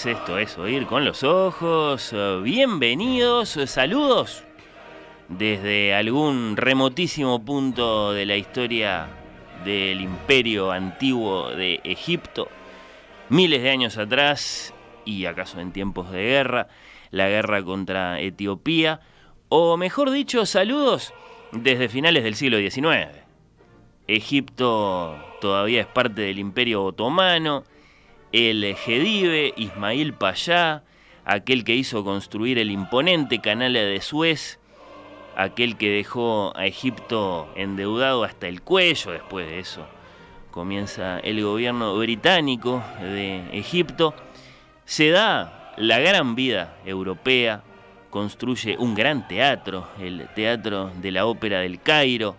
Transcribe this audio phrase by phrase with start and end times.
[0.00, 2.14] 2023, esto es Oír con los Ojos.
[2.42, 4.44] Bienvenidos, saludos
[5.28, 9.08] desde algún remotísimo punto de la historia
[9.64, 12.48] del imperio antiguo de Egipto,
[13.28, 14.72] miles de años atrás
[15.04, 16.68] y acaso en tiempos de guerra,
[17.10, 19.00] la guerra contra Etiopía,
[19.48, 21.12] o mejor dicho, saludos
[21.52, 23.18] desde finales del siglo XIX.
[24.06, 27.64] Egipto todavía es parte del imperio otomano,
[28.32, 30.82] el Gedive, Ismail Payá,
[31.24, 34.58] aquel que hizo construir el imponente canal de Suez,
[35.36, 39.86] aquel que dejó a Egipto endeudado hasta el cuello, después de eso
[40.50, 44.14] comienza el gobierno británico de Egipto,
[44.84, 47.62] se da la gran vida europea,
[48.10, 52.36] construye un gran teatro, el Teatro de la Ópera del Cairo,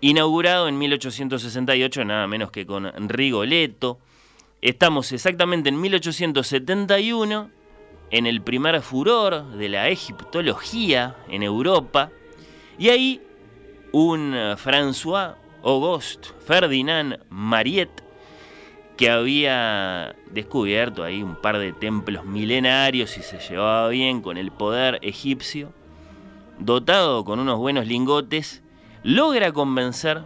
[0.00, 3.98] inaugurado en 1868 nada menos que con Rigoletto.
[4.62, 7.50] Estamos exactamente en 1871,
[8.10, 12.10] en el primer furor de la egiptología en Europa,
[12.78, 13.22] y ahí
[13.92, 18.04] un François Auguste Ferdinand Mariette,
[18.98, 24.50] que había descubierto ahí un par de templos milenarios y se llevaba bien con el
[24.50, 25.72] poder egipcio,
[26.58, 28.62] dotado con unos buenos lingotes,
[29.02, 30.20] logra convencer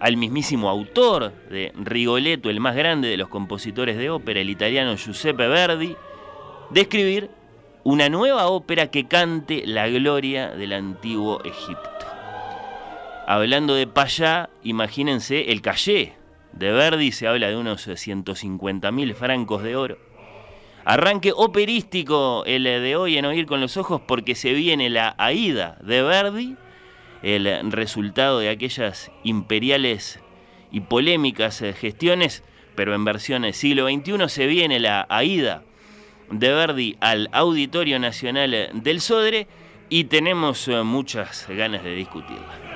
[0.00, 4.96] al mismísimo autor de Rigoletto, el más grande de los compositores de ópera, el italiano
[4.96, 5.96] Giuseppe Verdi,
[6.70, 7.30] de escribir
[7.84, 12.06] una nueva ópera que cante la gloria del antiguo Egipto.
[13.26, 16.14] Hablando de Payá, imagínense el Callé.
[16.52, 19.98] De Verdi se habla de unos 150 mil francos de oro.
[20.84, 25.76] Arranque operístico el de hoy en Oír con los Ojos porque se viene la Aida
[25.82, 26.56] de Verdi
[27.22, 30.20] el resultado de aquellas imperiales
[30.70, 32.42] y polémicas eh, gestiones,
[32.74, 35.62] pero en versiones siglo XXI se viene la AIDA
[36.30, 39.46] de Verdi al Auditorio Nacional del Sodre
[39.88, 42.67] y tenemos eh, muchas ganas de discutirla.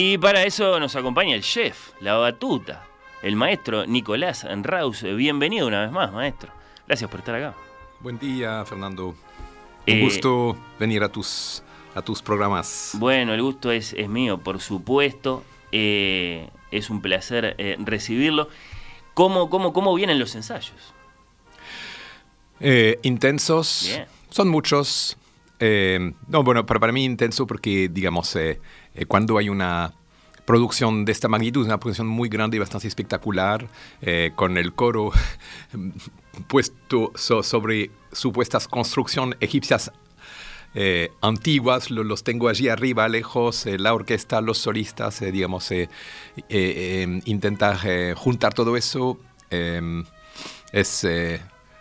[0.00, 2.86] Y para eso nos acompaña el chef, la batuta,
[3.20, 5.02] el maestro Nicolás Raus.
[5.02, 6.52] Bienvenido una vez más, maestro.
[6.86, 7.56] Gracias por estar acá.
[7.98, 9.08] Buen día, Fernando.
[9.08, 9.16] Un
[9.86, 11.64] eh, gusto venir a tus,
[11.96, 12.92] a tus programas.
[12.92, 15.42] Bueno, el gusto es, es mío, por supuesto.
[15.72, 18.50] Eh, es un placer eh, recibirlo.
[19.14, 20.94] ¿Cómo, cómo, ¿Cómo vienen los ensayos?
[23.02, 23.98] intensos.
[24.30, 25.16] Son muchos.
[25.60, 28.60] No, bueno, pero para mí intenso porque, digamos, eh,
[29.06, 29.92] cuando hay una
[30.44, 33.68] producción de esta magnitud, una producción muy grande y bastante espectacular,
[34.00, 35.10] eh, con el coro
[36.48, 39.92] puesto sobre supuestas construcciones egipcias
[40.74, 45.70] eh, antiguas, los tengo allí arriba, lejos, la orquesta, los solistas, digamos,
[46.48, 49.18] intentar juntar todo eso
[50.72, 51.06] es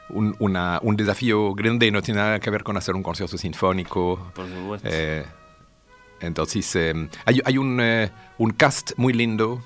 [0.09, 4.31] un, un, desafío grande, no tiene nada que ver con hacer un concierto sinfónico.
[4.33, 4.89] Por supuesto.
[6.19, 9.63] Entonces, em, hay, hay un, eh, un, cast muy lindo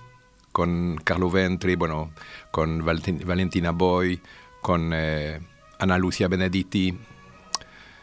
[0.52, 2.12] con Carlo Ventri, bueno,
[2.52, 4.20] con Valentina Boy,
[4.62, 5.40] con eh,
[5.80, 6.98] Ana Lucia Benedetti.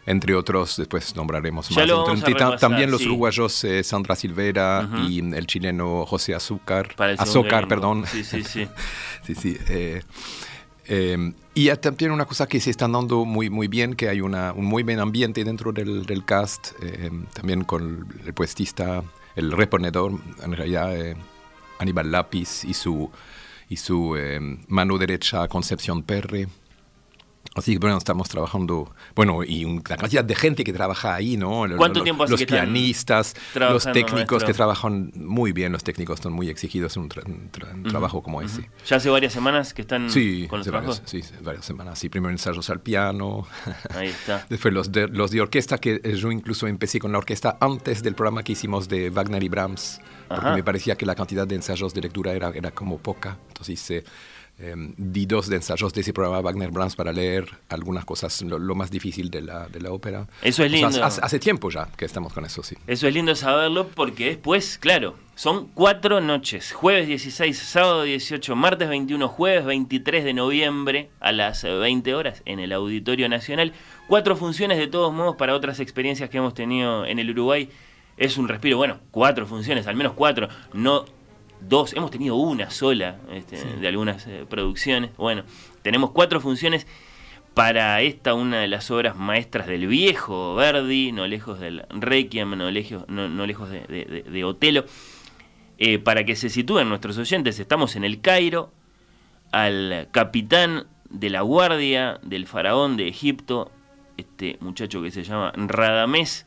[0.07, 1.89] entre otros, después nombraremos Ya más.
[1.89, 3.07] lo repasar, también los sí.
[3.09, 5.03] uruguayos eh, Sandra Silvera Ujú.
[5.07, 6.95] y el chileno José Azúcar.
[7.19, 8.07] Azúcar, perdón.
[8.07, 8.67] Sí, sí, sí.
[9.23, 9.59] sí, sí.
[9.69, 10.03] eh,
[10.89, 14.53] eh, y también una cosa que se está dando muy, muy bien, que hay una,
[14.53, 19.03] un muy buen ambiente dentro del, del cast, eh, también con el puestista,
[19.35, 20.13] el reponedor,
[20.43, 21.17] en realidad eh,
[21.79, 23.11] Aníbal Lápiz y su,
[23.69, 24.39] y su eh,
[24.69, 26.47] mano derecha Concepción Perre.
[27.59, 31.65] Así que bueno, estamos trabajando, bueno, y una cantidad de gente que trabaja ahí, ¿no?
[31.77, 36.49] ¿Cuánto lo- tiempo Los pianistas, los técnicos que trabajan muy bien, los técnicos son muy
[36.49, 38.69] exigidos en un, tra- un tra- un trabajo como ese.
[38.87, 41.03] Ya hace varias semanas que están Sí, con los varias, trabajos.
[41.11, 41.99] sí, sí, varias semanas.
[41.99, 43.47] Sí, primero ensayos al piano.
[43.95, 44.47] Ahí está.
[44.49, 48.03] Después los de, los de orquesta, que eh, yo incluso empecé con la orquesta antes
[48.03, 50.55] del programa que hicimos de Wagner y Brahms, porque Ajá.
[50.55, 53.37] me parecía que la cantidad de ensayos de lectura era, era como poca.
[53.49, 54.05] Entonces hice, eh,
[54.59, 58.91] di dos de ensayos de ese programa Wagner-Brahms para leer algunas cosas, lo, lo más
[58.91, 60.27] difícil de la, de la ópera.
[60.43, 61.05] Eso es O sea, lindo.
[61.05, 62.77] hace, hace tiempo ya que estamos con eso, sí.
[62.89, 66.73] Eso es lindo saberlo porque después, claro, son cuatro noches.
[66.73, 72.43] Jueves 16, sábado 18, martes 21, jueves 23 de noviembre a las eh, 20 horas
[72.45, 73.73] en el Auditorio Nacional.
[74.09, 77.71] Cuatro funciones de todos modos para otras experiencias que hemos tenido en el Uruguay.
[78.17, 78.77] Es un respiro.
[78.77, 80.49] Bueno, cuatro funciones, al menos cuatro.
[80.73, 81.05] No
[81.61, 81.93] dos.
[81.95, 85.11] Hemos tenido una sola este, de algunas eh, producciones.
[85.17, 85.43] Bueno,
[85.83, 86.87] tenemos cuatro funciones
[87.55, 92.71] para esta una de las obras maestras del viejo Verdi, no lejos del Requiem, no
[92.71, 94.85] lejos, no, no lejos de, de- de- de Otelo.
[95.79, 98.73] Eh, para que se sitúen nuestros oyentes, estamos en el Cairo,
[99.53, 103.71] al capitán de la guardia del faraón de Egipto,
[104.17, 106.47] este muchacho que se llama Radamés,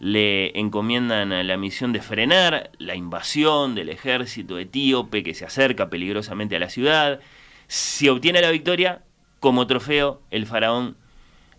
[0.00, 6.56] le encomiendan la misión de frenar la invasión del ejército etíope que se acerca peligrosamente
[6.56, 7.20] a la ciudad.
[7.68, 9.02] Si obtiene la victoria,
[9.40, 10.96] como trofeo, el faraón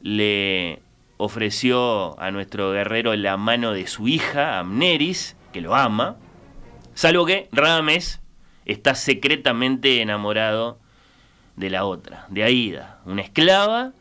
[0.01, 0.79] le
[1.17, 6.17] ofreció a nuestro guerrero la mano de su hija, Amneris, que lo ama,
[6.95, 8.21] salvo que Radamés
[8.65, 10.79] está secretamente enamorado
[11.57, 13.93] de la otra, de Aida, una esclava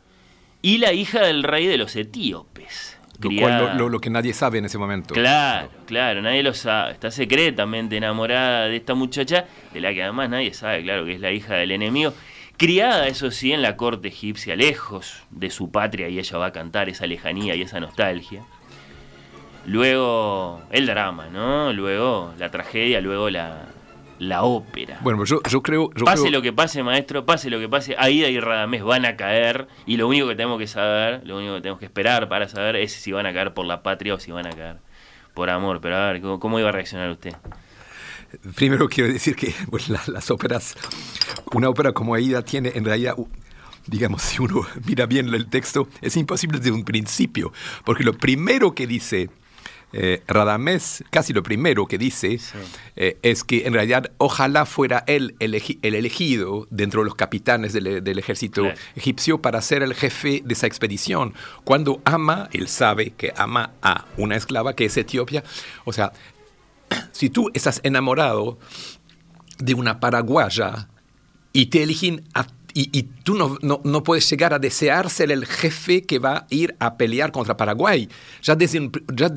[0.62, 2.99] y la hija del rey de los etíopes.
[3.20, 5.14] Lo, cual, criada- lo, lo- lo que nadie sabe en ese momento.
[5.14, 6.92] Claro, claro, nadie lo sabe.
[6.92, 11.20] Está secretamente enamorada de esta muchacha, de la que además nadie sabe, claro, que es
[11.20, 12.12] la hija del enemigo.
[12.56, 16.52] Criada, eso sí, en la corte egipcia, lejos de su patria, y ella va a
[16.52, 18.42] cantar esa lejanía y esa nostalgia.
[19.66, 21.72] Luego el drama, ¿no?
[21.72, 23.66] Luego la tragedia, luego la,
[24.20, 24.98] la ópera.
[25.02, 25.90] Bueno, yo, yo creo...
[25.96, 29.04] Yo pase creo- lo que pase, maestro, pase lo que pase, Aida y Radamés van
[29.06, 32.28] a caer y lo único que tenemos que saber, lo único que tenemos que esperar
[32.28, 34.76] para saber es si van a caer por la patria o si van a caer
[35.34, 35.80] por amor.
[35.80, 37.34] Pero a ver, ¿cómo, cómo iba a reaccionar usted?
[38.54, 40.76] Primero quiero decir que bueno, la- las óperas,
[41.52, 43.16] una ópera como Aida tiene en realidad,
[43.86, 47.52] digamos, si uno mira bien el texto, es imposible desde un principio,
[47.84, 49.30] porque lo primero que dice
[49.92, 52.38] eh, Radamés, casi lo primero que dice,
[52.96, 57.72] eh, es que en realidad ojalá fuera él elegi- el elegido dentro de los capitanes
[57.72, 58.78] del, del ejército Claro.
[58.94, 61.34] egipcio para ser el jefe de esa expedición.
[61.64, 65.42] Cuando ama, él sabe que ama a una esclava que es Etiopía,
[65.84, 66.12] o sea,
[67.12, 68.58] si tú estás enamorado
[69.58, 70.88] de una paraguaya
[71.52, 75.46] y te eligen a- y, tú no, no, no puedes llegar a desear ser el
[75.46, 78.08] jefe que va a ir a pelear contra Paraguay.
[78.42, 79.28] Ya desde, ya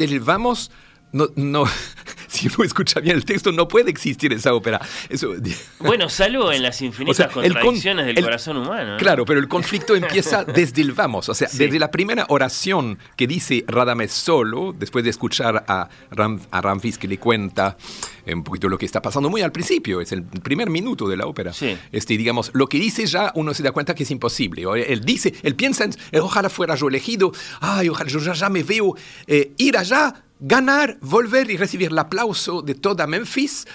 [1.14, 1.64] no, no,
[2.28, 4.82] si uno escucha bien el texto, no puede existir esa ópera.
[5.10, 5.34] Eso,
[5.80, 8.94] Bueno, salvo en las infinitas O sea, el con- contradicciones del el- corazón humano.
[8.94, 8.98] ¿no?
[8.98, 11.30] Claro, pero el conflicto empieza desde el vamos.
[11.30, 11.58] O sea, Sí.
[11.60, 16.98] desde la primera oración que dice Radamés solo, después de escuchar a, Ram, a Ramfis
[16.98, 17.78] que le cuenta
[18.26, 21.18] eh, un poquito lo que está pasando muy al principio, es el primer minuto de
[21.18, 21.54] la ópera.
[21.54, 21.78] Sí.
[21.92, 24.64] Este, digamos, lo que dice ya uno se da cuenta que es imposible.
[24.88, 28.50] Él dice, él piensa en, eh, ojalá fuera yo elegido, ay, ojalá yo ya, ya
[28.50, 28.96] me veo
[29.28, 33.66] eh, ir allá, ganar, volver y recibir el aplauso de toda Memphis.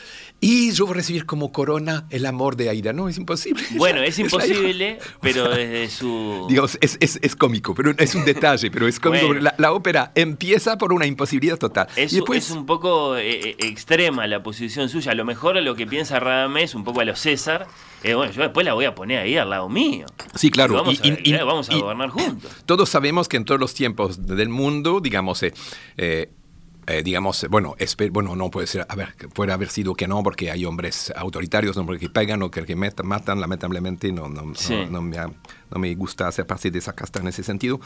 [0.40, 2.92] Y yo voy a recibir como corona el amor de Aida.
[2.92, 3.64] No, es imposible.
[3.76, 6.46] Bueno, es imposible, pero desde su...
[6.48, 9.26] Digamos, es, es, es cómico, pero es un detalle, pero es cómico.
[9.28, 9.40] Bueno.
[9.40, 11.88] La, la ópera empieza por una imposibilidad total.
[11.96, 15.10] Es, y después, es un poco eh, eh, extrema la posición suya.
[15.12, 17.66] A lo mejor lo que piensa Radamés, un poco a lo César,
[18.04, 20.06] eh, bueno, yo después la voy a poner ahí al lado mío.
[20.36, 20.74] Sí, claro.
[20.74, 22.52] Y vamos, y- a, y- claro, vamos a y- gobernar juntos.
[22.64, 25.42] Todos sabemos que en todos los tiempos del mundo, digamos,
[25.96, 26.30] eh,
[26.90, 27.76] eh, digamos, bueno,
[28.12, 31.76] bueno, no puede ser, a ver, puede haber sido que no, porque hay hombres autoritarios,
[31.76, 34.74] hombres que pegan o que, que matan, lamentablemente, no, no, Sí.
[34.74, 37.78] no, no me, no me gusta hacer parte de esa casta en ese sentido.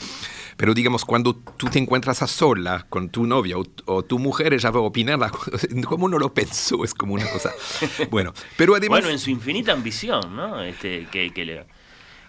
[0.56, 4.54] Pero digamos, cuando tú te encuentras a sola con tu novia o, o tu mujer,
[4.54, 5.18] ella va a opinar,
[5.84, 7.50] como uno lo pensó, es como una cosa.
[8.10, 9.00] Bueno, pero además...
[9.00, 10.62] Bueno, en su infinita ambición, ¿no?
[10.62, 11.66] Este, que, que le,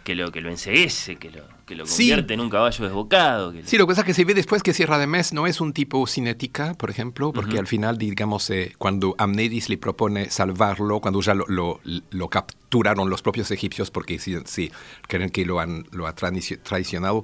[0.04, 3.54] que lo que lo enseguece, que lo, que lo convierte en un caballo desbocado.
[3.64, 5.62] sí, lo que pasa es que se ve después que Sierra de Mes no es
[5.62, 11.00] un tipo cinética, por ejemplo, porque al final, digamos, eh, cuando Amneris le propone salvarlo,
[11.00, 14.72] cuando ya lo, lo, capturaron los propios egipcios, porque sí, sí
[15.08, 17.24] creen que lo han, lo ha traicionado,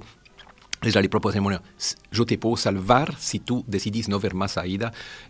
[0.82, 1.62] ella le propone, bueno,
[2.12, 4.64] yo te puedo salvar si tú decidís no ver más a.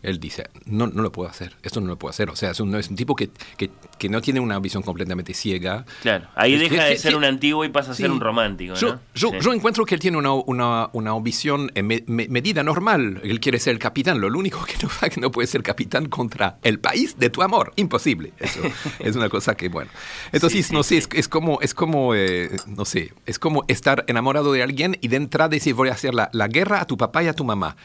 [0.03, 2.31] Él dice, no, no lo puedo hacer, esto no lo puedo hacer.
[2.31, 5.35] O sea, es un, es un tipo que, que, que, no tiene una visión completamente
[5.35, 5.85] ciega.
[6.03, 8.75] Claro, ahí deja de ser un antiguo y pasa a ser un romántico.
[8.75, 13.21] Yo, yo, yo, encuentro que él tiene una, una, una visión medida normal.
[13.25, 14.21] Él quiere ser el capitán.
[14.21, 17.73] Lo único que no, que no puede ser capitán contra el país de tu amor.
[17.77, 18.33] Imposible.
[18.39, 18.61] Eso
[18.99, 19.91] es una cosa que, bueno.
[20.33, 24.53] Entonces, no sé, es, es, como, es como eh, no sé, es como estar enamorado
[24.53, 27.29] de alguien y de decir voy a hacer la, la guerra a tu papá y
[27.29, 27.77] a tu mamá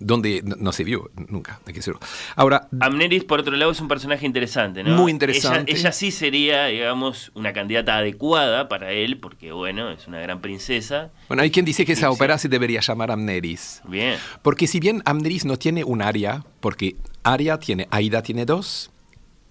[0.00, 2.00] donde no, se vio nunca, hay que decirlo.
[2.34, 4.96] Ahora, Amneris, por otro lado, es un personaje interesante, ¿no?
[4.96, 5.70] Muy interesante.
[5.70, 11.10] Ella, sí sería, digamos, una candidata adecuada para él, porque, bueno, es una gran princesa.
[11.28, 13.82] Bueno, hay quien dice que esa ópera se debería llamar Amneris.
[13.84, 14.16] Bien.
[14.40, 18.90] Porque si bien Amneris no tiene un área, porque Aria tiene, Aida tiene dos,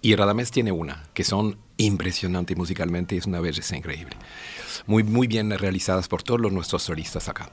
[0.01, 4.15] y Radames tiene una, que son impresionantes musicalmente, es una belleza increíble
[4.87, 7.51] muy, muy bien realizadas por todos los, nuestros solistas acá.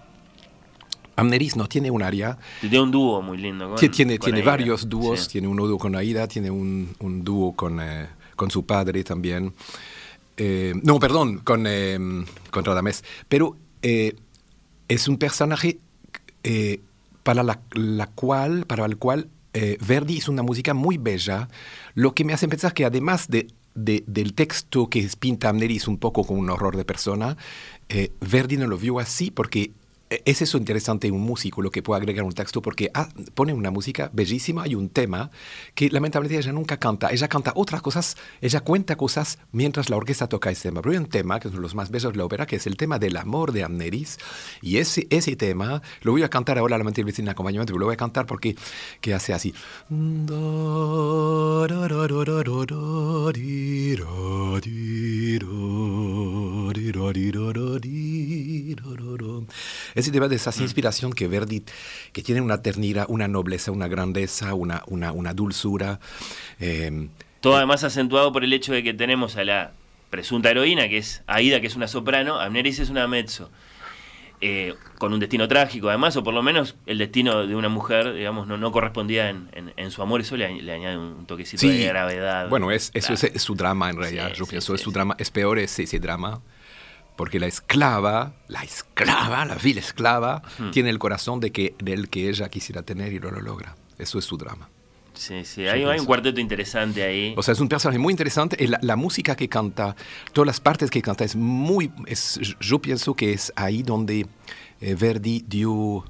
[1.16, 2.38] Amneris no tiene un área.
[2.60, 3.74] Tiene un dúo muy lindo.
[3.74, 5.28] Con, tiene tiene varios dúos.
[5.28, 8.06] Tiene un dúo con Aida, tiene un, un dúo con, eh,
[8.36, 9.52] con, su padre también.
[10.36, 11.98] Eh, no, perdón, con, eh,
[12.50, 13.04] con Radamés.
[13.28, 15.78] Pero es un personaje
[17.22, 21.48] para, la, la, cual, para el cual Verdi hizo una música muy bella,
[21.94, 26.24] lo que me hace pensar que además de del texto que pinta Amneris un poco
[26.24, 27.36] como un horror de persona,
[27.88, 29.70] eh, Verdi no lo vio así porque
[30.08, 33.70] es eso interesante un músico lo que puede agregar un texto porque ah, pone una
[33.70, 35.30] música bellísima y un tema
[35.74, 37.10] que lamentablemente ella nunca canta.
[37.10, 40.80] Ella canta otras cosas, ella cuenta cosas mientras la orquesta toca ese tema.
[40.80, 42.56] Pero hay un tema que es uno de los más bellos de la ópera, que
[42.56, 44.18] es el tema del amor de Amneris.
[44.62, 47.94] Y ese, ese tema lo voy a cantar ahora, lamentablemente sin acompañamiento, pero lo voy
[47.94, 48.56] a cantar porque
[49.00, 49.54] que hace así.
[59.96, 60.62] Ese tema de esa mm.
[60.62, 61.64] inspiración que Verdi,
[62.12, 65.98] que tiene una ternura, una nobleza, una grandeza, una, una, una dulzura.
[66.60, 67.08] Eh,
[67.40, 69.72] Todo además acentuado por el hecho de que tenemos a la
[70.10, 73.50] presunta heroína, que es Aida, que es una soprano, Amneris es una mezzo.
[74.42, 78.12] Eh, con un destino trágico además, o por lo menos el destino de una mujer,
[78.12, 82.46] digamos, no, no correspondía en, en, su amor, eso le, añade un toquecito de gravedad.
[82.50, 85.58] Bueno, es, eso es, su drama en realidad, yo pienso, es su drama, es peor
[85.58, 86.42] ese, ese drama
[87.16, 90.42] porque la esclava, la esclava, la vil esclava,
[90.72, 93.74] tiene el corazón de que, del que ella quisiera tener y no lo logra.
[93.98, 94.68] Eso es su drama.
[95.14, 97.34] Sí, sí, hay, un cuarteto interesante ahí.
[97.38, 98.62] O sea, es un personaje muy interesante.
[98.62, 99.96] Y la, música que canta,
[100.34, 101.90] todas las partes que canta, es muy.
[102.06, 104.26] Es, yo pienso que es ahí donde
[104.80, 106.04] eh, Verdi dio.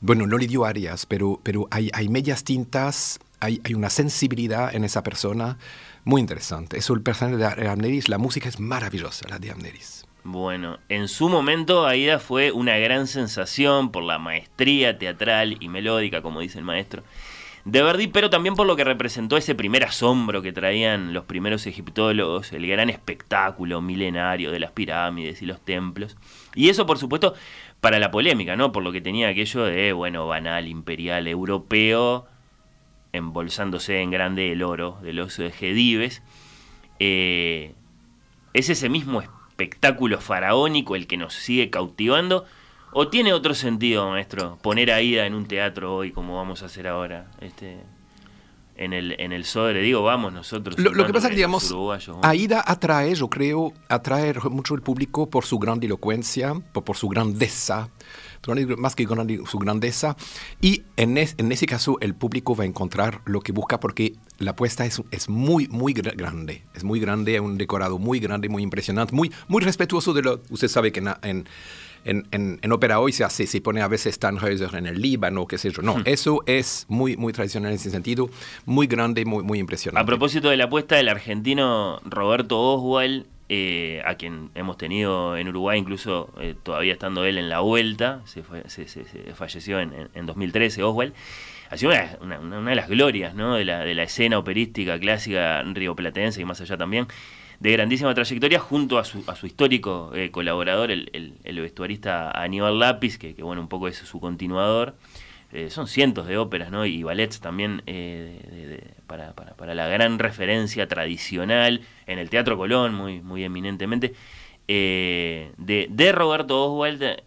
[0.00, 4.74] Bueno, no le dio arias, pero, pero hay, hay medias tintas, hay, hay una sensibilidad
[4.74, 5.56] en esa persona
[6.04, 6.78] muy interesante.
[6.78, 10.04] Eso, el personaje de Amneris, la música es maravillosa, la de Amneris.
[10.28, 16.20] Bueno, en su momento Aida fue una gran sensación por la maestría teatral y melódica,
[16.20, 17.04] como dice el maestro,
[17.64, 21.64] de Verdi, pero también por lo que representó ese primer asombro que traían los primeros
[21.68, 26.16] egiptólogos, el gran espectáculo milenario de las pirámides y los templos.
[26.56, 27.34] Y eso, por supuesto,
[27.80, 28.72] para la polémica, ¿no?
[28.72, 32.26] Por lo que tenía aquello de, bueno, banal, imperial, europeo,
[33.12, 36.20] embolsándose en grande el oro de los gedibes.
[36.98, 37.74] Eh,
[38.54, 42.44] es ese mismo espíritu espectáculo faraónico el que nos sigue cautivando?
[42.92, 46.66] ¿O tiene otro sentido, maestro, poner a Ida en un teatro hoy como vamos a
[46.66, 47.30] hacer ahora?
[47.40, 47.78] Este,
[48.76, 50.78] en el, en el Sodre, digo, vamos nosotros.
[50.78, 51.74] Lo, que pasa es que, digamos,
[52.22, 57.08] Aida atrae, yo creo, atrae mucho el público por su gran elocuencia, por, por su
[57.08, 57.88] grandeza,
[58.76, 60.16] más que su grandeza.
[60.60, 64.52] Y en, en, ese caso el público va a encontrar lo que busca porque la
[64.52, 66.62] apuesta es, es muy, muy grande.
[66.74, 70.40] Es muy grande, un decorado muy grande, muy impresionante, muy, muy respetuoso de lo...
[70.50, 71.48] Usted sabe que en,
[72.06, 75.58] en, en, ópera hoy se hace, se pone a veces Tannhäuser en el Líbano, qué
[75.58, 75.82] sé yo.
[75.82, 76.02] No, hmm.
[76.04, 78.30] eso es muy, muy tradicional en ese sentido,
[78.64, 80.02] muy grande, muy, muy impresionante.
[80.02, 85.48] A propósito de la apuesta del argentino Roberto Oswald, eh, a quien hemos tenido en
[85.48, 91.14] Uruguay, incluso eh, todavía estando él en la vuelta, se, falleció en, en, 2013 Oswald,
[91.70, 93.54] ha sido una, de las glorias ¿no?
[93.54, 97.06] de, la, escena operística clásica rioplatense y más allá también
[97.60, 103.16] de grandísima trayectoria junto a su, a su histórico eh, colaborador, el, vestuarista Aníbal Lápiz,
[103.16, 104.94] que, bueno, un poco es su continuador.
[105.56, 106.84] Eh, son cientos de óperas ¿no?
[106.84, 112.94] y ballets también eh, para, para, para, la gran referencia tradicional en el Teatro Colón,
[112.94, 114.12] muy, muy eminentemente.
[114.68, 117.22] de, de, Roberto Oswald,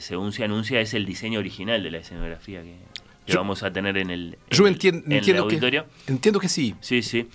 [0.00, 2.76] según se anuncia, es el diseño original de la escenografía que,
[3.26, 5.04] que vamos a tener en el, yo entiendo,
[5.42, 5.84] auditorio.
[6.06, 6.74] Que, entiendo que sí.
[6.80, 7.28] Sí, sí.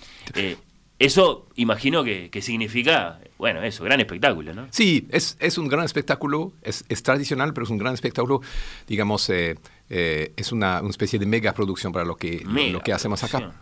[0.98, 4.68] Eso imagino que, significa, bueno, eso, gran espectáculo, ¿no?
[4.70, 8.40] Sí, es, es un gran espectáculo, es, es, tradicional, pero es un gran espectáculo,
[8.86, 9.56] digamos, eh,
[9.90, 13.52] eh, es una, una, especie de mega producción para lo que, lo que hacemos acá.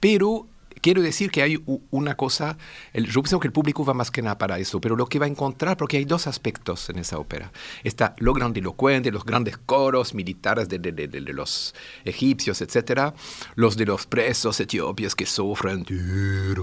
[0.00, 0.46] Pero
[0.80, 2.56] quiero decir que hay una cosa,
[2.92, 5.18] el, yo pienso que el público va más que nada para eso, pero lo que
[5.18, 7.52] va a encontrar, porque hay dos aspectos en esa ópera.
[7.84, 13.14] Está lo grandilocuente, los grandes coros militares de, de, de, los egipcios, etcétera,
[13.54, 16.60] los de los presos etíopes que sufren, tiene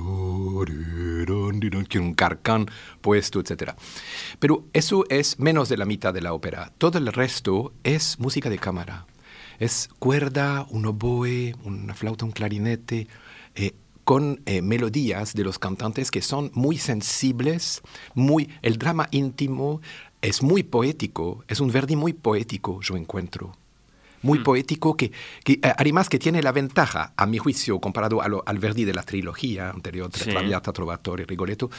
[2.00, 2.68] un carcán
[3.02, 3.76] puesto, etcétera.
[4.40, 6.72] Pero eso es menos de la mitad de la ópera.
[6.78, 9.06] Todo el resto es música de cámara.
[9.60, 13.08] Es cuerda, un oboe, una flauta, un clarinete,
[13.56, 13.74] eh,
[14.06, 17.82] con eh, melodías de los cantantes que son muy sensibles,
[18.14, 19.82] muy el drama íntimo
[20.22, 23.52] es muy poético, es un Verdi muy poético, yo encuentro
[24.22, 24.44] muy mm.
[24.44, 25.12] poético que,
[25.44, 29.04] que, eh, además que tiene la ventaja, a mi juicio, comparado al Verdi de la
[29.04, 30.30] trilogía anterior, sí.
[30.30, 31.70] Traviata, Trovatore, Rigoletto,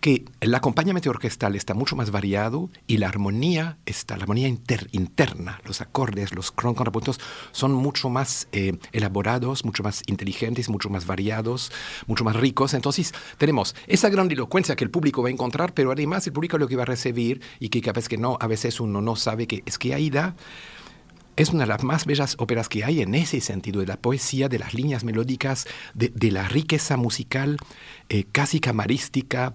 [0.00, 5.60] que el acompañamiento orquestal está mucho más variado y la armonía está, la armonía interna,
[5.64, 7.20] los acordes, los contrapuntos
[7.52, 11.72] son mucho más eh, elaborados, mucho más inteligentes, mucho más variados,
[12.06, 12.74] mucho más ricos.
[12.74, 16.58] Entonces tenemos esa gran elocuencia que el público va a encontrar, pero además el público
[16.58, 19.16] lo que va a recibir y que a veces que no, a veces uno no
[19.16, 20.34] sabe que es que Aida
[21.36, 24.48] es una de las más bellas óperas que hay en ese sentido, de la poesía,
[24.48, 27.56] de las líneas melódicas, de, la riqueza musical,
[28.08, 29.54] eh, casi camarística,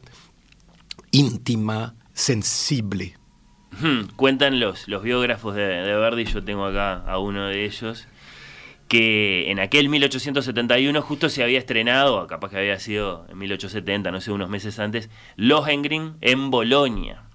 [1.12, 3.18] íntima, sensible.
[4.16, 8.08] Cuentan los, biógrafos de, de, Verdi, yo tengo acá a uno de ellos,
[8.88, 14.20] que en aquel 1871 justo se había estrenado, capaz que había sido en 1870, no
[14.20, 17.29] sé, unos meses antes, Lohengrin en Bolonia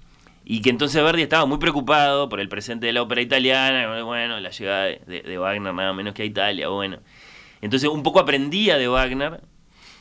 [0.44, 4.40] y que entonces Verdi estaba muy preocupado por el presente de la ópera italiana, bueno,
[4.40, 6.98] la llegada de, Wagner nada menos que a Italia, bueno.
[7.62, 9.40] Entonces un poco aprendía de Wagner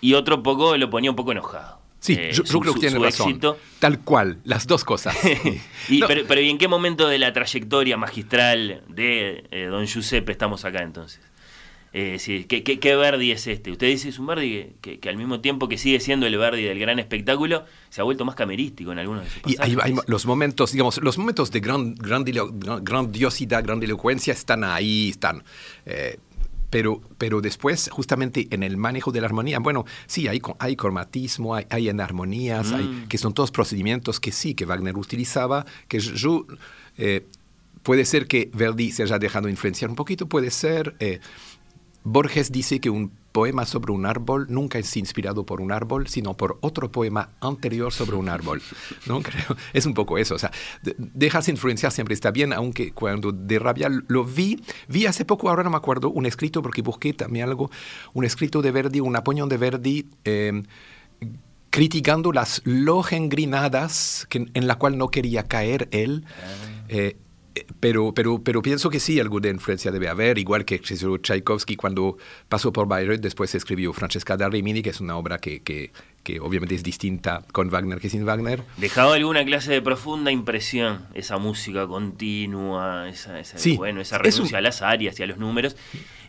[0.01, 1.81] y otro poco lo ponía un poco enojado.
[1.99, 3.39] Sí, eh, yo, creo que tiene razón.
[3.79, 5.15] Tal cual, las dos cosas.
[6.27, 10.83] pero, ¿y en qué momento de la trayectoria magistral de eh, Don Giuseppe estamos acá
[10.83, 11.21] entonces?
[11.95, 13.69] Eh, ¿qué, Verdi es este?
[13.69, 16.79] Usted dice es un Verdi que, al mismo tiempo que sigue siendo el Verdi del
[16.79, 20.71] gran espectáculo, se ha vuelto más camerístico en algunos de sus Y hay, los momentos,
[20.71, 25.43] digamos, los momentos de gran, grandiosidad, grandilocuencia están ahí, están.
[25.85, 26.17] Eh,
[26.71, 31.53] pero, pero después, justamente en el manejo de la armonía, bueno, sí, hay, hay cromatismo,
[31.53, 33.07] hay, hay enarmonías, hay, mm.
[33.07, 36.47] que son todos procedimientos que sí, que Wagner utilizaba, que yo...
[36.97, 37.27] Eh,
[37.83, 40.95] puede ser que Verdi se haya dejado influenciar un poquito, puede ser...
[42.03, 46.35] Borges dice que un poema sobre un árbol nunca es inspirado por un árbol, sino
[46.35, 48.61] por otro poema anterior sobre un árbol.
[49.07, 49.21] ¿no?
[49.23, 50.35] Creo, es un poco eso.
[50.35, 50.51] O sea,
[50.97, 55.63] dejarse influenciar siempre está bien, aunque cuando de rabia lo vi, vi hace poco, ahora
[55.63, 57.71] no me acuerdo, un escrito, porque busqué también algo,
[58.13, 60.09] un escrito de Verdi, un apoñón de Verdi.
[60.23, 60.63] Em,
[61.71, 66.23] criticando las lojengrinadas que, en la cual no quería caer él.
[66.27, 66.85] Ah.
[66.89, 67.17] Eh,
[67.79, 72.17] pero, pero, pero pienso que sí, algo de influencia debe haber, igual que Tchaikovsky cuando
[72.49, 75.91] pasó por Bayreuth, después escribió Francesca da Rimini, que es una obra que, que,
[76.23, 78.63] que, obviamente es distinta con Wagner que sin Wagner.
[78.77, 84.61] Dejaba alguna clase de profunda impresión esa música continua, esa, esa bueno, esa renuncia a
[84.61, 85.75] las áreas y a los números.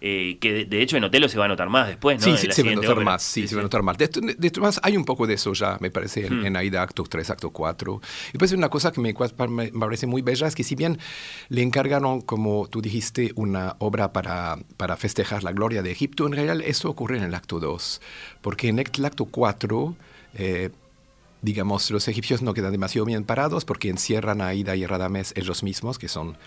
[0.00, 2.36] Eh, que de, hecho en Otelo se va a notar más después, ¿no?
[2.36, 3.98] Sí, sí se va a notar más, sí, se va a notar más.
[3.98, 4.04] De,
[4.42, 6.56] esto más hay un poco de eso ya, me parece, en, hmm.
[6.56, 8.00] Aida Acto 3, Acto 4.
[8.28, 9.14] Y después una cosa que me,
[9.48, 10.98] me, parece muy bella es que si bien
[11.48, 16.32] le encargaron, como tú dijiste, una obra para, para festejar la gloria de Egipto, en
[16.32, 18.00] realidad eso ocurre en el Acto 2,
[18.40, 19.96] porque en el Acto 4...
[20.36, 20.70] Eh,
[21.44, 25.62] digamos, los egipcios no quedan demasiado bien parados porque encierran a Ida y Radames ellos
[25.62, 26.38] mismos, que son,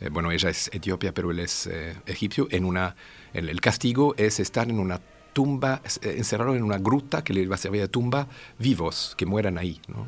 [0.00, 2.94] eh, bueno, ella es etiopía, pero él es eh, egipcio, en una,
[3.34, 5.00] el, castigo es estar en una
[5.32, 9.26] tumba, eh, encerrado en una gruta que les va a servir de tumba, vivos, que
[9.26, 10.06] mueran ahí, ¿no?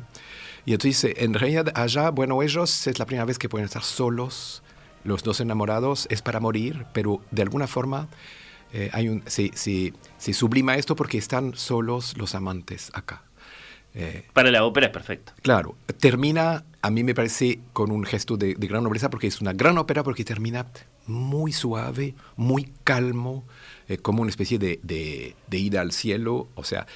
[0.65, 4.63] Y entonces, en realidad, allá, bueno, ellos es la primera vez que pueden estar solos,
[5.03, 8.07] los dos enamorados, es para morir, pero de alguna forma
[8.91, 13.21] hay un, se, se, se sublima esto porque están solos los amantes acá.
[13.95, 15.33] Eh, Para la ópera es perfecto.
[15.41, 19.53] Claro, termina, a mí me parece, con un gesto de, gran nobleza, porque es una
[19.53, 20.65] gran ópera, porque termina
[21.05, 23.45] muy suave, muy calmo,
[23.87, 26.47] eh, como una especie de, de, ida al cielo.
[26.55, 26.87] O sea,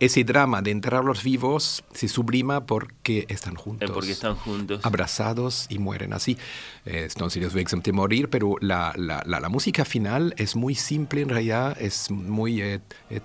[0.00, 3.90] ese drama de enterrarlos vivos se sublima porque están juntos.
[3.90, 4.80] porque están juntos.
[4.84, 6.38] Abrazados y mueren así.
[6.86, 11.20] Eh, entonces los voy a morir, pero la, la, la, música final es muy simple
[11.20, 12.80] en realidad, es muy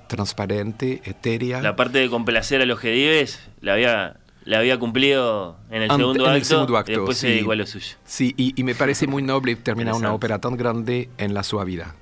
[0.07, 1.61] transparente, etérea.
[1.61, 5.97] La parte de complacer a los jedives la había La había cumplido en el, Ant-
[5.97, 7.33] segundo, en acto, el segundo acto, y después se sí.
[7.33, 7.95] dedicó a lo suyo.
[8.05, 11.93] Sí, y, y me parece muy noble terminar una ópera tan grande en la suavidad.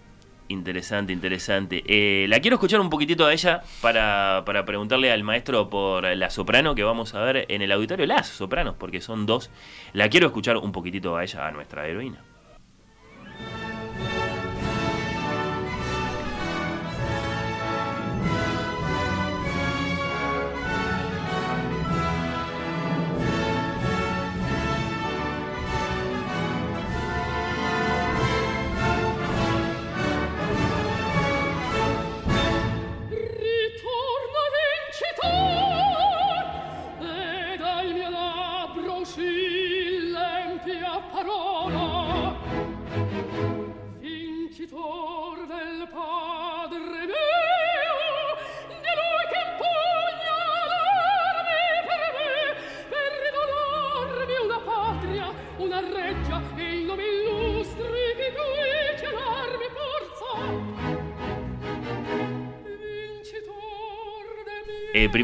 [0.49, 1.83] Interesante, interesante.
[1.87, 6.29] Eh, la quiero escuchar un poquitito a ella para, para preguntarle al maestro por la
[6.29, 9.49] soprano que vamos a ver en el auditorio, las sopranos, porque son dos.
[9.93, 12.23] La quiero escuchar un poquitito a ella, a nuestra heroína.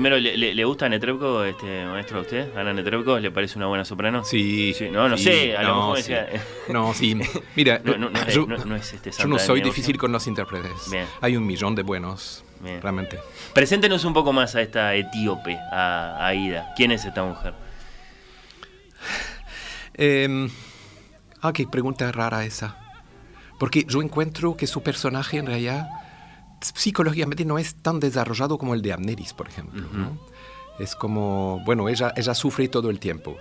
[0.04, 2.58] Primero, ¿le, le, le gusta Netrebko, este maestro, a usted?
[2.58, 3.20] ¿Ana Netrebko?
[3.20, 4.22] ¿Le parece una buena soprano?
[4.26, 6.12] Sí, no, no sí, sé, a lo no, mejor sí.
[6.12, 6.44] decía...
[6.68, 7.18] No, sí.
[7.56, 10.12] Mira, No, no, no es- yo, no- no es este yo no soy difícil con
[10.12, 10.92] los intérpretes.
[10.92, 11.06] Bien.
[11.22, 12.82] Hay un millón de buenos, Bien.
[12.82, 13.18] realmente.
[13.54, 16.74] Preséntenos un poco más a esta etíope, a, a Ida.
[16.76, 17.54] ¿Quién es esta mujer?
[19.94, 20.50] Eh,
[21.42, 22.78] ah, qué pregunta rara esa.
[23.58, 25.88] Porque yo encuentro que su personaje en realidad
[26.74, 29.84] psicológicamente no es tan desarrollado como el de Amneris, por ejemplo.
[29.92, 30.18] ¿no?
[30.80, 33.38] Es como, bueno, ella, ella sufre todo el tiempo.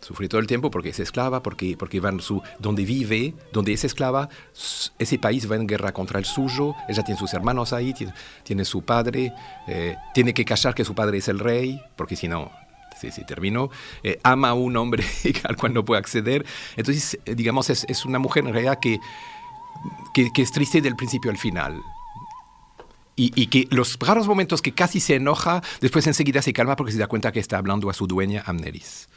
[0.00, 3.84] Sufre todo el tiempo porque es esclava, porque, porque van su, donde vive, donde es
[3.84, 4.28] esclava,
[4.98, 8.64] ese país va en guerra contra el suyo, ella tiene sus hermanos ahí, tiene, tiene
[8.66, 9.32] su padre,
[9.66, 12.50] eh, tiene que callar que su padre es el rey, porque si no,
[13.00, 13.70] sí, sí, terminó,
[14.02, 15.04] Eh, ama a un hombre
[15.44, 16.44] al cual no puede acceder.
[16.76, 18.98] Entonces, eh, digamos, es, es una mujer en realidad que,
[20.12, 21.80] que, que es triste del principio al final.
[23.16, 26.92] Y, y que los raros momentos que casi se enoja, después enseguida se calma porque
[26.92, 29.08] se da cuenta que está hablando a su dueña Amneris.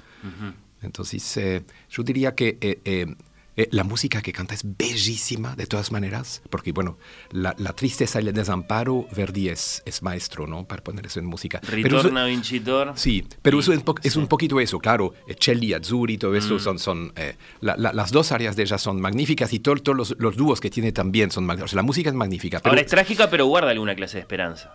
[0.81, 3.15] Entonces, eh, yo diría que eh, eh,
[3.57, 6.97] eh, la música que canta es bellísima de todas maneras, porque, bueno,
[7.31, 10.65] la, la tristeza y el desamparo, Verdi es, es maestro, ¿no?
[10.65, 11.59] Para poner eso en música.
[11.61, 12.93] Pero Ritorna Vincitor.
[12.95, 14.19] Sí, pero eso es, es sí.
[14.19, 15.13] un poquito eso, claro.
[15.39, 19.01] Celli, Azzurri, todo eso son, son eh, la- la- las dos áreas de ella son
[19.01, 21.73] magníficas y todo- todos los, los dúos que tiene también son magníficos.
[21.73, 22.59] la música es magnífica.
[22.59, 24.71] Pero, Ahora es trágica, pero guarda alguna clase de esperanza.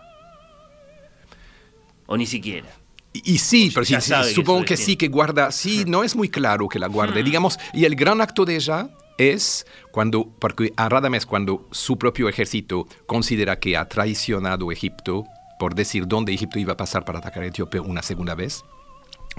[2.05, 2.67] O ni siquiera.
[3.13, 5.83] Y, y sí, pero sí, ya sí, sabe que supongo que sí, que guarda, sí,
[5.87, 7.25] no es muy claro que la guarde, Hmm.
[7.25, 12.27] digamos, y el gran acto de ella es cuando, porque a Radames cuando su propio
[12.27, 15.25] ejército considera que ha traicionado Egipto
[15.59, 18.63] por decir dónde Egipto iba a pasar para atacar a Etiopía una segunda vez,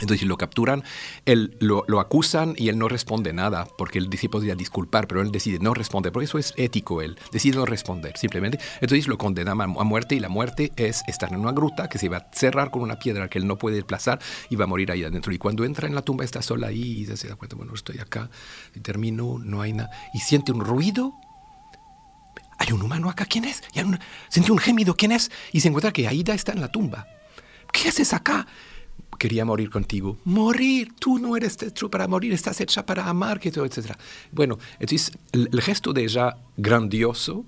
[0.01, 0.83] Entonces lo capturan,
[1.25, 5.31] él lo, acusan y él no responde nada, porque él dice podría disculpar, pero él
[5.31, 8.59] decide no responder, porque eso es ético, él decide no responder, simplemente.
[8.81, 12.09] Entonces lo condenan a, muerte y la muerte es estar en una gruta que se
[12.09, 14.19] va a cerrar con una piedra que él no puede desplazar
[14.51, 15.33] y va a morir ahí adentro.
[15.33, 17.99] Y cuando entra en la tumba está sola ahí y se da cuenta, bueno, estoy
[17.99, 18.31] acá,
[18.75, 21.15] y termino, no hay nada, y siente un ruido
[22.59, 23.63] hay un humano acá, ¿quién es?
[23.75, 25.31] Y un- siente un gemido, ¿quién es?
[25.53, 27.07] Y se encuentra que Aida está en la tumba.
[27.73, 28.47] ¿Qué haces acá?
[29.19, 30.19] Quería morir contigo.
[30.25, 33.93] Morir, tú no eres hecho para morir, estás hecha para amar, etc.
[34.33, 37.45] Bueno, entonces el, el gesto de ella grandioso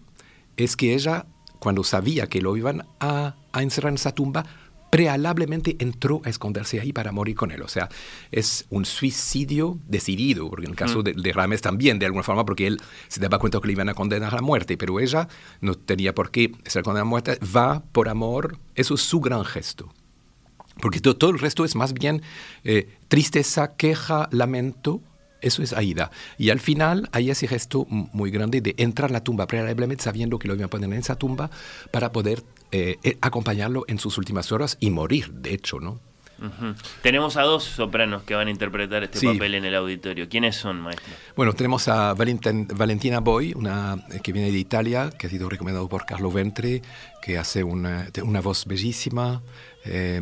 [0.57, 1.27] es que ella,
[1.59, 4.45] cuando sabía que lo iban a, a encerrar en esa tumba,
[4.91, 7.63] prealablemente entró a esconderse ahí para morir con él.
[7.63, 7.89] O sea,
[8.31, 12.45] es un suicidio decidido, porque en el caso de, de Rames también, de alguna forma,
[12.47, 15.29] porque él se daba cuenta que le iban a condenar a muerte, pero ella
[15.61, 19.45] no tenía por qué ser condenada a muerte, va por amor, eso es su gran
[19.45, 19.93] gesto.
[20.81, 22.23] Porque to- todo, el resto es más bien
[22.65, 25.01] eh, tristeza, queja, lamento.
[25.43, 26.11] Eso es Aida.
[26.39, 30.39] Y al final hay ese gesto muy grande de entrar a la tumba, prealablemente sabiendo
[30.39, 31.51] que lo iban a poner en esa tumba
[31.93, 36.01] para poder eh, eh, acompañarlo en sus últimas horas y morir, de hecho, ¿no?
[36.39, 36.75] Ujú.
[37.03, 39.27] Tenemos a dos sopranos que van a interpretar este Sí.
[39.27, 40.29] papel en el auditorio.
[40.29, 41.15] ¿Quiénes son, maestro?
[41.37, 45.49] Bueno, tenemos a Valentin- Valentina Boy, una eh, que viene de Italia, que ha sido
[45.49, 46.83] recomendado por Carlo Ventre,
[47.23, 49.43] que hace una, una voz bellísima.
[49.85, 50.21] eh,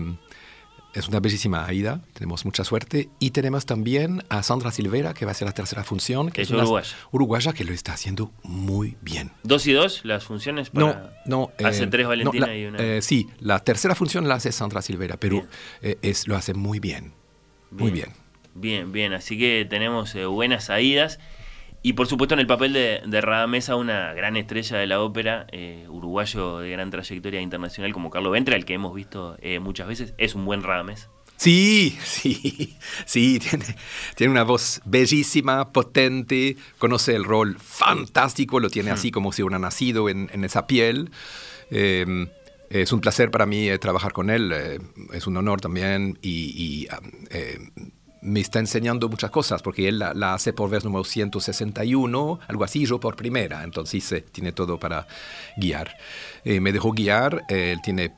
[0.95, 3.09] es una bellísima Aida, tenemos mucha suerte.
[3.19, 6.51] Y tenemos también a Sandra Silvera, que va a ser la tercera función, que Es
[6.51, 6.89] uruguaya.
[7.11, 9.33] uruguaya que lo está haciendo muy bien.
[9.43, 10.73] ¿Dos y dos las funciones?
[10.73, 11.21] No, Para...
[11.27, 11.51] no.
[11.65, 12.79] Hace eh, tres no, Valentina la- y una.
[12.79, 15.45] eh, sí, la tercera función la hace Sandra Silvera, pero
[15.83, 17.13] eh, es, lo hace muy bien.
[17.71, 18.11] Muy bien.
[18.55, 19.13] Bien, bien.
[19.15, 21.19] Así que tenemos eh, buenas saídas.
[21.87, 25.47] Y por supuesto en el papel de, de Radamesa, una gran estrella de la ópera,
[25.53, 29.87] eh, uruguayo de gran trayectoria internacional como Carlo Ventre, al que hemos visto eh, muchas
[29.87, 30.15] veces.
[30.17, 31.11] Es un buen Radamés.
[31.37, 33.67] Sí, sí, sí, tiene,
[34.17, 39.59] tiene una voz bellísima, potente, conoce el rol fantástico, lo tiene así como si hubiera
[39.59, 41.11] nacido en, en esa piel.
[41.71, 42.07] Eh,
[42.71, 44.55] es un placer para mí eh, trabajar con él,
[45.13, 46.89] es un honor también y, y,
[47.29, 47.59] eh,
[48.25, 52.87] me está enseñando muchas cosas porque él la, hace por vez número 161, algo así,
[52.87, 55.07] yo por primera, entonces eh, tiene todo para
[55.57, 55.97] guiar.
[56.45, 58.13] Eh, me dejó guiar, eh, él tiene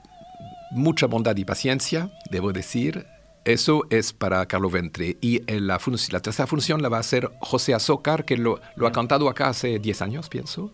[0.70, 3.06] mucha bondad y paciencia, debo decir.
[3.46, 5.16] Eso es para Carlo Ventre.
[5.20, 5.80] Y eh, la,
[6.10, 9.48] la tercera función la va a hacer José Azócar, que lo, lo ha cantado acá
[9.48, 10.72] hace 10 años, pienso.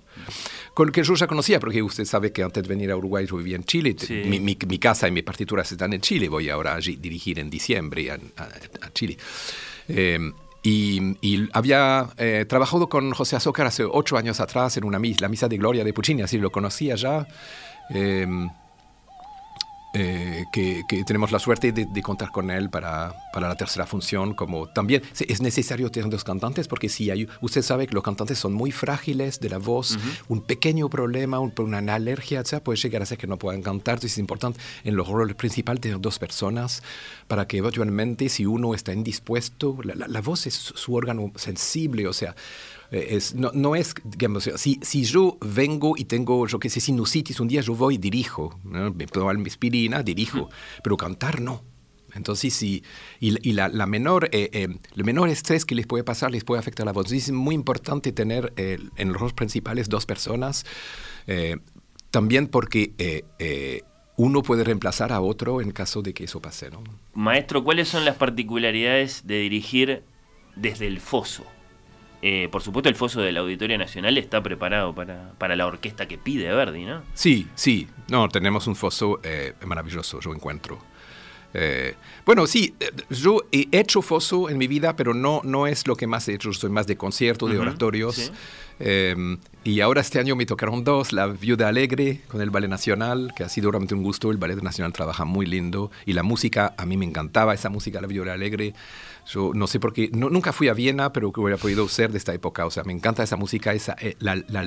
[0.75, 3.27] Con el que yo ya conocía, porque usted sabe que antes de venir a Uruguay
[3.27, 3.95] yo vivía en Chile.
[3.99, 4.23] Sí.
[4.25, 6.29] Mi, mi- mi casa y mis partituras están en Chile.
[6.31, 9.19] Voy ahora a gi- dirigir en diciembre a, a- a Chile.
[9.89, 10.33] Eh,
[10.63, 15.19] y, y había eh, trabajado con José Azócar hace ocho años atrás en una misa,
[15.23, 17.27] la misa de Gloria de Puccini, así lo conocía ya.
[17.91, 18.27] Eh,
[19.95, 23.87] eh, que, que tenemos la suerte de, de contar con él para, para la tercera
[23.87, 28.03] función, como también es necesario tener dos cantantes, porque si hay, usted sabe que los
[28.03, 32.79] cantantes son muy frágiles de la voz, un pequeño problema, un- una alergia, etc., puede
[32.79, 36.01] llegar a ser que no puedan cantar, entonces es importante en los roles principales tener
[36.01, 36.83] dos personas
[37.33, 41.33] para que eventualmente si uno está indispuesto, la, la- la voz es su, su órgano
[41.37, 42.37] sensible, o sea,
[42.91, 46.81] eh, es, no, no es, digamos, si, si yo vengo y tengo, yo qué sé,
[46.81, 48.93] sinusitis, un día yo voy y dirijo, ¿no?
[48.93, 50.51] me tomo mi aspirina, dirijo,
[50.85, 51.65] pero cantar no.
[52.15, 52.83] Entonces, sí,
[53.19, 56.31] y, la- y la, la menor, eh, eh, el menor estrés que les puede pasar
[56.33, 57.07] les puede afectar la voz.
[57.07, 60.67] Entonces, es muy importante tener eh, en los roles principales dos personas,
[62.11, 62.93] también porque
[64.17, 66.83] uno puede reemplazar a otro en caso de que eso pase, ¿no?
[67.15, 70.03] Maestro, ¿cuáles son las particularidades de dirigir
[70.57, 71.45] desde el foso?
[72.25, 76.19] Eh, por supuesto, el foso del Auditorio Nacional está preparado para, para la orquesta que
[76.19, 77.03] pide Verdi, ¿no?
[77.15, 77.89] Sí, sí.
[78.09, 80.79] No, tenemos un foso eh, maravilloso, yo encuentro.
[81.55, 85.87] Eh, bueno, sí, eh, yo he hecho foso en mi vida, pero no, no es
[85.87, 86.53] lo que más he hecho.
[86.53, 88.17] Soy más de conciertos, de oratorios.
[88.17, 88.31] sí.
[88.85, 93.33] Eh, y ahora este año me tocaron dos, La Viuda Alegre con el Ballet Nacional,
[93.37, 94.33] que ha sido realmente un gusto.
[94.33, 95.93] El Ballet Nacional trabaja muy lindo.
[96.05, 98.75] Y la música, a mí me encantaba esa música, La Viuda Alegre.
[99.27, 102.11] Yo no sé por qué, no- nunca fui a Viena, pero que hubiera podido ser
[102.13, 102.67] de esta época.
[102.67, 104.63] O sea, me encanta esa música, esa, eh, la, la,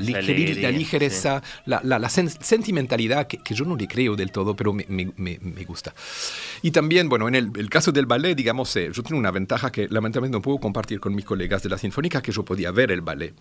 [0.61, 4.55] la ligereza, la, la- la sen- sentimentalidad que, que yo no le creo del todo,
[4.55, 5.93] pero me, me- me- me gusta.
[6.61, 9.71] Y también, bueno, en el, el caso del ballet, digamos, eh, yo tengo una ventaja
[9.71, 12.91] que lamentablemente no puedo compartir con mis colegas de la Sinfónica, que yo podía ver
[12.91, 13.33] el ballet.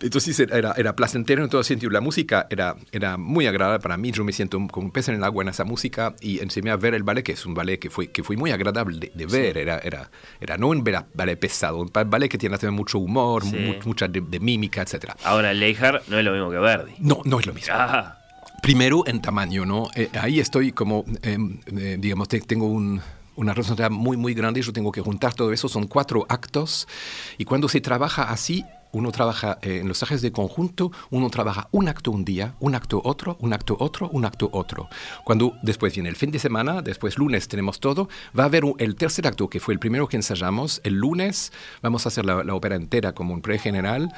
[0.00, 1.90] Entonces era, era placentero en todo sentido.
[1.90, 4.12] La música era, era muy agradable para mí.
[4.12, 6.76] Yo me siento como un pez en el agua en esa música y enseñé a
[6.76, 9.26] ver el ballet, que es un ballet que fue, que fue muy agradable de, de
[9.26, 9.58] ver.
[9.58, 10.08] Era, era,
[10.40, 13.56] era no un ballet pesado, un ballet que tiene también mucho humor, Sí.
[13.56, 15.12] mu- mucha de, de mímica, etc.
[15.24, 16.92] Ahora, Leijard no es lo mismo que Verdi.
[17.00, 17.74] No, no es lo mismo.
[17.76, 18.14] Ah,
[18.62, 19.88] Primero en tamaño, ¿no?
[19.96, 21.38] Eh, ahí estoy como, eh,
[21.76, 23.00] eh, digamos, te- tengo un-
[23.36, 24.60] una responsabilidad muy, muy grande.
[24.62, 25.68] Yo tengo que juntar todo eso.
[25.68, 26.88] Son cuatro actos.
[27.36, 31.68] Y cuando se trabaja así, uno trabaja eh, en los trajes de conjunto, uno trabaja
[31.72, 34.88] un acto un día, un acto otro, un acto otro, un acto otro.
[35.24, 38.74] Cuando después viene el fin de semana, después lunes tenemos todo, va a haber un-
[38.78, 40.80] el tercer acto, que fue el primero que ensayamos.
[40.84, 44.12] El lunes vamos a hacer la, la ópera entera como un pre-general,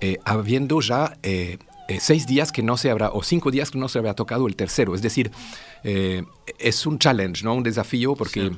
[0.00, 1.58] eh, habiendo ya eh,
[2.00, 4.56] seis días que no se habrá, o cinco días que no se habrá tocado el
[4.56, 4.94] tercero.
[4.94, 5.30] Es decir,
[5.84, 7.54] es un challenge, ¿no?
[7.54, 8.50] Un desafío porque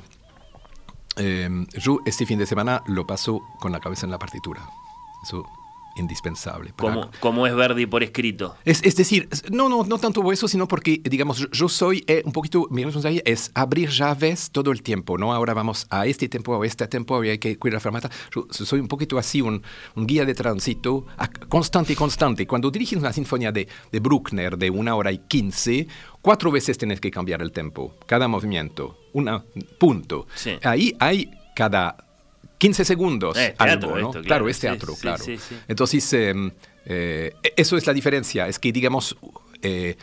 [1.15, 1.61] Sí.
[1.77, 4.61] yo este fin de semana lo paso con la cabeza en la partitura.
[5.23, 5.43] Eso
[5.95, 6.71] indispensable.
[6.77, 8.55] como, como es Verdi por escrito.
[8.63, 12.31] es, es decir, no, no, no tanto eso, sino porque, digamos, yo, soy eh, un
[12.31, 15.33] poquito, mi responsabilidad es abrir llaves todo el tiempo, ¿no?
[15.33, 18.09] Ahora vamos a este tiempo, a este tiempo, y hay que cuidar la fermata.
[18.33, 19.61] Yo soy un poquito así, un,
[19.95, 22.47] un guía de tránsito a- constante y constante.
[22.47, 25.87] Cuando diriges una sinfonía de, de Bruckner de una hora y quince,
[26.21, 29.43] cuatro veces tienes que cambiar el tempo, cada movimiento, una,
[29.77, 30.27] punto.
[30.35, 30.51] Sí.
[30.63, 32.05] Ahí hay cada
[32.59, 34.07] 15 segundos Eh, teatro algo, ¿no?
[34.09, 34.49] esto, claro, claro.
[34.49, 35.23] es teatro, sí, claro.
[35.23, 35.57] sí, sí.
[35.67, 36.51] Entonces, eh,
[36.85, 39.17] eh, eso es la diferencia, es que digamos,
[39.61, 39.95] eh,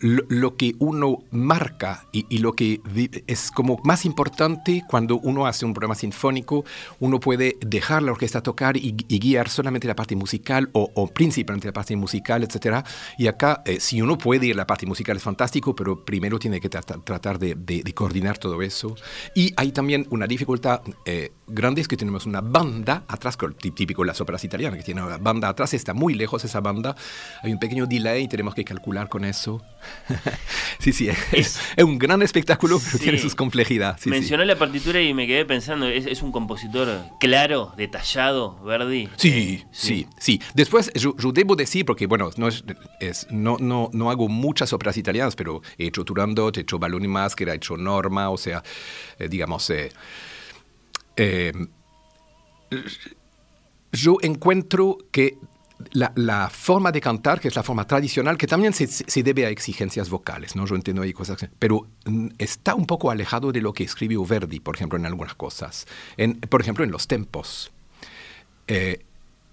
[0.00, 2.80] lo, que uno marca y, y lo que
[3.26, 6.64] es como más importante cuando uno hace un programa sinfónico,
[7.00, 11.08] uno puede dejar la orquesta tocar y, y guiar solamente la parte musical o, o
[11.08, 12.84] principalmente la parte musical, etc.
[13.18, 16.60] Y acá, eh, si uno puede ir la parte musical es fantástico, pero primero tiene
[16.60, 18.94] que trata- tratar de, coordinar todo eso.
[19.34, 23.36] Y hay también una dificultad eh, grande, es que tenemos una banda atrás,
[23.74, 26.94] típico de las óperas italianas, que tiene una banda atrás, está muy lejos esa banda,
[27.42, 29.60] hay un pequeño delay, tenemos que calcular con eso.
[30.78, 34.02] sí, sí, es, es, un gran espectáculo, pero tiene sus complejidades.
[34.02, 36.88] Sí, Mencionó la partitura y me quedé pensando, ¿es, ¿es, un compositor
[37.20, 39.08] claro, detallado, Verdi?
[39.16, 43.90] Sí, eh, sí, sí, Después, yo, yo, debo decir, porque bueno, no, es, no, no,
[43.92, 47.76] no hago muchas óperas italianas, pero he hecho Turandot, he hecho Balloni Maschera, he hecho
[47.76, 48.62] Norma, o sea,
[49.18, 49.68] eh, digamos...
[49.70, 49.90] Eh,
[51.16, 51.52] eh,
[53.92, 55.36] yo encuentro que
[55.92, 59.46] la, la, forma de cantar, que es la forma tradicional, que también se, se, debe
[59.46, 60.66] a exigencias vocales, ¿no?
[60.66, 64.60] Yo entiendo ahí cosas, pero mm, está un poco alejado de lo que escribió Verdi,
[64.60, 65.86] por ejemplo, en algunas cosas.
[66.16, 67.70] En, por ejemplo, en los tempos.
[68.68, 69.04] Eh,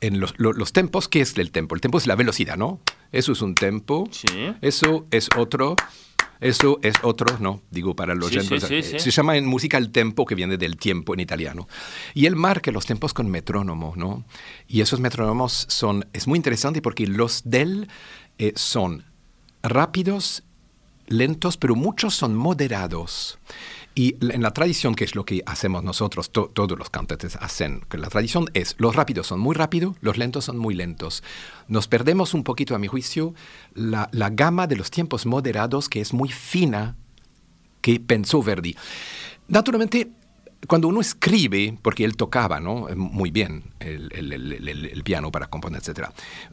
[0.02, 1.76] en los, lo, los, tempos, ¿qué es el tempo?
[1.76, 2.80] El tempo es la velocidad, ¿no?
[3.12, 4.08] Eso es un tempo.
[4.12, 4.54] Sí.
[4.62, 5.76] Eso es otro.
[6.42, 7.62] Eso es otro, ¿no?
[7.70, 10.78] Digo, para los sí, sí, sí, Se llama en música el tempo, que viene del
[10.78, 11.68] tiempo en italiano.
[12.14, 14.24] Y él marca los tempos con metrónomo, ¿no?
[14.68, 17.90] Y esos metrónomos son, es muy interesante porque los del
[18.38, 19.04] eh, son
[19.64, 20.44] rápidos,
[21.08, 23.38] lentos, pero muchos son moderados.
[24.00, 27.82] Y en la tradición, que es lo que hacemos nosotros, to, todos los cantantes hacen,
[27.90, 31.22] que la tradición es, los rápidos son muy rápidos, los lentos son muy lentos.
[31.68, 33.34] Nos perdemos un poquito, a mi juicio,
[33.74, 36.96] la, la gama de los tiempos moderados, que es muy fina,
[37.82, 38.74] que pensó Verdi.
[39.50, 40.10] Naturalmente,
[40.68, 42.88] cuando uno escribe, porque él tocaba ¿no?
[42.96, 46.10] muy bien el, el, el, el piano para componer, etc.,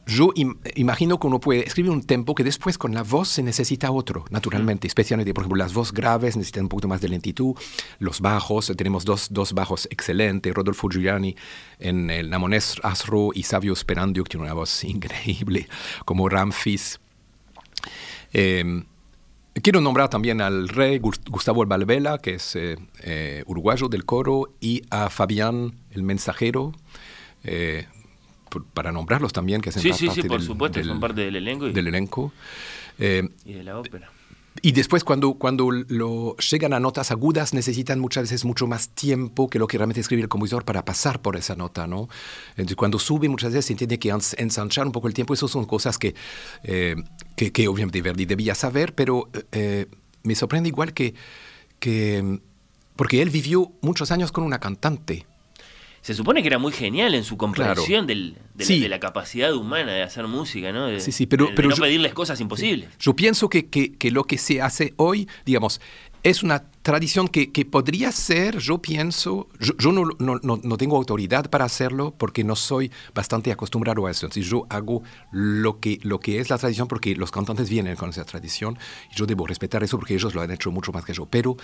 [0.07, 3.43] yo im imagino que uno puede escribir un tempo que después con la voz se
[3.43, 7.55] necesita otro, naturalmente, especialmente, por ejemplo, las voces graves necesitan un poquito más de lentitud,
[7.99, 11.37] los bajos, tenemos dos, dos bajos excelentes, Rodolfo Giuliani
[11.79, 15.69] en el Namonés Asro y Savio Sperandio, que tiene una voz increíble,
[16.05, 17.01] como Ramfis.
[18.33, 18.85] Eh,
[19.63, 24.83] Quiero nombrar también al rey Gustavo Balbela, que es eh, eh, uruguayo del coro, y
[24.91, 26.73] a Fabián, el mensajero,
[27.43, 27.87] eh,
[28.51, 31.01] por, para nombrarlos también, que hacen sí, sí, parte sí, por del, supuesto, del, son
[31.01, 31.69] parte del elenco.
[31.69, 32.33] Y, del elenco.
[32.99, 34.11] Eh, y de la ópera.
[34.63, 39.49] Y después cuando, cuando lo, llegan a notas agudas necesitan muchas veces mucho más tiempo
[39.49, 42.09] que lo que realmente escribe el compositor para pasar por esa nota, ¿no?
[42.51, 45.35] Entonces cuando sube muchas veces se tiene que ensanchar un poco el tiempo.
[45.35, 46.15] Esas son cosas que,
[46.63, 46.97] eh,
[47.35, 49.87] que, que, obviamente Verdi debía saber, pero eh,
[50.23, 51.15] me sorprende igual que,
[51.79, 52.41] que...
[52.97, 55.27] Porque él vivió muchos años con una cantante.
[56.07, 58.07] Se supone que era muy genial en su comprensión Claro.
[58.07, 58.77] del, de, Sí.
[58.77, 60.87] la, de, la, capacidad humana de hacer música, ¿no?
[60.87, 62.91] De, Sí, sí, pero- de- pero no yo- pedirles cosas imposibles.
[63.01, 65.81] Yo pienso que, que, que, lo que se hace hoy, digamos,
[66.23, 70.77] es una tradición que, que podría ser, yo pienso, yo, yo no, no, no, no,
[70.77, 74.27] tengo autoridad para hacerlo porque no soy bastante acostumbrado a eso.
[74.27, 78.11] Entonces yo hago lo que, lo que es la tradición porque los cantantes vienen con
[78.11, 78.79] esa tradición
[79.13, 81.27] y yo debo respetar eso porque ellos lo han hecho mucho más que yo.
[81.27, 81.57] Pero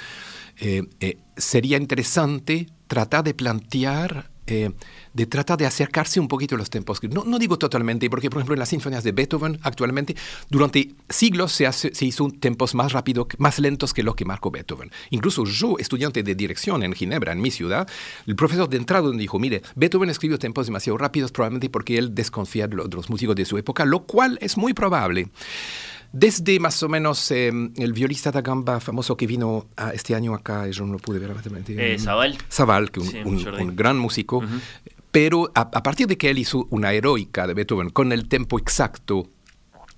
[0.58, 4.70] eh, eh, sería interesante tratar de plantear eh,
[5.14, 7.00] de tratar de acercarse un poquito a los tempos.
[7.04, 10.16] No, no, digo totalmente, porque por ejemplo en las sinfonías de Beethoven actualmente,
[10.48, 14.50] durante siglos se, hace, se hizo tempos más rápidos, más lentos que lo que marcó
[14.50, 14.90] Beethoven.
[15.10, 17.88] Incluso yo, estudiante de dirección en Ginebra, en mi ciudad,
[18.26, 22.14] el profesor de entrada me dijo, mire, Beethoven escribió tempos demasiado rápidos probablemente porque él
[22.14, 25.28] desconfía de los, de los músicos de su época, lo cual es muy probable.
[26.12, 30.34] Desde más o menos eh, el violista da gamba famoso que vino a este año
[30.34, 31.34] acá, yo no lo pude ver
[31.68, 32.36] Eh, Zabal.
[32.50, 34.38] Zabal, que un, sí, un, un gran músico.
[34.38, 34.60] Uh -huh.
[35.10, 38.58] Pero a, a, partir de que él hizo una heroica de Beethoven con el tempo
[38.58, 39.28] exacto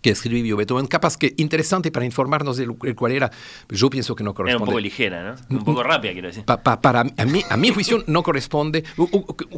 [0.05, 3.31] que escribió Beethoven, capaz que interesante para informarnos de el cual era,
[3.71, 4.57] yo pienso que no corresponde.
[4.57, 5.57] Era un poco ligera, ¿no?
[5.57, 6.45] Un poco rápida, quiero decir.
[6.45, 8.85] Pa, pa, para a mí, a mi juicio no corresponde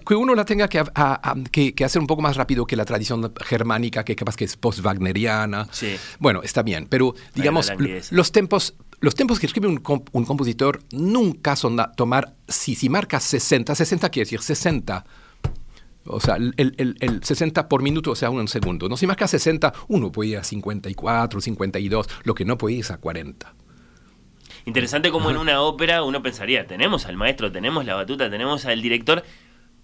[0.06, 2.76] que uno la tenga que, a, a, que, que, hacer un poco más rápido que
[2.76, 5.66] la tradición germánica, que capaz que es post-wagneriana.
[5.72, 5.96] Sí.
[6.20, 7.72] Bueno, está bien, pero digamos,
[8.12, 12.76] los tempos los tempos que escribe un, comp un compositor nunca son a tomar, si,
[12.76, 15.04] si marca 60, 60 quiere decir 60
[16.07, 18.88] o sea, el, el, el, 60 por minuto, o sea, en segundo.
[18.88, 22.81] No, si marca 60, uno puede ir a 54, 52, lo que no puede ir
[22.81, 23.55] es a 40.
[24.66, 28.83] Interesante como en una ópera uno pensaría, tenemos al maestro, tenemos la batuta, tenemos al
[28.83, 29.23] director,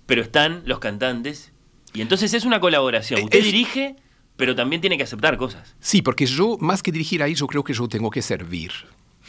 [0.07, 1.53] pero están los cantantes.
[1.95, 3.23] Y entonces es una colaboración.
[3.23, 3.97] Usted es, dirige,
[4.37, 5.77] pero también tiene que aceptar cosas.
[5.79, 8.73] Sí, porque yo, más que dirigir ahí, yo creo que yo tengo que servir.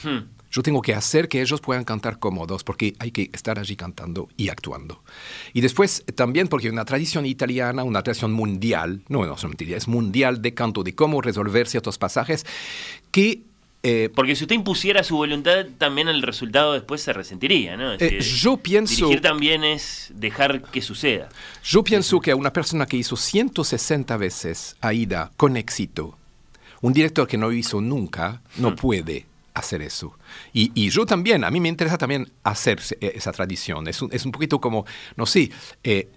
[0.04, 0.34] Hmm.
[0.54, 4.30] Yo tengo que hacer que ellos puedan cantar cómodos, porque hay que estar allí cantando
[4.38, 5.02] y actuando.
[5.52, 10.44] Y después también porque una tradición italiana, una tradición mundial, no, no solamente es mundial
[10.44, 12.46] de canto, de cómo resolver ciertos pasajes,
[13.10, 13.42] que...
[13.82, 17.92] Eh, porque si usted impusiera su voluntad, también el resultado después se resentiría, ¿no?
[17.94, 19.08] Es eh, decir, yo pienso...
[19.08, 21.30] Dirigir también es dejar que suceda.
[21.64, 26.16] Yo pienso que a una persona que hizo 160 veces Aida con éxito,
[26.82, 28.76] un director que no hizo nunca, no hmm.
[28.76, 30.18] puede hacer eso.
[30.54, 33.88] Y, y, yo también, a mí me interesa también hacer esa tradición.
[33.88, 34.86] Es un, es un poquito como,
[35.16, 35.52] no sé,
[35.84, 36.10] eh,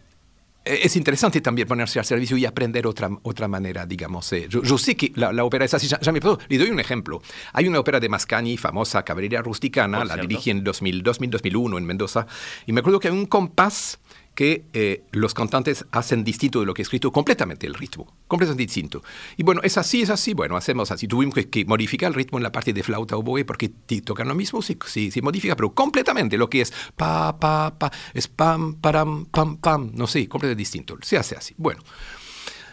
[0.65, 4.33] eh, es interesante también ponerse al servicio y aprender otra, otra manera, digamos.
[4.33, 4.47] eh.
[4.49, 6.39] Yo, yo sé que la, la ópera es así, ya, ya me pasó.
[6.49, 7.23] Le doy un ejemplo.
[7.53, 10.29] Hay una ópera de Mascagni, famosa, Caballería Rusticana, Por la cierto.
[10.29, 12.27] dirigí en 2000, 2000, 2001 en Mendoza,
[12.67, 13.99] y me acuerdo que hay un compás
[14.37, 18.63] que eh, los cantantes hacen distinto de lo que he escrito, completamente el ritmo, completamente
[18.63, 19.03] distinto.
[19.37, 21.09] Y bueno, es así, es así, bueno, hacemos así.
[21.09, 23.71] Tuvimos que, que modificar el ritmo en la parte de flauta oboe porque
[24.05, 27.91] tocan lo mismo, sí, sí, sí modifica, pero completamente lo que es pa, pa, pa,
[28.13, 30.99] es pam, param, pam, pam, no sé, completamente distinto.
[31.03, 31.55] Se hace así.
[31.57, 31.83] Bueno.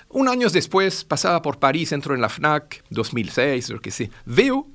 [0.10, 4.68] Un año después, pasaba por París, entro en la FNAC, 2006, lo que sé, veo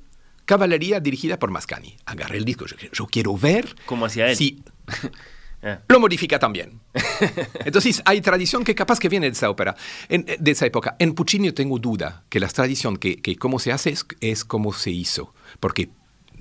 [0.43, 1.95] Caballería dirigida por Mascagni.
[2.05, 4.35] Agarré el disco, yo, yo quiero ver ¿Cómo hacía él?
[4.35, 4.63] si
[5.61, 5.79] Ah.
[5.89, 6.79] lo modifica también.
[7.65, 9.75] Entonces, hay tradición que capaz que viene de esa ópera,
[10.07, 10.95] en- de esa época.
[10.99, 14.71] En Puccini tengo duda que la tradición, que, que cómo se hace es, es como
[14.73, 15.89] se hizo, porque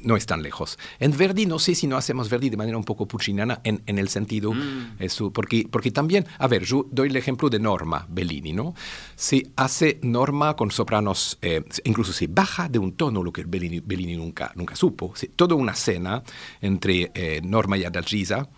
[0.00, 0.78] no es tan lejos.
[1.00, 3.98] En Verdi no sé si no hacemos Verdi de manera un poco pucciniana en, en
[3.98, 4.52] el sentido,
[5.00, 8.76] eso, porque, porque también, a ver, yo doy el ejemplo de Norma Bellini, ¿no?
[9.16, 13.80] Se hace Norma con sopranos, eh, incluso se baja de un tono, lo que Bellini,
[13.80, 15.12] Bellini nunca, nunca supo.
[15.16, 16.22] Se- toda una cena
[16.60, 18.48] entre eh, Norma y Adalgisa,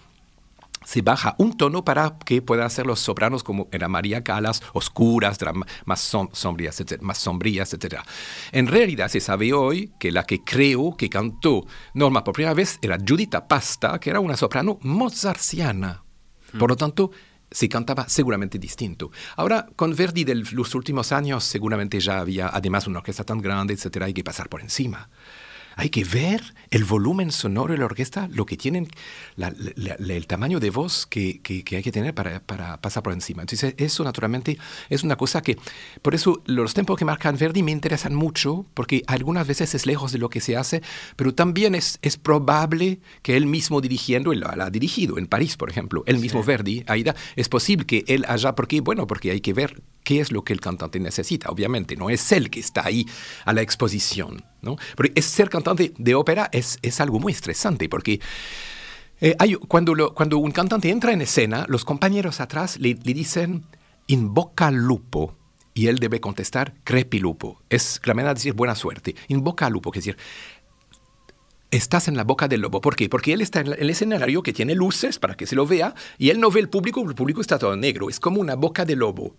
[0.90, 5.38] se baja un tono para que puedan hacer los sopranos como era María Calas, oscuras,
[5.84, 8.00] más som- sombrías, etc., más sombrías, etc.
[8.50, 11.64] En realidad se sabe hoy que la que creo que cantó
[11.94, 16.02] Norma por primera vez era Giuditta Pasta, que era una soprano mozartiana.
[16.58, 17.12] Por lo tanto,
[17.52, 19.12] se cantaba seguramente distinto.
[19.36, 23.74] Ahora, con Verdi de los últimos años, seguramente ya había además una orquesta tan grande,
[23.74, 25.08] etc., hay que pasar por encima.
[25.80, 28.86] Hay que ver el volumen sonoro de la orquesta, lo que tienen,
[29.34, 32.78] la- la- la- el tamaño de voz que, que- que hay que tener para, para
[32.82, 33.40] pasar por encima.
[33.42, 34.58] Entonces, eso naturalmente
[34.90, 35.56] es una cosa que,
[36.02, 40.12] por eso los tempos que marcan Verdi me interesan mucho, porque algunas veces es lejos
[40.12, 40.82] de lo que se hace,
[41.16, 45.56] pero también es, es probable que él mismo dirigiendo, él la ha dirigido en París,
[45.56, 49.40] por ejemplo, el mismo Verdi, Aida, es posible que él haya, porque, bueno, porque hay
[49.40, 52.84] que ver qué es lo que el cantante necesita, obviamente, no es él que está
[52.86, 53.06] ahí
[53.44, 54.76] a la exposición, ¿no?
[54.96, 58.20] Porque es, ser cantante de ópera es, es algo muy estresante, porque
[59.22, 59.36] eh,
[59.68, 63.66] cuando, cuando un cantante entra en escena, los compañeros atrás le, dicen,
[64.06, 65.36] invoca lupo,
[65.74, 67.60] y él debe contestar, crepilupo.
[67.68, 69.14] Es la manera de decir buena suerte.
[69.28, 70.20] Invoca lupo, que es decir,
[71.70, 72.80] estás en la boca del lobo.
[72.80, 73.08] ¿Por qué?
[73.08, 76.30] Porque él está en el escenario que tiene luces para que se lo vea y
[76.30, 78.08] él no ve el público, el público está todo negro.
[78.10, 79.36] Es como una boca de lobo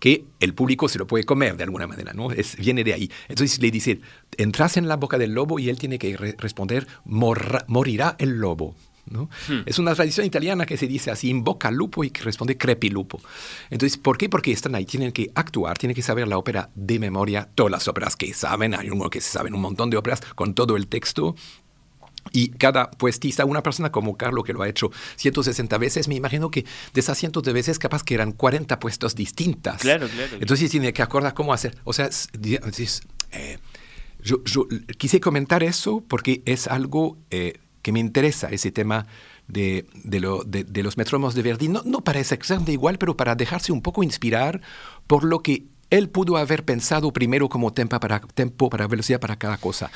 [0.00, 2.30] que el público se lo puede comer de alguna manera, ¿no?
[2.30, 3.10] Es, viene de ahí.
[3.28, 4.00] Entonces le dice,
[4.36, 8.38] entras en la boca del lobo y él tiene que re- responder, "Morra- morirá el
[8.38, 8.74] lobo.
[9.06, 9.28] ¿no?
[9.66, 13.20] Es una tradición italiana que se dice así, invoca al lupo y que responde crepilupo.
[13.68, 14.30] Entonces, ¿por qué?
[14.30, 17.86] Porque están ahí, tienen que actuar, tienen que saber la ópera de memoria, todas las
[17.86, 20.86] óperas que saben, hay uno que se saben un montón de óperas con todo el
[20.86, 21.36] texto,
[22.34, 26.50] y cada puestista, una persona como Carlo que lo ha hecho 160 veces, me imagino
[26.50, 29.80] que de esas cientos de veces capaz que eran 40 puestos distintas.
[29.80, 30.42] Claro, claro, claro.
[30.42, 31.76] Entonces tiene que acordar cómo hacer.
[31.84, 32.28] O sea, es-
[33.32, 33.58] eh,
[34.22, 34.66] yo, yo
[34.98, 39.06] quise comentar eso porque es algo eh, que me interesa, ese tema
[39.46, 41.68] de, de, lo- de- de los metrónomos de Verdi.
[41.68, 44.60] No, no para exactamente igual, pero para dejarse un poco inspirar
[45.06, 45.64] por lo que
[45.94, 49.92] él pudo haber pensado primero como tempo para, velocidad para cada cosa.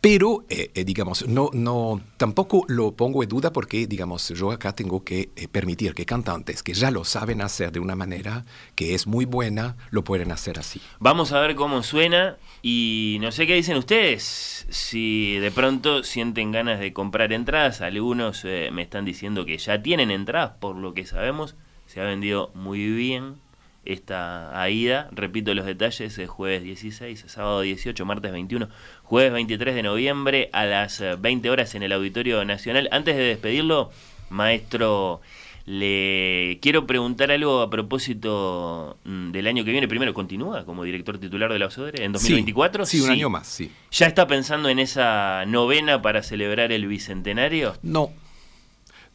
[0.00, 4.74] Pero, eh, eh, digamos, no, no, tampoco lo pongo en duda porque, digamos, yo acá
[4.74, 8.44] tengo que eh, permitir que cantantes que ya lo saben hacer de una manera
[8.76, 10.80] que es muy buena, lo pueden hacer así.
[11.00, 14.66] Vamos a ver cómo suena y no sé qué dicen ustedes.
[14.70, 20.12] Si de pronto sienten ganas de comprar entradas, algunos me están diciendo que ya tienen
[20.12, 23.41] entradas, por lo que sabemos, se ha vendido muy bien
[23.84, 25.08] esta AIDA.
[25.12, 28.68] Repito los detalles, es jueves 16, sábado 18, martes 21,
[29.02, 32.88] jueves 23 de noviembre a las eh, 20 horas en el Auditorio Nacional.
[32.92, 33.90] Antes de despedirlo,
[34.30, 35.20] maestro,
[35.64, 39.88] le quiero preguntar algo a propósito mm, del año que viene.
[39.88, 42.86] Primero, ¿continúa como director titular de la OSODRE en 2024?
[42.86, 43.70] Sí, sí, un año más, sí.
[43.90, 47.74] ¿Ya está pensando en esa novena para celebrar el bicentenario?
[47.82, 48.10] No,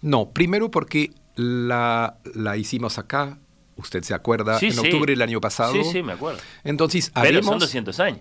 [0.01, 3.39] no, primero porque la, la hicimos acá,
[3.77, 5.73] usted se acuerda, Sí, en octubre del año pasado.
[5.73, 6.39] Sí, sí, me acuerdo.
[6.63, 7.45] Entonces, Pero haremos...
[7.45, 8.19] son 200 años.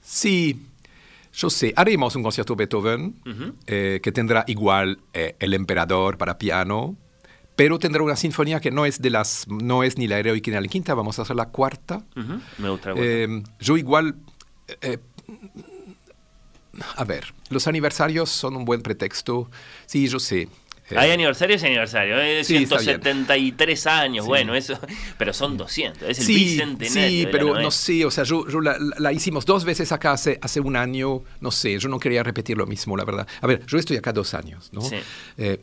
[0.00, 0.60] Sí,
[1.34, 3.14] yo sé, haremos un concierto Beethoven
[3.66, 6.96] eh, que tendrá igual eh, el emperador para piano,
[7.56, 10.60] pero tendrá una sinfonía que no es de las, no es ni la heroica ni
[10.60, 12.04] la quinta, vamos a hacer la cuarta.
[12.16, 12.92] Ujú, Me gusta.
[12.96, 14.16] Eh, yo igual,
[14.80, 14.98] eh,
[16.96, 19.50] a ver, los aniversarios son un buen pretexto.
[19.86, 20.48] Sí, yo sé.
[20.92, 22.18] Eh, Hay aniversario, es aniversario.
[22.20, 23.00] eh, Sí, está bien.
[23.02, 24.28] 173 años, Sí.
[24.28, 24.78] bueno, eso.
[25.18, 27.08] Pero son 200, es el sí, bicentenario.
[27.08, 30.12] sí, pero no sé, o sea, yo, yo la, la- la hicimos dos veces acá
[30.12, 33.26] hace, hace un año, no sé, yo no quería repetir lo mismo, la verdad.
[33.40, 34.80] A ver, yo estoy acá dos años, ¿no?
[34.82, 34.96] Sí.
[35.38, 35.58] Eh,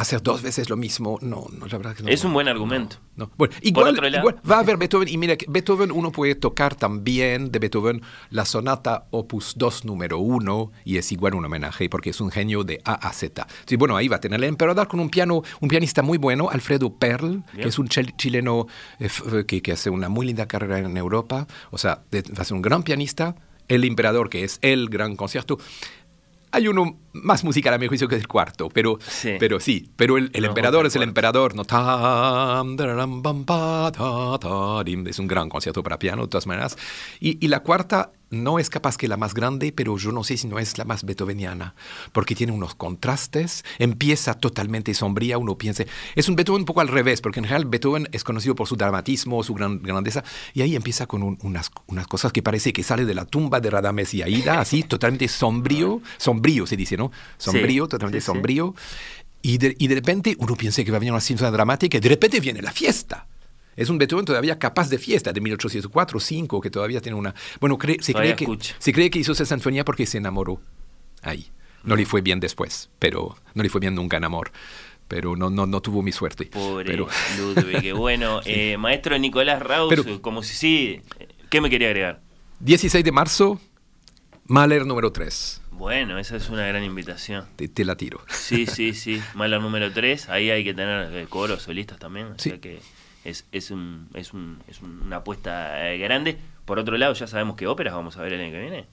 [0.00, 2.08] hacer dos veces lo mismo, no, no la verdad que no.
[2.08, 2.96] Es un buen argumento.
[3.16, 3.30] No.
[3.36, 7.58] Bueno, igual, igual va a haber Beethoven, y mira, Beethoven uno puede tocar también de
[7.58, 12.30] Beethoven la sonata opus 2 número 1 y es igual un homenaje porque es un
[12.30, 13.46] genio de A a Z.
[13.66, 16.48] Sí, bueno, ahí va a tener el emperador con un piano, un pianista muy bueno,
[16.50, 17.62] Alfredo Perl, Bien.
[17.62, 18.66] que es un chileno
[18.98, 22.42] eh, f- que, que hace una muy linda carrera en Europa, o sea, de- va
[22.42, 23.36] a ser un gran pianista,
[23.68, 25.58] el emperador que es el gran concierto.
[26.52, 29.36] Hay uno más musical a mi juicio que el cuarto, pero Sí.
[29.38, 31.64] pero sí, pero el, el No, emperador es el emperador, no
[35.06, 36.76] es un gran concierto para piano de todas maneras.
[37.20, 40.36] Y, y la cuarta no es capaz que la más grande, pero yo no sé
[40.36, 41.74] si no es la más beethoveniana,
[42.12, 46.88] porque tiene unos contrastes, empieza totalmente sombría, uno piensa, es un Beethoven un poco al
[46.88, 50.22] revés, porque en general Beethoven es conocido por su dramatismo, su gran grandeza,
[50.54, 53.60] y ahí empieza con un- unas, unas cosas que parece que sale de la tumba
[53.60, 57.10] de Radames y Aida, así, totalmente sombrío, sombrío se dice, ¿no?
[57.38, 58.32] Sombrío, totalmente sí, sí.
[58.32, 58.74] sombrío.
[59.42, 62.00] Y de, y de repente uno piensa que va a venir una sinfonía dramática y
[62.00, 63.26] de repente viene la fiesta.
[63.80, 67.34] Es un Beethoven todavía capaz de fiesta, de 1804 5, que todavía tiene una...
[67.60, 68.46] Bueno, cree- se, cree que,
[68.78, 70.60] se cree que hizo esa sinfonía porque se enamoró
[71.22, 71.50] ahí.
[71.82, 74.52] No le fue bien después, pero no le fue bien nunca en amor.
[75.08, 76.44] Pero no, no, no tuvo mi suerte.
[76.46, 77.08] Pobre Pero-
[77.38, 77.94] Ludwig.
[77.96, 81.02] bueno, eh, maestro Nicolás Raus, Pero- como si sí.
[81.48, 82.20] ¿Qué me quería agregar?
[82.60, 83.60] 16 de marzo,
[84.44, 85.62] Mahler número 3.
[85.72, 87.46] Bueno, esa es una gran invitación.
[87.56, 88.20] Te, te la tiro.
[88.28, 89.22] Sí, sí, sí.
[89.34, 90.28] Mahler número 3.
[90.28, 92.26] Ahí hay que tener eh, coros solistas también.
[92.26, 92.50] O Sí.
[92.50, 92.80] sea que
[93.24, 96.38] es, es, un, es, un, es un- una apuesta eh, grande.
[96.64, 98.86] Por otro lado, ya sabemos qué óperas vamos a ver el año que viene.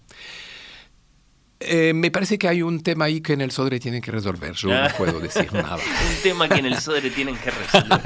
[1.59, 4.53] Eh, me parece que hay un tema ahí que en el Sodre tienen que resolver.
[4.53, 4.89] Yo Ah.
[4.91, 5.77] no puedo decir nada.
[5.77, 7.99] Un tema que en el Sodre tienen que resolver.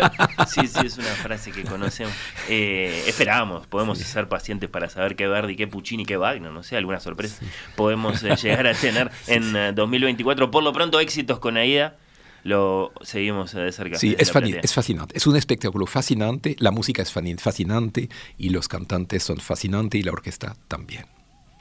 [0.47, 2.13] Sí, sí, es una frase que conocemos.
[2.47, 6.77] Eh, esperamos, podemos ser pacientes para saber qué Verdi, qué Puccini, qué Wagner, no sé,
[6.77, 7.43] alguna sorpresa
[7.75, 10.49] podemos eh, llegar a tener en eh, 2024.
[10.49, 11.97] Por lo pronto, éxitos con Aida.
[12.43, 13.97] Lo seguimos de cerca.
[13.97, 14.31] Sí, es,
[14.63, 15.15] es fascinante.
[15.15, 16.55] Es un espectáculo fascinante.
[16.59, 21.05] La música es fascinante y los cantantes son fascinantes y la orquesta también.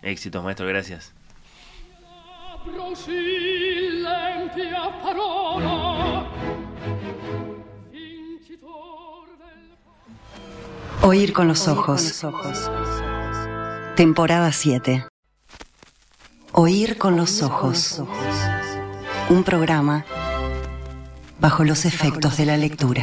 [0.02, 1.12] Éxitos, maestro, gracias.
[11.02, 12.22] Oír con los ojos.
[13.96, 15.06] Temporada 7.
[16.52, 18.02] Oír con los ojos.
[19.28, 20.04] Un programa
[21.40, 23.02] bajo los efectos de la lectura.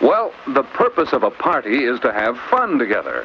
[0.00, 3.24] Well, the purpose of a party is to have fun together.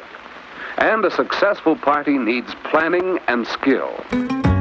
[0.78, 4.53] And a successful party needs planning and skill.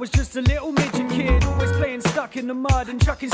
[0.00, 3.28] Was just a little midget kid, always playing stuck in the mud and chucking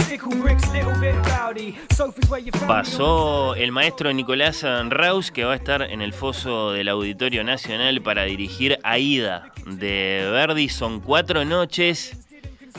[2.66, 8.02] Pasó el maestro Nicolás Raus, que va a estar en el foso del Auditorio Nacional
[8.02, 10.68] para dirigir Aida de Verdi.
[10.68, 12.16] Son cuatro noches.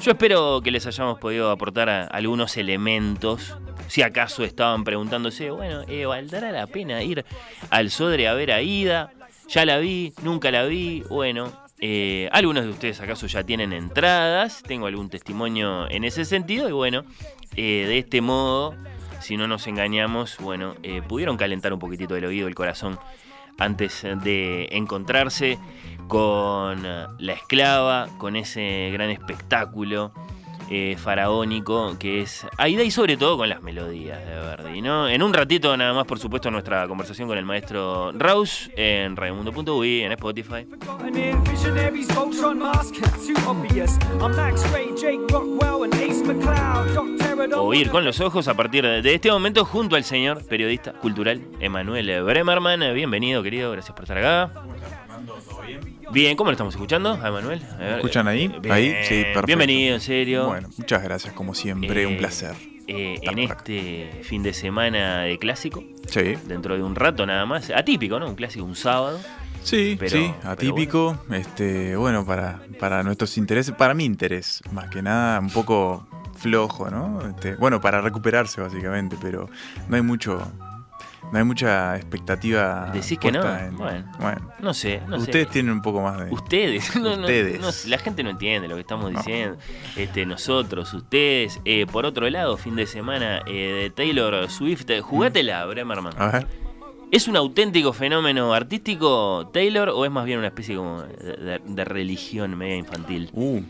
[0.02, 3.56] Yo espero que les hayamos podido aportar algunos elementos.
[3.88, 7.24] Si acaso estaban preguntándose, bueno, eh, ¿valdrá la pena ir
[7.70, 9.12] al Sodre a ver a Aida?
[9.48, 11.04] Ya la vi, nunca la vi.
[11.10, 14.64] Bueno, eh, algunos de ustedes acaso ya tienen entradas.
[14.64, 16.70] Tengo algún testimonio en ese sentido.
[16.70, 17.06] Y bueno,
[17.56, 18.76] eh, de este modo
[19.22, 23.00] si no nos engañamos, bueno, eh, pudieron calentar un poquitito el oído, el corazón,
[23.58, 25.58] antes de encontrarse
[26.08, 30.14] con la esclava, con ese gran espectáculo
[30.70, 35.08] eh, faraónico que es Aida y sobre todo con las melodías de Verdi, ¿no?
[35.08, 40.02] En un ratito nada más, por supuesto, nuestra conversación con el maestro Raus en Raimundo.ui,
[40.02, 40.68] en Spotify.
[47.56, 52.24] Oír con los ojos a partir de este momento junto al señor periodista cultural Emanuel
[52.24, 52.94] Bremerman.
[52.94, 54.52] Bienvenido, querido, gracias por estar acá.
[55.66, 55.97] Bien,
[56.36, 57.62] ¿cómo lo estamos escuchando a Emanuel?
[57.74, 58.48] A ver, escuchan ahí?
[58.48, 58.72] bien.
[58.74, 59.48] Ahí, sí, perfecto.
[59.48, 60.48] Bienvenido, en serio.
[60.48, 62.56] Bueno, muchas gracias, como siempre, Eh, un placer.
[62.88, 63.58] eh, en acá.
[63.60, 68.28] este fin de semana de clásico, Sí, dentro de un rato nada más, atípico, ¿no?
[68.30, 69.20] Un clásico un sábado.
[69.64, 71.22] sí, Pero- sí, atípico.
[71.32, 76.90] Este, bueno, para, para nuestros intereses, para mi interés, más que nada, un poco flojo,
[76.90, 77.20] ¿no?
[77.30, 79.50] Este, bueno, para recuperarse básicamente, pero
[79.90, 80.50] no hay mucho,
[81.32, 82.90] no hay mucha expectativa.
[82.94, 83.42] Decís que no.
[83.58, 85.24] en- Bueno, bueno, no sé, no sé.
[85.24, 86.32] ustedes tienen un poco más de.
[86.32, 87.60] Ustedes, no, Ustedes.
[87.60, 89.58] no la gente no entiende lo que estamos diciendo.
[89.96, 91.60] Este, nosotros, ustedes.
[91.66, 93.52] Eh, por otro lado, fin de semana eh,
[93.84, 94.90] de Taylor Swift.
[95.02, 96.14] Jugátela, Bremerman.
[96.18, 96.48] A ver,
[97.10, 101.62] ¿Es un auténtico fenómeno artístico Taylor o es más bien una especie como de, de-
[101.66, 103.30] de religión media infantil?
[103.32, 103.62] Uh,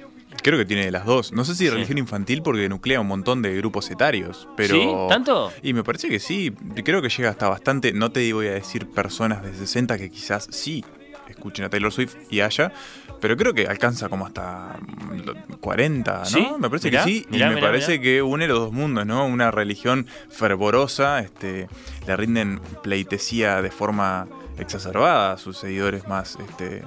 [0.47, 1.33] creo que tiene las dos.
[1.33, 1.69] No sé si Sí.
[1.69, 4.75] religión infantil porque nuclea un montón de grupos etarios, pero...
[4.75, 4.89] ¿Sí?
[5.09, 5.51] ¿Tanto?
[5.61, 6.53] Y me parece que sí.
[6.85, 10.47] Creo que llega hasta bastante, no te voy a decir personas de 60 que quizás
[10.49, 10.85] sí
[11.27, 12.71] escuchen a Taylor Swift y haya,
[13.19, 16.25] pero creo que alcanza como hasta mm, 40, ¿no?
[16.25, 16.47] ¿Sí?
[16.57, 17.25] Me parece Mirá, que sí.
[17.29, 19.25] mirá, y me mirá, parece que une los dos mundos, ¿no?
[19.27, 21.67] Una religión fervorosa, este,
[22.07, 24.27] le rinden pleitesía de forma
[24.57, 26.83] exacerbada a sus seguidores más este,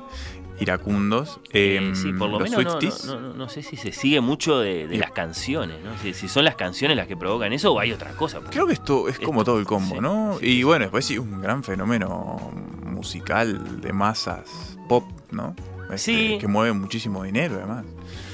[0.61, 1.41] iracundos.
[1.53, 3.05] Eh, Em, sí, por lo los menos no, Swifties.
[3.07, 5.97] no, no- no sé si se sigue mucho de, las canciones, ¿no?
[5.99, 8.41] Si, si son las canciones las que provocan eso o hay otra cosa.
[8.51, 10.37] Creo que esto es como todo el combo, sí, ¿no?
[10.41, 12.53] sí, y bueno, después sí, un gran fenómeno
[12.85, 15.55] musical de masas pop, ¿no?
[15.93, 16.39] Este.
[16.39, 17.85] Que mueve muchísimo dinero, además.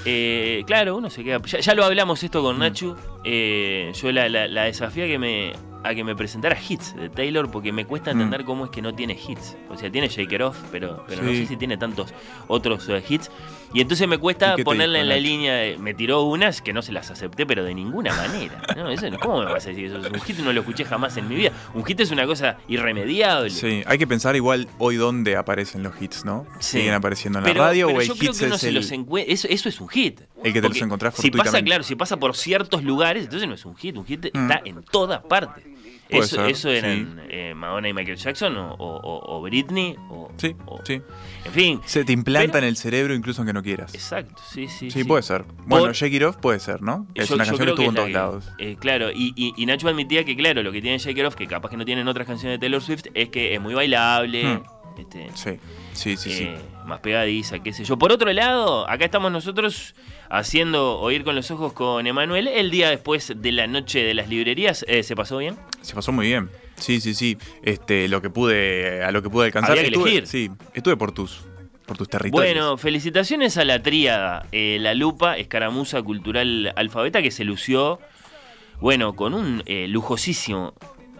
[0.05, 1.41] Eh, claro, uno se queda.
[1.47, 2.95] Ya, ya lo hablamos esto con Nachu.
[3.25, 5.53] eh, yo la, la, la desafía que me,
[5.85, 8.21] a que me presentara hits de Taylor porque me cuesta Mm.
[8.21, 9.57] entender cómo es que no tiene hits.
[9.71, 12.13] O sea, tiene Shake It Off, pero, pero no sé si tiene tantos
[12.49, 13.31] otros eh, hits.
[13.75, 15.55] Y entonces me cuesta ¿Y qué te ponerla dijo en la línea.
[15.55, 18.63] de- me tiró unas que no se las acepté, pero de ninguna manera.
[18.77, 18.89] ¿no?
[18.89, 19.97] Eso no- ¿Cómo me vas a decir eso?
[19.99, 21.51] Un hit no lo escuché jamás en mi vida.
[21.75, 23.51] Un hit es una cosa irremediable.
[23.51, 26.47] Sí, hay que pensar igual hoy dónde aparecen los hits, ¿no?
[26.61, 26.79] Sí.
[26.79, 28.61] ¿Siguen apareciendo en Pero, la radio pero o el yo creo hits que uno es
[28.61, 28.75] se el...
[28.75, 28.91] los
[29.27, 30.21] eso, eso es un hit.
[30.43, 31.69] El que te los encontrás Si pasa, fortuitamente.
[31.69, 33.97] claro, si pasa por ciertos lugares, entonces no es un hit.
[33.97, 34.39] Un hit Mm.
[34.51, 35.65] está en todas partes.
[36.09, 39.97] Puede Eso, ser, eso eran eh, Madonna y Michael Jackson o, o- o- o Britney.
[40.09, 41.03] O, Sí, o- sí.
[41.45, 41.81] En fin.
[41.85, 43.93] Se te implanta Pero- en el cerebro incluso aunque no quieras.
[43.93, 44.89] Exacto, sí, sí.
[44.89, 45.45] Sí, puede ser.
[45.65, 47.09] Bueno, Shake It Off puede ser, ¿no?
[47.17, 48.53] Es Yo- una yo canción que estuvo en todos la lados.
[48.59, 51.35] eh, claro, y, y, y Nacho admitía que, claro, lo que tiene Shake It Off,
[51.35, 54.45] que capaz que no tienen otras canciones de Taylor Swift, es que es muy bailable.
[54.45, 54.63] Hmm.
[55.03, 55.59] Este, Sí,
[55.93, 56.45] sí, sí, sí.
[56.45, 57.99] eh, más pegadiza, qué sé yo.
[57.99, 59.95] Por otro lado, acá estamos nosotros
[60.31, 62.49] haciendo Oír con los Ojos con Emanuel.
[62.49, 65.57] El día después de la noche de las librerías, eh, ¿se pasó bien?
[65.83, 66.51] Se pasó muy bien.
[66.77, 67.39] Sí, sí, sí.
[67.63, 69.73] Este, lo que pude, a lo que pude alcanzar.
[69.73, 70.27] Había que estuve, elegir.
[70.27, 71.43] Sí, estuve por tus,
[71.87, 72.55] por tus territorios.
[72.55, 77.99] Bueno, felicitaciones a la tríada, eh, La Lupa, Escaramuza Cultural Alfabeta, que se lució,
[78.81, 80.75] bueno, con un eh, lujosísimo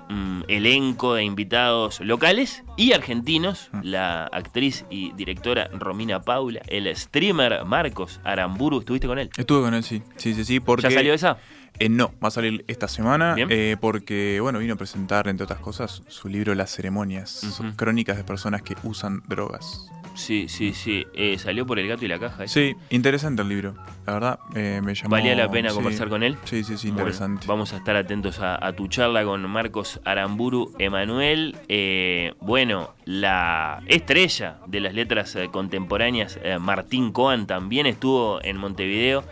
[0.09, 3.81] mm, elenco de invitados locales y argentinos, Mm.
[3.83, 9.31] la actriz y directora Romina Paula, el streamer Marcos Aramburu, ¿estuviste con él?
[9.37, 10.03] Estuve con él, sí.
[10.17, 10.61] Sí, sí, sí.
[10.61, 11.39] Porque, ¿Ya salió esa?
[11.79, 15.59] Eh, no, va a salir esta semana eh, porque, bueno, vino a presentar, entre otras
[15.61, 19.91] cosas, su libro Las Ceremonias, crónicas de personas que usan drogas.
[20.17, 21.07] Sí, sí, sí.
[21.15, 22.45] eh, salió por el gato y la caja.
[22.45, 22.49] ¿eh?
[22.49, 23.75] Sí, interesante el libro.
[24.07, 25.11] La verdad, eh, me llamó...
[25.11, 25.75] ¿Valía la pena sí.
[25.77, 26.37] conversar con él?
[26.45, 27.47] Sí, sí, sí, Bueno, interesante.
[27.47, 31.57] vamos a estar atentos a, a tu charla con Marcos Aramburu Emanuel.
[31.69, 39.25] Eh, bueno, la estrella de las letras eh, contemporáneas, Martín Coan, también estuvo en Montevideo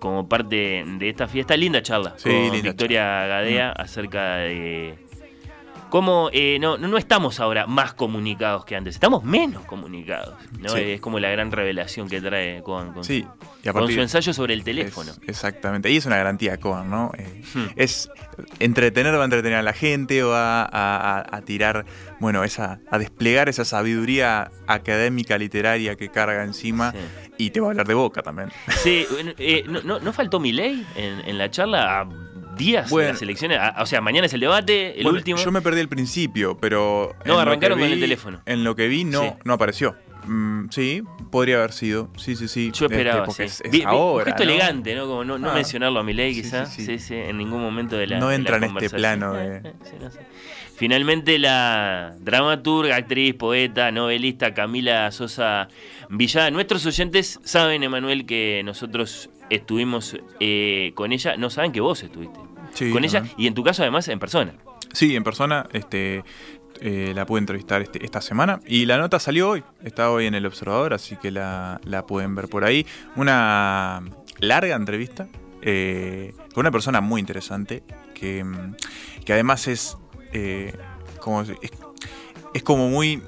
[0.00, 1.56] como parte de esta fiesta.
[1.56, 2.62] Linda charla Sí, con linda Mm.
[2.62, 4.98] Victoria Gadea acerca de
[5.94, 10.34] cómo eh, no, no no estamos ahora más comunicados que antes, estamos menos comunicados.
[10.58, 10.70] ¿no?
[10.70, 10.80] Sí.
[10.80, 14.32] Es como la gran revelación que trae Coan con, Sí, y con aparte su ensayo
[14.34, 15.12] sobre el teléfono.
[15.12, 15.88] Es- exactamente.
[15.92, 17.12] Y es una garantía Cohen, ¿no?
[17.16, 17.66] Eh, Hmm.
[17.76, 18.10] Es
[18.58, 20.68] entretener, va a entretener a la gente, va a,
[21.20, 21.84] a- a tirar,
[22.18, 26.98] bueno, esa, a desplegar esa sabiduría académica, literaria que carga encima Sí.
[27.38, 28.50] y te va a hablar de boca también.
[28.82, 29.06] Sí,
[29.38, 32.08] eh, no, no, no faltó Milei en, en la charla a
[32.56, 33.06] días Bueno.
[33.08, 33.58] de las elecciones.
[33.78, 35.38] O sea, mañana es el debate, el Bueno, último.
[35.38, 37.14] Yo me perdí el principio, pero.
[37.24, 38.40] No, arrancaron con el teléfono.
[38.46, 39.28] En lo que vi, no, Sí.
[39.44, 39.96] no apareció.
[40.26, 42.08] Mm, sí, podría haber sido.
[42.16, 42.70] Sí, sí, sí.
[42.72, 43.56] Yo Este, esperaba, porque sí.
[43.56, 44.50] es, es Vi- ahora, un gesto ¿no?
[44.50, 45.06] elegante, ¿no?
[45.06, 45.54] Como no, no Ah.
[45.54, 46.72] mencionarlo a Milei, Sí, quizás.
[46.72, 50.10] sí, Sí, en ningún momento de la No entra en este plano de- sí, no
[50.10, 50.20] sé.
[50.76, 55.68] Finalmente la dramaturga, actriz, poeta, novelista Camila Sosa
[56.08, 56.50] Villada.
[56.50, 61.36] Nuestros oyentes saben, Emanuel, que nosotros estuvimos eh, con ella.
[61.36, 62.38] No saben que vos estuviste
[62.72, 64.54] Sí, con ella y en tu caso además en persona.
[64.92, 66.24] Sí, en persona, este,
[66.80, 70.34] eh, la pude entrevistar este- esta semana y la nota salió hoy, está hoy en
[70.34, 72.86] el Observador, así que la, la pueden ver por ahí.
[73.16, 74.02] Una
[74.40, 75.28] larga entrevista
[75.62, 77.82] eh, con una persona muy interesante
[78.14, 78.74] que, mm,
[79.24, 79.96] que además es,
[80.32, 80.76] eh,
[81.20, 81.52] como, es,
[82.54, 83.22] es como muy,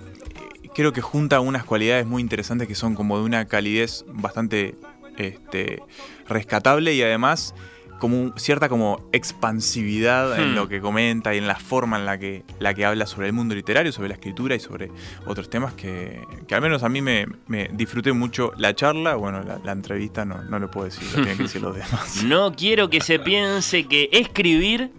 [0.76, 4.74] creo que junta unas cualidades muy interesantes que son como de una calidez bastante
[5.16, 5.82] este,
[6.28, 7.54] rescatable y además
[7.98, 10.54] como cierta como expansividad en Hmm.
[10.54, 13.32] lo que comenta y en la forma en la que, la que habla sobre el
[13.32, 14.90] mundo literario, sobre la escritura y sobre
[15.24, 19.42] otros temas que, que al menos a mí me, me disfruté mucho la charla, bueno,
[19.42, 22.22] la, la entrevista no, no lo puedo decir, lo tienen que decir los demás.
[22.24, 24.90] No quiero que se piense que escribir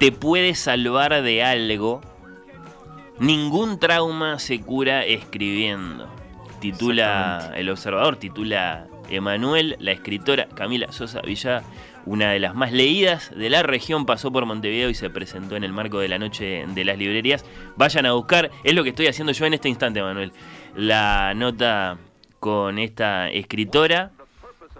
[0.00, 2.00] te puede salvar de algo.
[3.20, 6.08] Ningún trauma se cura escribiendo.
[6.60, 11.64] Titula El Observador, titula Emanuel, la escritora Camila Sosa Villada,
[12.06, 15.64] una de las más leídas de la región, pasó por Montevideo y se presentó en
[15.64, 17.44] el marco de la noche de las librerías.
[17.76, 20.32] Vayan a buscar, es lo que estoy haciendo yo en este instante, Manuel,
[20.76, 21.98] la nota
[22.38, 24.12] con esta escritora.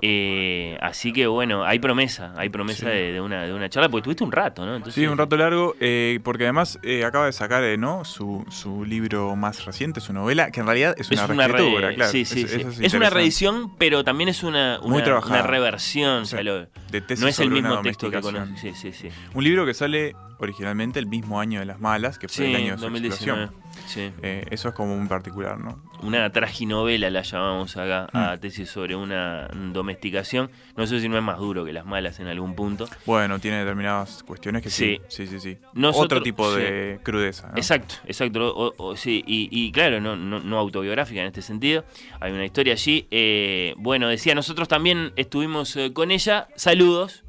[0.02, 2.86] Eh, así que bueno, hay promesa, hay promesa Sí.
[2.86, 4.76] de, de una, de una charla, porque tuviste un rato, ¿no?
[4.76, 8.04] Entonces, Sí, un rato largo, eh, porque además eh, acaba de sacar eh, ¿no?
[8.04, 11.94] su, su libro más reciente, su novela, que en realidad es una Es una, re-
[11.94, 12.10] claro.
[12.12, 12.60] sí, sí, Eso- sí.
[12.62, 16.22] eso es una reedición, pero también es una, Muy una, una reversión.
[16.22, 18.56] O sea, lo- De tesis no es el mismo texto que conozco.
[18.60, 19.08] Sí, sí, sí.
[19.34, 22.72] Un libro que sale originalmente el mismo año de las malas, que fue el año
[22.72, 23.42] de su 2019.
[23.44, 23.67] explosión.
[23.88, 24.12] Sí.
[24.22, 25.82] Eh, eso es como muy particular, ¿no?
[26.02, 28.16] Una traginovela la llamamos acá Mm.
[28.18, 30.50] a tesis sobre una domesticación.
[30.76, 32.86] No sé si no es más duro que las malas en algún punto.
[33.06, 35.00] Bueno, tiene determinadas cuestiones que sí.
[35.08, 35.56] Sí, sí, sí.
[35.72, 36.60] Nosotros- Otro tipo sí.
[36.60, 37.48] de crudeza.
[37.48, 37.56] ¿no?
[37.56, 38.54] Exacto, exacto.
[38.54, 41.84] o- o- sí, y, y claro, no, no, no autobiográfica en este sentido.
[42.20, 43.06] Hay una historia allí.
[43.10, 46.48] Eh, bueno, decía, nosotros también estuvimos eh, con ella.
[46.56, 47.24] Saludos,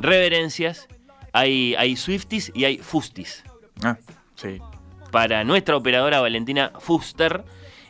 [0.00, 0.88] reverencias.
[1.32, 3.44] Hay, hay Swifties y hay Fustis.
[3.84, 3.96] Ah,
[4.34, 4.60] sí.
[5.10, 7.44] Para nuestra operadora Valentina Fuster,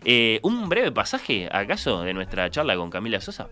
[0.04, 3.48] eh, un breve pasaje, acaso, de nuestra charla con Camila Sosa.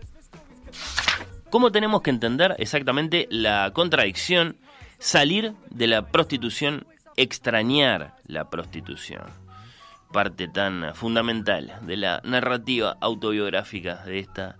[1.49, 4.57] ¿Cómo tenemos que entender exactamente la contradicción
[4.97, 9.23] salir de la prostitución, extrañar la prostitución?
[10.11, 14.57] Parte tan fundamental de la narrativa autobiográfica de esta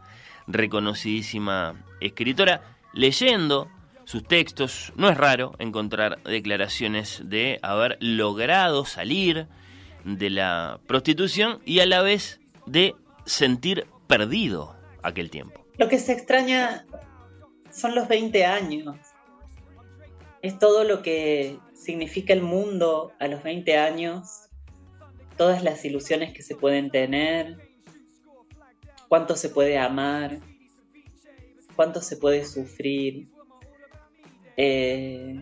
[0.48, 2.62] reconocidísima escritora.
[2.94, 3.70] Leyendo
[4.10, 9.46] sus textos, no es raro encontrar declaraciones de haber logrado salir
[10.04, 12.96] de la prostitución y a la vez de
[13.28, 15.64] sentir perdido aquel tiempo.
[15.78, 16.88] Lo que se extraña
[17.72, 18.98] son los 20 años.
[20.42, 24.50] Es todo lo que significa el mundo a los 20 años,
[25.38, 27.58] todas las ilusiones que se pueden tener,
[29.08, 30.40] cuánto se puede amar,
[31.76, 33.28] cuánto se puede sufrir,
[34.62, 35.42] eh,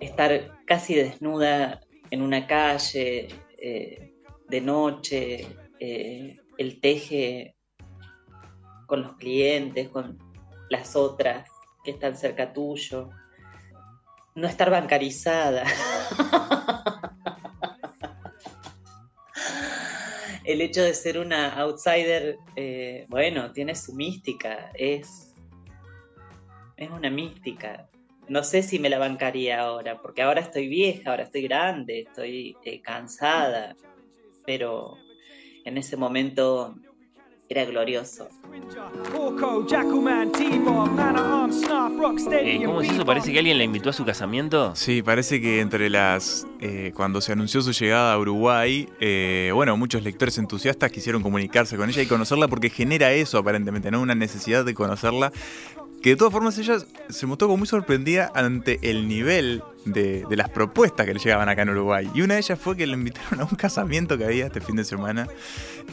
[0.00, 1.78] estar casi desnuda
[2.10, 4.14] en una calle eh,
[4.48, 5.46] de noche,
[5.78, 7.54] eh, el teje
[8.86, 10.16] con los clientes, con
[10.70, 11.50] las otras
[11.84, 13.10] que están cerca tuyo,
[14.34, 15.64] no estar bancarizada.
[20.44, 22.38] El hecho de ser una outsider,
[23.08, 25.27] bueno, tiene su mística, es,
[26.78, 27.88] es una mística.
[28.28, 32.56] No sé si me la bancaría ahora, porque ahora estoy vieja, ahora estoy grande, estoy
[32.64, 33.74] eh, cansada,
[34.44, 34.96] pero
[35.64, 36.74] en ese momento
[37.48, 38.28] era glorioso.
[42.30, 43.06] Eh, ¿Cómo es eso?
[43.06, 44.76] Parece que alguien la invitó a su casamiento.
[44.76, 46.46] Sí, parece que entre las.
[46.60, 51.78] eh, cuando se anunció su llegada a Uruguay, eh, bueno, muchos lectores entusiastas quisieron comunicarse
[51.78, 54.02] con ella y conocerla porque genera eso aparentemente, ¿no?
[54.02, 55.32] Una necesidad de conocerla.
[56.02, 56.78] Que de todas formas ella
[57.08, 61.48] se mostró como muy sorprendida ante el nivel de, de las propuestas que le llegaban
[61.48, 62.08] acá en Uruguay.
[62.14, 64.76] Y una de ellas fue que le invitaron a un casamiento que había este fin
[64.76, 65.26] de semana,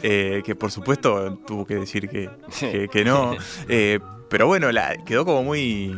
[0.02, 2.30] eh, que por supuesto tuvo que decir que,
[2.60, 3.34] que, que no.
[3.68, 3.98] Eh,
[4.28, 5.96] pero bueno, la, quedó como muy,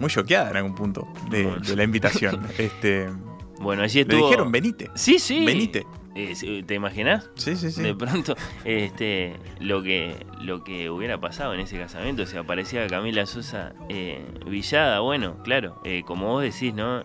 [0.00, 2.40] muy choqueada en algún punto de, de la invitación.
[2.58, 3.08] Este,
[3.60, 4.26] Bueno, allí le estuvo.
[4.28, 4.90] dijeron, venite.
[4.94, 5.44] Sí, sí.
[5.44, 5.86] Venite.
[6.14, 7.30] Eh, ¿Te imaginas?
[7.36, 7.82] Sí, sí, sí.
[7.82, 13.26] De pronto, este, lo que, lo que hubiera pasado en ese casamiento, si aparecía Camila
[13.26, 17.04] Sosa eh, Villada, bueno, claro, eh, como vos decís, ¿no?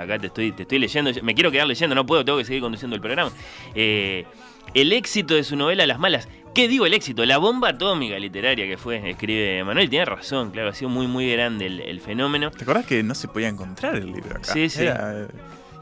[0.00, 2.62] Acá te estoy, te estoy leyendo, me quiero quedar leyendo, no puedo, tengo que seguir
[2.62, 3.32] conduciendo el programa.
[3.74, 6.28] El éxito de su novela Las Malas.
[6.54, 7.26] ¿Qué digo el éxito?
[7.26, 11.30] La bomba atómica literaria que fue, escribe Manuel, tiene razón, claro, ha sido muy, muy
[11.32, 12.52] grande el, el fenómeno.
[12.52, 14.52] ¿Te acordás que no se podía encontrar el libro acá?
[14.52, 14.82] Sí, sí.
[14.82, 15.26] Era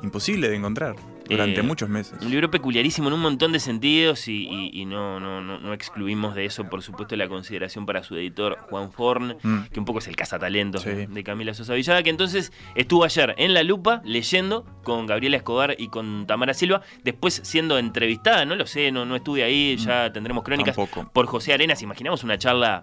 [0.02, 0.96] imposible de encontrar
[1.28, 2.18] durante Eh, muchos meses.
[2.22, 5.72] Un libro peculiarísimo en un montón de sentidos y, y- y no, no, no, no
[5.72, 9.58] excluimos de eso, por supuesto, la consideración para su editor Juan Forn, Mm.
[9.72, 10.90] que un poco es el cazatalentos Sí.
[10.90, 15.76] de, Camila Sosa Villada, que entonces estuvo ayer en La Lupa leyendo con Gabriela Escobar
[15.78, 20.12] y con Tamara Silva, después siendo entrevistada, no lo sé, no, no estuve ahí, ya
[20.12, 20.80] tendremos crónicas, Mm.
[20.80, 21.10] Tampoco.
[21.12, 22.82] por José Arenas, imaginamos una charla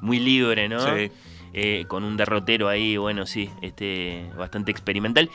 [0.00, 0.80] muy libre, ¿no?
[0.80, 1.10] Sí.
[1.54, 5.30] Eh, con un derrotero ahí, bueno, sí, este, bastante experimental.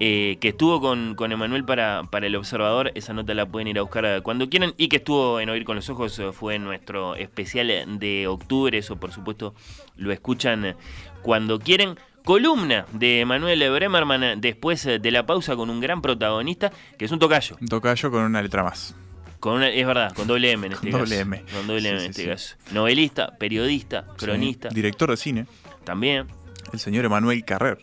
[0.00, 3.78] Eh, que estuvo con, con Emanuel para, para El Observador, esa nota la pueden ir
[3.78, 7.14] a buscar cuando quieran, y que estuvo en Oír con los Ojos, eh, fue nuestro
[7.16, 9.54] especial de octubre, eso por supuesto
[9.96, 10.76] lo escuchan
[11.22, 11.96] cuando quieren.
[12.24, 17.10] Columna de Emanuel Bremerman eh, después de la pausa con un gran protagonista, que es
[17.10, 17.56] un tocayo.
[17.58, 18.94] Un tocayo con una letra más.
[19.40, 21.04] Con una- es verdad, con doble M en este Con caso.
[21.14, 21.42] doble M.
[21.54, 22.28] Con doble Sí, M sí, en este sí.
[22.28, 22.56] caso.
[22.72, 24.68] Novelista, periodista, cronista.
[24.68, 25.46] Director de cine,
[25.84, 26.26] también.
[26.72, 27.78] el señor Emanuel Carrer.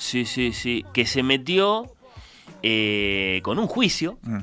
[0.00, 0.84] Sí, sí, sí.
[0.94, 1.86] Que se metió
[2.62, 4.38] eh, con un juicio Mm.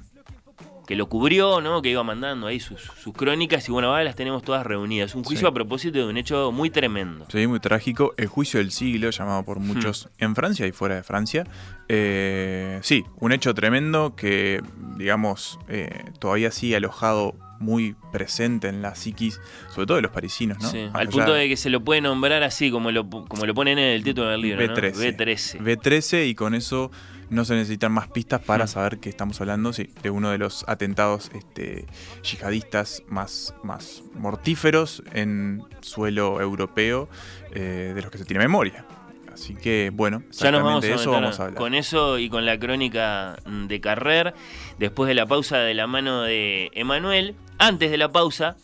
[0.87, 1.81] que lo cubrió, ¿no?
[1.81, 5.15] Que iba mandando ahí sus, sus crónicas y bueno, ahora las tenemos todas reunidas.
[5.15, 5.51] Un juicio Sí.
[5.51, 7.25] a propósito de un hecho muy tremendo.
[7.29, 8.13] Sí, muy trágico.
[8.17, 11.43] El juicio del siglo, llamado por muchos en Francia y fuera de Francia.
[11.89, 14.61] Eh, sí, un hecho tremendo que,
[14.97, 19.39] digamos, eh, todavía sigue alojado muy presente en la psiquis,
[19.73, 20.69] sobre todo de los parisinos, ¿no?
[20.69, 23.77] Sí, al punto de que se lo puede nombrar así, como lo, como lo ponen
[23.79, 24.65] en el título del libro.
[24.67, 24.73] ¿no?
[24.75, 25.17] B13.
[25.17, 25.59] B13.
[25.61, 26.91] B13 y con eso
[27.29, 28.67] no se necesitan más pistas para Mm.
[28.69, 31.85] saber que estamos hablando sí, de uno de los atentados este,
[32.23, 37.09] yihadistas más, más mortíferos en suelo europeo
[37.53, 38.85] eh, de los que se tiene memoria.
[39.33, 41.59] Así que, bueno, Ya nos vamos de eso vamos a hablar.
[41.59, 44.33] con eso y con la crónica de Carrer,
[44.79, 47.35] después de la pausa de la mano de Emanuel.
[47.57, 48.57] Antes de la pausa,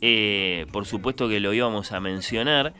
[0.00, 2.74] eh, por supuesto que lo íbamos a mencionar,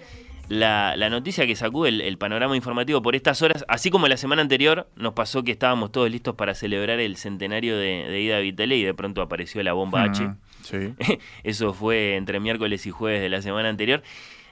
[0.51, 1.57] la, la noticia que
[1.87, 5.53] el, el panorama informativo por estas horas, así como la semana anterior nos pasó que
[5.53, 9.63] estábamos todos listos para celebrar el centenario de, de Ida Vitale y de pronto apareció
[9.63, 10.25] la bomba H.
[10.25, 10.95] Mm, sí.
[11.45, 14.03] Eso fue entre miércoles y jueves de la semana anterior.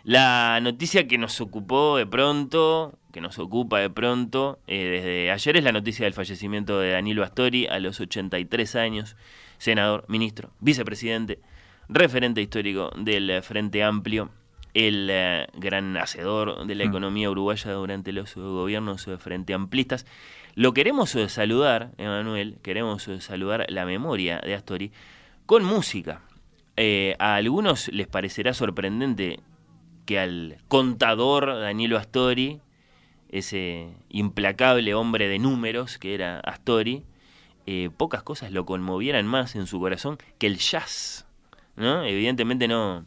[0.04, 5.56] La noticia que nos ocupó de pronto, que nos ocupa de pronto, eh, desde ayer
[5.56, 9.16] es la noticia del fallecimiento de Danilo Astori a los 83 años,
[9.58, 11.40] senador, ministro, vicepresidente,
[11.88, 14.30] referente histórico del eh, Frente Amplio,
[14.74, 16.88] el eh, gran hacedor de la Mm.
[16.88, 20.06] economía uruguaya durante los gobiernos eh, frente amplistas.
[20.54, 24.92] Lo queremos saludar, Emanuel, queremos saludar la memoria de Astori
[25.46, 26.20] con música.
[26.76, 29.40] Eh, a algunos les parecerá sorprendente
[30.04, 32.60] que al contador Danilo Astori,
[33.30, 37.04] ese implacable hombre de números que era Astori,
[37.70, 41.26] eh, pocas cosas lo conmovieran más en su corazón que el jazz.
[41.76, 42.02] ¿no?
[42.02, 43.04] Evidentemente no,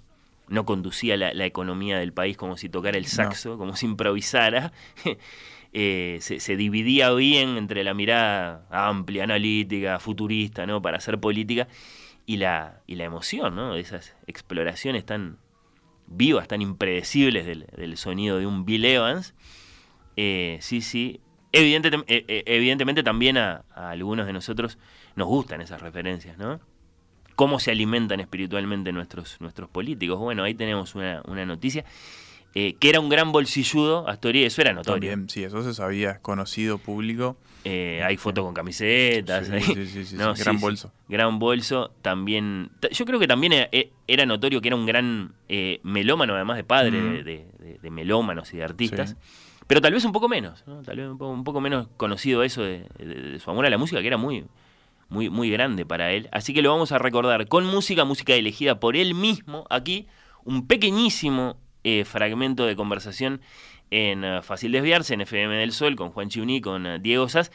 [0.49, 4.71] no conducía la, la economía del país como si tocara el saxo, como si improvisara.
[5.73, 10.81] Eh, se, se dividía bien entre la mirada amplia, analítica, futurista, ¿no?
[10.81, 11.69] para hacer política,
[12.25, 13.75] y la, y la emoción ¿no?
[13.75, 15.37] de esas exploraciones tan
[16.07, 19.33] vivas, tan impredecibles del, del sonido de un Bill Evans.
[20.17, 21.21] Eh, sí, sí.
[21.53, 24.77] Evidente, eh, eh, evidentemente también a, a algunos de nosotros
[25.15, 26.59] nos gustan esas referencias, ¿no?
[27.35, 30.19] Cómo se alimentan espiritualmente nuestros, nuestros políticos.
[30.19, 31.83] Bueno, ahí tenemos una, una noticia.
[32.53, 35.09] Eh, que era un gran bolsilludo, Astori, eso era notorio.
[35.09, 37.37] También, sí, eso se sabía, conocido público.
[37.63, 39.47] Eh, hay fotos con camisetas.
[39.47, 39.61] Sí, ahí.
[39.61, 40.91] sí, sí, sí, No, gran bolso.
[41.07, 41.91] Gran bolso.
[42.01, 42.69] También.
[42.81, 43.69] ta- Yo creo que también era,
[44.07, 47.11] era notorio que era un gran eh, melómano, además de padre Mm.
[47.13, 49.15] de, de- de- de melómanos y de artistas.
[49.71, 50.81] Pero tal vez un poco menos, ¿no?
[50.81, 54.07] Tal vez un poco, menos conocido eso de, de- su amor a la música, que
[54.07, 54.43] era muy,
[55.07, 56.27] muy, muy grande para él.
[56.33, 59.65] Así que lo vamos a recordar con música, música elegida por él mismo.
[59.69, 60.07] Aquí,
[60.43, 61.55] un pequeñísimo
[61.85, 63.39] eh, fragmento de conversación
[63.91, 67.49] en eh, Fácil Desviarse, en FM del Sol, con Juan Chiuní, con eh, Diego Sass.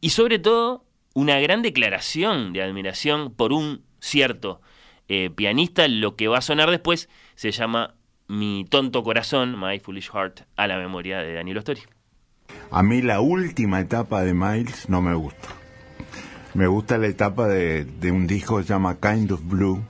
[0.00, 4.60] Y sobre todo, una gran declaración de admiración por un cierto
[5.36, 5.86] pianista.
[5.86, 7.94] Lo que va a sonar después se llama
[8.28, 11.80] Mi tonto corazón, My Foolish Heart, a la memoria de Danilo Story.
[12.70, 15.48] A mí la última etapa de Miles no me gusta.
[16.54, 19.82] Me gusta la etapa de, de un disco que se llama Kind of Blue,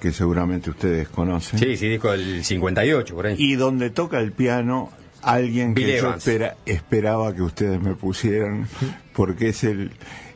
[0.00, 1.58] que seguramente ustedes conocen.
[1.58, 3.36] Sí, sí, disco del 58, por ahí.
[3.38, 4.90] Y donde toca el piano
[5.22, 8.66] alguien Bill que yo espera- esperaba que ustedes me pusieran,
[9.12, 9.90] porque es el,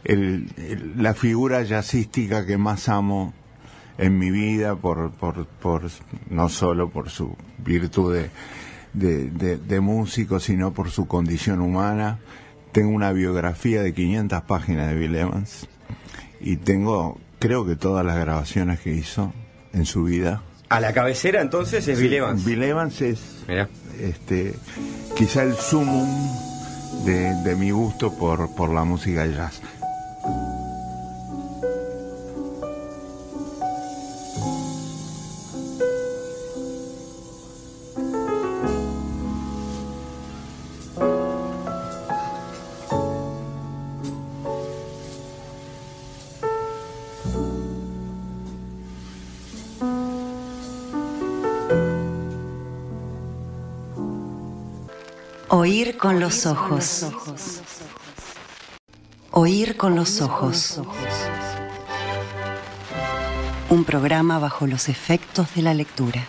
[0.04, 3.32] el- el- la figura jazzística que más amo
[3.98, 5.82] en mi vida, por, por, por
[6.30, 8.30] no solo por su virtud de,
[8.92, 12.18] de, de- de músico, sino por su condición humana.
[12.72, 15.66] Tengo una biografía de 500 páginas de Bill Evans
[16.40, 19.32] y tengo, creo que todas las grabaciones que hizo
[19.72, 20.42] en su vida.
[20.68, 22.44] A la cabecera entonces es Bill Evans.
[22.44, 23.68] Bill Evans es Mirá.
[24.00, 24.54] este,
[25.16, 26.06] quizá el sumum
[27.06, 29.62] de, de mi gusto por, por la música jazz.
[56.06, 57.04] Con los ojos.
[59.32, 60.80] Oír con los ojos.
[63.68, 66.28] Un programa bajo los efectos de la lectura.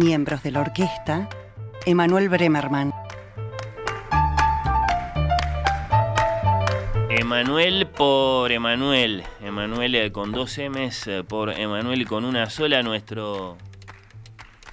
[0.00, 1.28] miembros de la orquesta,
[1.84, 2.92] Emanuel Bremerman.
[7.10, 13.58] Emanuel por Emanuel, Emanuel eh, con dos M's eh, por Emanuel con una sola, nuestro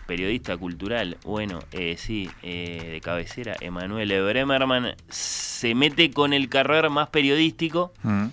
[0.06, 6.90] periodista cultural, bueno, eh, sí, eh, de cabecera, Emanuel Bremerman, se mete con el carrer
[6.90, 7.92] más periodístico.
[8.04, 8.28] Mm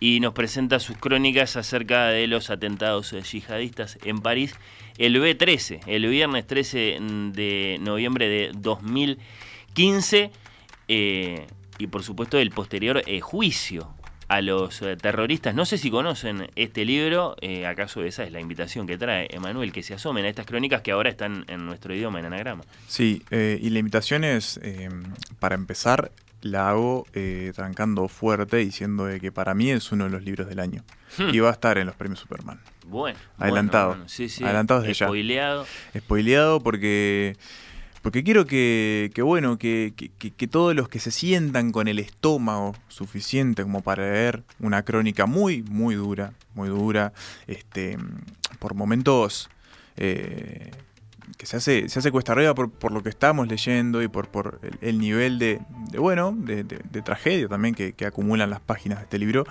[0.00, 4.54] y nos presenta sus crónicas acerca de los atentados eh, yihadistas en París
[4.96, 6.98] el B13, el viernes 13
[7.32, 10.30] de noviembre de 2015
[10.88, 11.46] eh,
[11.78, 13.94] y por supuesto el posterior eh, juicio
[14.28, 15.56] a los terroristas.
[15.56, 17.34] No sé si conocen este libro,
[17.66, 20.92] acaso esa es la invitación que trae Emanuel, que se asomen a estas crónicas que
[20.92, 22.62] ahora están en nuestro idioma, en anagrama.
[22.86, 24.60] Sí, y la invitación es,
[25.40, 26.12] para empezar,
[26.42, 30.48] la hago eh, trancando fuerte diciendo de que para mí es uno de los libros
[30.48, 30.82] del año.
[31.18, 31.30] Hmm.
[31.34, 32.60] Y va a estar en los premios Superman.
[32.86, 33.88] Bueno, Adelantado.
[33.88, 35.06] bueno, bueno, sí, sí, Adelantado desde ya.
[35.06, 35.66] spoileado.
[35.96, 37.36] Spoileado porque,
[38.02, 42.74] porque quiero que, que bueno, que- que todos los que se sientan con el estómago
[42.88, 47.12] suficiente como para leer una crónica muy, muy dura, muy dura,
[47.46, 47.98] este,
[48.58, 49.50] por momentos
[49.96, 50.70] eh,
[51.36, 54.28] que se hace, se hace cuesta arriba por, por lo que estamos leyendo y por,
[54.28, 55.60] por el, el nivel de,
[55.90, 59.44] de, bueno, de, de- de tragedia también que, que acumulan las páginas de este libro.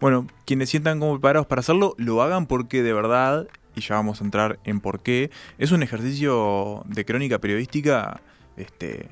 [0.00, 4.20] Bueno, quienes sientan como preparados para hacerlo, lo hagan porque de verdad, y ya vamos
[4.20, 8.20] a entrar en por qué, es un ejercicio de crónica periodística
[8.56, 9.08] este, eh,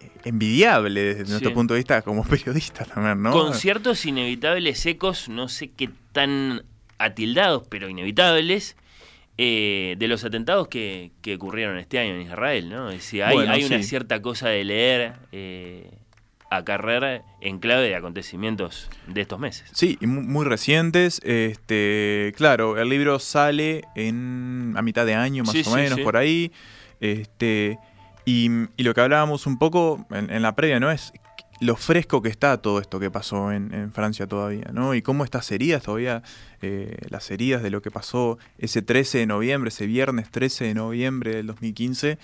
[0.00, 1.30] eh, envidiable desde Sí.
[1.30, 3.30] nuestro punto de vista como periodista también, ¿no?
[3.32, 6.62] Conciertos inevitables secos, no sé qué tan
[6.98, 8.76] atildados, pero inevitables,
[9.42, 12.90] eh, de los atentados que, que ocurrieron este año en Israel, ¿no?
[12.90, 15.88] Es decir, hay, Bueno, hay una cierta cosa de leer eh,
[16.50, 19.70] a carrera en clave de acontecimientos de estos meses.
[19.72, 21.20] Sí, y mu- muy recientes.
[21.24, 26.00] Este, claro, el libro sale en a mitad de año, más Sí, o sí, menos,
[26.00, 26.52] por ahí.
[27.00, 27.78] Este,
[28.26, 30.90] y, y lo que hablábamos un poco en, en la previa, ¿no?
[30.90, 31.12] Es
[31.60, 34.94] lo fresco que está todo esto que pasó en, Francia todavía, ¿no?
[34.94, 36.22] Y cómo estas heridas todavía,
[36.62, 40.74] eh, las heridas de lo que pasó ese 13 de noviembre, ese viernes 13 de
[40.74, 42.18] noviembre del 2015,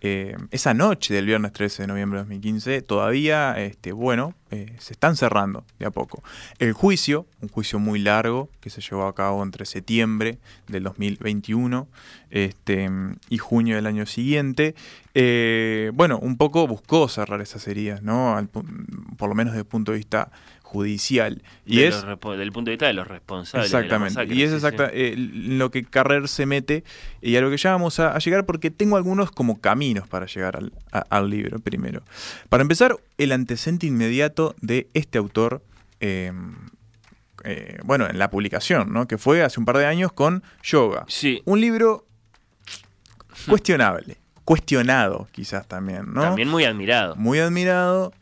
[0.00, 4.92] eh, esa noche del viernes 13 de noviembre de 2015, todavía, este, bueno, eh, se
[4.92, 6.22] están cerrando de a poco.
[6.58, 10.38] El juicio, un juicio muy largo que se llevó a cabo entre septiembre
[10.68, 11.88] del 2021
[12.30, 12.88] este,
[13.28, 14.74] y junio del año siguiente,
[15.14, 18.38] eh, bueno, un poco buscó cerrar esas heridas, ¿no?
[19.16, 20.30] Por lo menos desde el punto de vista
[20.68, 21.42] judicial.
[21.64, 23.70] Y De es respo- del punto de vista de los responsables.
[23.70, 24.34] de la Exactamente.
[24.34, 26.84] y es exacta, eh, lo que Carrer se mete
[27.22, 30.26] y a lo que ya vamos a, a llegar porque tengo algunos como caminos para
[30.26, 32.02] llegar al, a- al libro primero.
[32.50, 35.62] Para empezar, el antecedente inmediato de este autor,
[36.00, 36.32] eh,
[37.44, 39.08] eh, bueno, en la publicación, ¿no?
[39.08, 41.04] que fue hace un par de años con Yoga.
[41.08, 41.40] Sí.
[41.46, 42.04] Un libro
[43.46, 46.22] cuestionable, cuestionado quizás también, ¿no?
[46.22, 47.16] También muy admirado.
[47.16, 48.12] Muy admirado.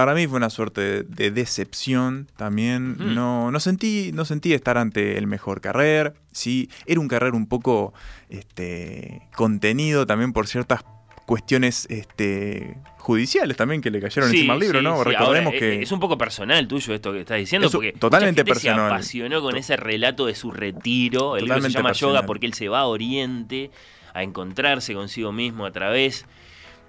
[0.00, 2.92] Para mí fue una suerte de, de decepción también.
[2.98, 3.14] Mm.
[3.14, 6.14] No, no, sentí, no sentí estar ante el mejor carrer.
[6.32, 7.92] Sí, era un carrer un poco
[8.28, 10.80] este, contenido también por ciertas
[11.26, 14.96] cuestiones este, judiciales también que le cayeron Sí, encima al libro, sí, ¿no?
[14.98, 15.10] sí.
[15.10, 15.82] Recordemos Ahora, que...
[15.82, 18.66] Es un poco personal tuyo esto que estás diciendo, Es un- porque totalmente mucha gente
[18.68, 18.88] personal.
[18.90, 21.36] se apasionó con ese relato de su retiro.
[21.36, 22.14] El libro se Totalmente llama personal.
[22.16, 23.70] Yoga porque él se va a Oriente
[24.12, 26.26] a encontrarse consigo mismo a través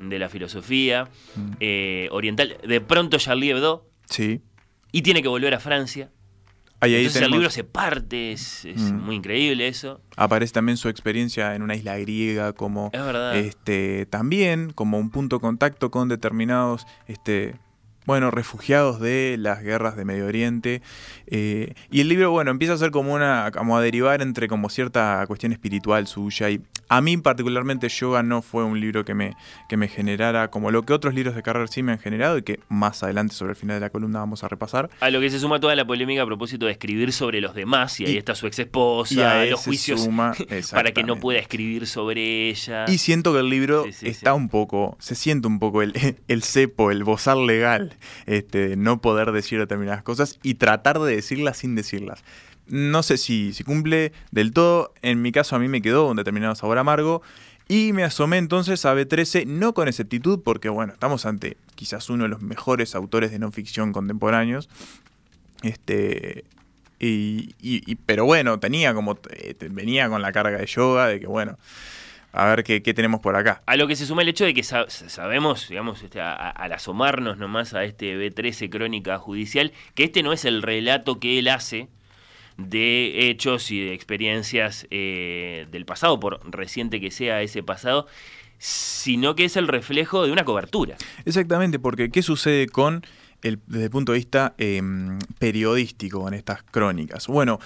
[0.10, 1.52] de la filosofía Mm.
[1.60, 2.58] eh, oriental.
[2.68, 4.42] De pronto Charlie Hebdo Sí.
[4.92, 6.10] y tiene que volver a Francia.
[6.84, 8.96] Ahí, ahí Entonces el libro se parte, es, es Mm.
[9.06, 10.02] muy increíble eso.
[10.18, 13.36] Aparece también su experiencia en una isla griega como Es verdad.
[13.38, 17.54] este también como un punto de contacto con determinados este
[18.06, 20.82] bueno refugiados de las guerras de Medio Oriente.
[21.28, 24.70] Eh, y el libro bueno empieza a ser como una como a derivar entre como
[24.70, 26.50] cierta cuestión espiritual suya.
[26.50, 29.34] Y a mí particularmente yoga no fue un libro que me
[29.70, 32.42] que me generara como lo que otros libros de Carrer sí me han generado y
[32.44, 34.90] que más adelante sobre el final de la columna vamos a repasar.
[35.00, 38.00] A lo que se suma toda la polémica a propósito de escribir sobre los demás,
[38.00, 40.34] y ahí Y- está su ex esposa, a los juicios suma-
[40.74, 42.86] para que no pueda escribir sobre ella.
[42.88, 44.38] Y siento que el libro Sí, sí, está sí.
[44.38, 45.94] un poco, se siente un poco el,
[46.28, 47.91] el cepo, el bozal legal,
[48.26, 52.24] este, no poder decir determinadas cosas y tratar de decirlas sin decirlas.
[52.68, 56.18] No sé si, si cumple del todo, en mi caso a mí me quedó un
[56.18, 57.22] determinado sabor amargo
[57.68, 62.24] y me asomé entonces a B13, no con exactitud, porque bueno, estamos ante quizás uno
[62.24, 64.70] de los mejores autores de no ficción contemporáneos,
[65.64, 66.44] este,
[67.00, 71.58] y- pero bueno, tenía como, eh, venía con la carga de yoga, de que bueno,
[72.34, 73.62] a ver qué, qué tenemos por acá.
[73.66, 76.50] A lo que se suma el hecho de que sa- sabemos, digamos, este, a- a-
[76.50, 81.40] al asomarnos nomás a este B13 Crónica Judicial, que este no es el relato que
[81.40, 81.88] él hace
[82.58, 88.08] de hechos y de experiencias eh, del pasado, por reciente que sea ese pasado,
[88.60, 90.96] sino que es el reflejo de una cobertura.
[91.26, 93.04] Exactamente, porque ¿qué sucede con
[93.42, 94.82] el, desde el punto de vista eh,
[95.40, 97.26] periodístico en estas crónicas.
[97.28, 97.60] Bueno,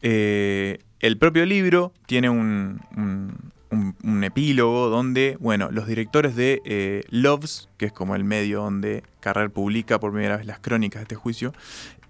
[0.00, 7.04] eh, el propio libro tiene un, un- un- epílogo donde, bueno, los directores de eh,
[7.10, 11.02] Loves, que es como el medio donde Carrer publica por primera vez las crónicas de
[11.04, 11.52] este juicio,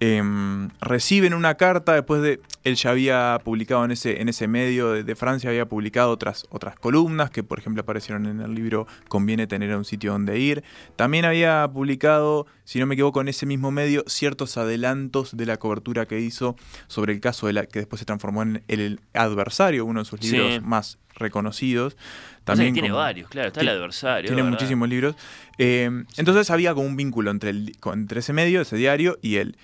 [0.01, 4.93] em, reciben una carta después de él ya había publicado en ese en ese medio
[4.93, 8.87] de, de Francia había publicado otras otras columnas que por ejemplo aparecieron en el libro
[9.09, 10.63] conviene tener un sitio donde ir
[10.97, 15.57] también había publicado si no me equivoco en ese mismo medio ciertos adelantos de la
[15.57, 16.55] cobertura que hizo
[16.87, 20.21] sobre el caso de la que después se transformó en el adversario uno de sus
[20.21, 20.33] Sí.
[20.33, 21.97] libros más reconocidos
[22.45, 24.29] también tiene como- varios, claro, está el adversario.
[24.33, 25.17] tiene muchísimos libros.
[25.59, 29.57] Eh, entonces había como un vínculo entre, el, entre ese medio, ese diario y él.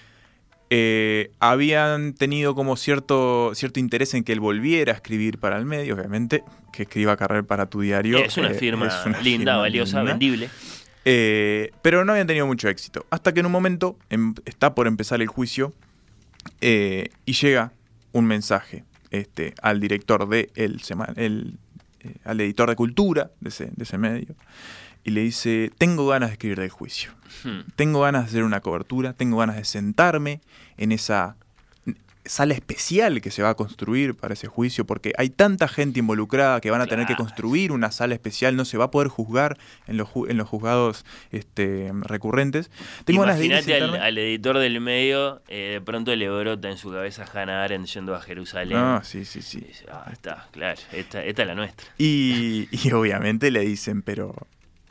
[0.70, 5.66] Eh, habían tenido como cierto, cierto interés en que él volviera a escribir para el
[5.66, 6.42] medio, obviamente,
[6.72, 8.18] que escriba Carrer para tu diario.
[8.18, 10.12] Es una eh, firma es una linda, firma valiosa, linda.
[10.12, 10.50] vendible.
[11.04, 13.06] Eh, pero no habían tenido mucho éxito.
[13.10, 15.74] Hasta que en un momento em- está por empezar el juicio
[16.60, 17.72] eh, y llega
[18.12, 20.80] un mensaje este, al director de el,
[21.16, 21.58] el,
[22.00, 24.34] eh, al editor de cultura de ese, de ese medio
[25.04, 27.12] y le dice, tengo ganas de escribir del juicio.
[27.44, 27.60] Hmm.
[27.76, 30.40] Tengo ganas de hacer una cobertura, tengo ganas de sentarme
[30.78, 31.36] en esa
[32.26, 36.58] sala especial que se va a construir para ese juicio, porque hay tanta gente involucrada
[36.62, 39.58] que van a tener que construir una sala especial, no se va a poder juzgar
[39.86, 42.70] en los, ju- en los juzgados este, recurrentes.
[43.04, 47.26] Tengo Imagínate al, al editor del medio, eh, de pronto le brota en su cabeza
[47.30, 48.78] Hannah Arendt yendo a Jerusalén.
[48.78, 49.60] Ah, sí, sí, sí.
[49.60, 51.86] Dice, ah, está, claro, esta, esta es la nuestra.
[51.98, 54.34] Y, y obviamente le dicen, pero,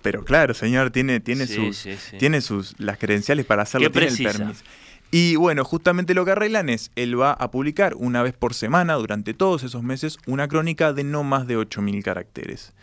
[0.04, 2.18] pero claro, señor, tiene, tiene Sí, sus, sí, sí.
[2.20, 4.64] tiene sus las credenciales para hacerlo, ¿Qué tiene el permiso.
[5.10, 8.93] Y bueno, justamente lo que arreglan es, él va a publicar una vez por semana
[8.95, 12.74] durante todos esos meses una crónica de no más de 8.000 caracteres.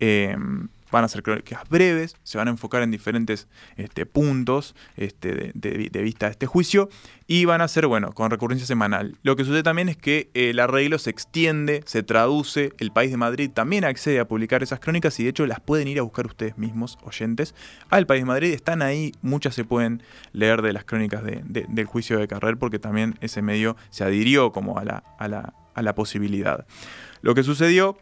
[0.00, 0.36] Eh,
[0.90, 6.02] van a ser crónicas breves, se van a enfocar en diferentes este, puntos este, de,
[6.02, 6.88] vista de este juicio
[7.26, 9.16] y van a ser, bueno, con recurrencia semanal.
[9.22, 13.16] Lo que sucede también es que el arreglo se extiende, se traduce, el País de
[13.18, 16.26] Madrid también accede a publicar esas crónicas y de hecho las pueden ir a buscar
[16.26, 17.54] ustedes mismos, oyentes,
[17.90, 18.52] al País de Madrid.
[18.54, 22.56] Están ahí, muchas se pueden leer de las crónicas de- de- del juicio de Carrer
[22.56, 26.66] porque también ese medio se adhirió como a la, a la, a la posibilidad.
[27.20, 27.98] Lo que sucedió...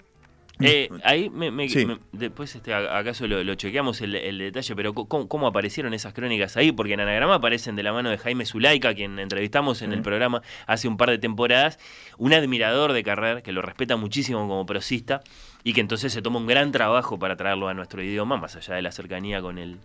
[0.61, 1.85] Eh, ahí me, me- Sí.
[1.85, 6.15] me- después este, acaso lo, lo chequeamos el, el detalle, pero ¿cómo, cómo aparecieron esas
[6.15, 6.73] crónicas ahí?
[6.73, 10.41] Porque en Anagrama aparecen de la mano de Jaime Zulaika, quien entrevistamos en el programa
[10.67, 11.79] hace un par de temporadas,
[12.17, 15.21] un admirador de Carrer, que lo respeta muchísimo como prosista,
[15.63, 18.75] y que entonces se toma un gran trabajo para traerlo a nuestro idioma, más allá
[18.77, 19.77] de la cercanía con el,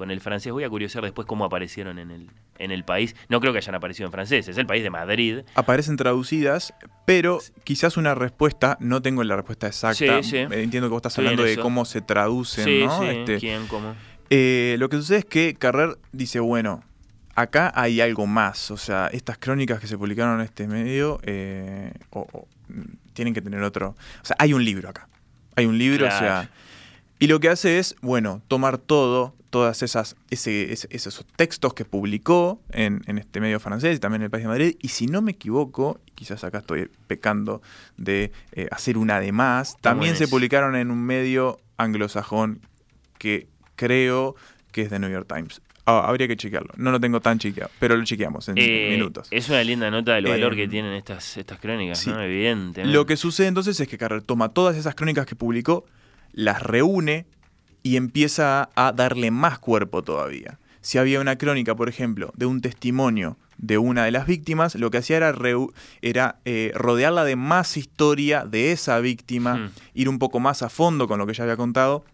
[0.00, 0.50] con el francés.
[0.52, 3.14] Voy a curiosar después cómo aparecieron en el, en el país.
[3.28, 5.40] No creo que hayan aparecido en francés, es el país de Madrid.
[5.54, 6.72] aparecen traducidas,
[7.04, 10.22] pero quizás una respuesta, no tengo la respuesta exacta.
[10.22, 10.36] Sí, sí.
[10.38, 13.04] Eh, Entiendo que vos estás Estoy hablando de cómo se traducen, Sí, ¿no?
[13.04, 13.94] Este, ¿quién, cómo?
[14.30, 16.82] eh, lo que sucede es que Carrer dice, bueno,
[17.34, 18.70] acá hay algo más.
[18.70, 22.48] O sea, estas crónicas que se publicaron en este medio eh, o- o,
[23.12, 23.94] tienen que tener otro.
[24.22, 25.08] O sea, hay un libro acá.
[25.56, 26.48] Hay un libro, o sea.
[27.18, 29.34] Y lo que hace es, bueno, tomar todo,
[30.30, 34.30] ese- ese- esos textos que publicó en, en este medio francés y también en el
[34.30, 34.76] País de Madrid.
[34.80, 37.60] Y si no me equivoco, quizás acá estoy pecando
[37.96, 42.60] de eh, hacer una de más, también se publicaron en un medio anglosajón
[43.18, 44.36] que creo
[44.72, 45.60] que es de New York Times.
[45.86, 46.72] Ah, habría que chequearlo.
[46.76, 49.26] No lo tengo tan chequeado, pero lo chequeamos en Eh, minutos.
[49.32, 52.10] Es una linda nota del Eh, valor que tienen estas, estas crónicas, sí.
[52.10, 52.20] ¿no?
[52.22, 52.84] Evidentemente.
[52.94, 55.86] Lo que sucede entonces es que Carrer toma todas esas crónicas que publicó,
[56.32, 57.26] las reúne
[57.82, 60.58] y empieza a, darle más cuerpo todavía.
[60.80, 64.90] Si había una crónica, por ejemplo, de un testimonio de una de las víctimas, lo
[64.90, 65.34] que hacía era,
[66.00, 69.70] era eh, rodearla de más historia de esa víctima, Hmm.
[69.94, 72.04] ir un poco más a fondo con lo que ya había contado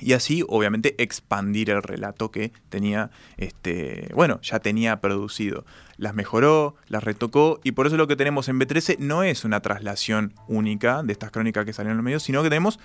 [0.00, 5.64] y así obviamente expandir el relato que tenía este bueno ya tenía producido
[5.96, 9.60] las mejoró las retocó y por eso lo que tenemos en B13 no es una
[9.60, 12.80] traslación única de estas crónicas que salieron en los medios sino que tenemos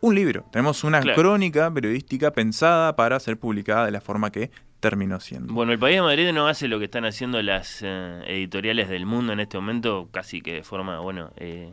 [0.00, 1.20] un libro tenemos una Claro.
[1.20, 4.50] crónica periodística pensada para ser publicada de la forma que
[4.80, 8.22] terminó siendo Bueno, el País de Madrid no hace lo que están haciendo las eh,
[8.28, 11.72] editoriales del mundo en este momento, casi que de forma, bueno, eh,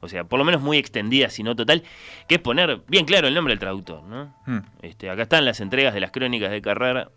[0.00, 1.82] o sea, por lo menos muy extendida, si no total,
[2.28, 4.32] que es poner bien claro el nombre del traductor, ¿no?
[4.46, 4.58] Hmm.
[4.82, 7.08] Este, acá están las entregas de las crónicas de Carrera.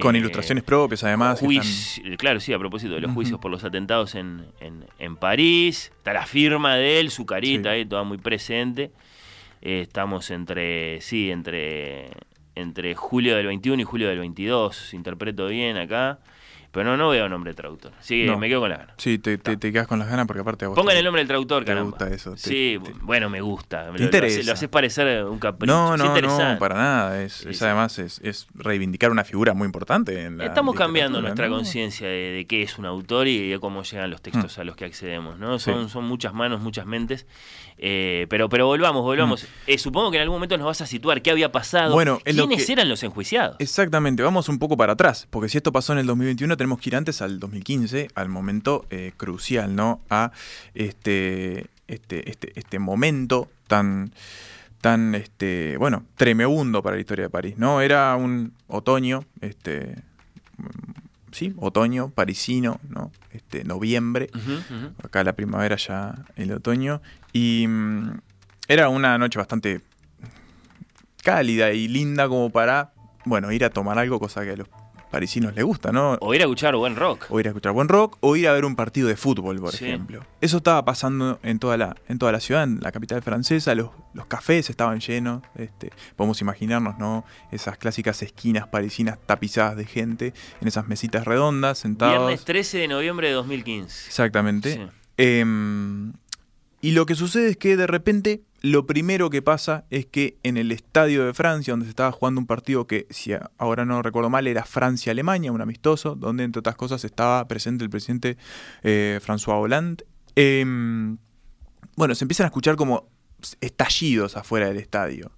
[0.00, 1.42] con eh, ilustraciones propias además
[2.18, 5.92] Claro, sí, a propósito de los juicios por los atentados en, en- en París.
[5.98, 7.74] Está la firma de él, su carita Sí.
[7.76, 8.90] ahí, toda muy presente.
[9.62, 12.10] Eh, estamos entre, sí, entre,
[12.54, 16.18] entre julio del 21 y julio del 22, si interpreto bien acá.
[16.70, 17.92] Pero no, no veo nombre de traductor.
[17.98, 18.36] Sí, No.
[18.38, 18.94] me quedo con la gana.
[18.98, 21.04] Sí, te, te, te quedas con las ganas porque aparte a vos Pongan te- el
[21.06, 21.88] nombre del traductor, te caramba.
[21.92, 23.86] gusta eso, te- sí, te- bueno, me gusta.
[23.86, 24.42] Lo- lo, interesa.
[24.44, 25.72] lo haces parecer un capricho.
[25.72, 27.22] No, no, no, para nada.
[27.22, 27.64] Es, Sí, es sí.
[27.64, 31.56] además es, es reivindicar una figura muy importante en la Estamos cambiando nuestra ¿no?
[31.56, 34.76] conciencia de, de qué es un autor y de cómo llegan los textos a los
[34.76, 35.58] que accedemos, ¿no?
[35.58, 35.88] Son, Mm.
[35.88, 37.26] Son muchas manos, muchas mentes.
[37.80, 39.46] Eh, pero, pero volvamos, volvamos.
[39.66, 41.90] Eh, supongo que en algún momento nos vas a situar qué había pasado.
[41.90, 41.94] Mm.
[41.94, 43.56] Bueno, lo ¿Quiénes que- eran los enjuiciados?
[43.60, 46.90] Exactamente, vamos un poco para atrás, porque si esto pasó en el 2021, tenemos que
[46.90, 50.00] ir antes al 2015, al momento eh, crucial, ¿no?
[50.10, 50.32] A
[50.74, 54.12] este, este, este, este momento tan,
[54.80, 57.80] tan, este, bueno, tremebundo para la historia de París, ¿no?
[57.80, 59.96] Era un otoño, este,
[60.56, 63.12] mm, sí, otoño parisino, ¿no?
[63.32, 64.30] Este, noviembre,
[65.02, 67.00] acá la primavera ya el otoño,
[67.38, 68.20] y mm,
[68.66, 69.80] era una noche bastante
[71.22, 72.92] cálida y linda como para,
[73.24, 74.68] bueno, ir a tomar algo, cosa que a los
[75.10, 76.18] parisinos les gusta, ¿no?
[76.20, 77.26] O ir a escuchar buen rock.
[77.30, 79.72] O ir a escuchar buen rock, o ir a ver un partido de fútbol, por
[79.72, 79.86] Sí.
[79.86, 80.20] ejemplo.
[80.42, 83.90] Eso estaba pasando en toda la, en toda la ciudad, en la capital francesa, los,
[84.12, 87.24] los cafés estaban llenos, este, podemos imaginarnos, ¿no?
[87.52, 92.18] Esas clásicas esquinas parisinas tapizadas de gente, en esas mesitas redondas, sentados.
[92.18, 94.08] Viernes 13 de noviembre de 2015.
[94.08, 94.74] Exactamente.
[94.74, 94.80] Sí.
[95.16, 96.12] Em,
[96.80, 100.56] y lo que sucede es que de repente lo primero que pasa es que en
[100.56, 104.30] el estadio de Francia, donde se estaba jugando un partido que, si ahora no recuerdo
[104.30, 108.36] mal, era Francia-Alemania, un amistoso, donde entre otras cosas estaba presente el presidente
[108.82, 110.04] eh, François Hollande.
[110.34, 111.18] em,
[111.96, 113.08] bueno, se empiezan a escuchar como
[113.60, 115.30] estallidos afuera del estadio.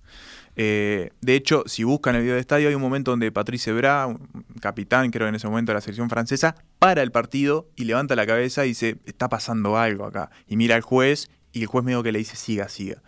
[0.62, 4.14] Eh, de hecho, si buscan el video del estadio, hay un momento donde Patrice Bra,
[4.60, 8.26] capitán, creo en ese momento de la selección francesa, para el partido y levanta la
[8.26, 10.30] cabeza y dice, está pasando algo acá.
[10.46, 13.02] Y mira al juez y el juez medio que le dice, siga, siga.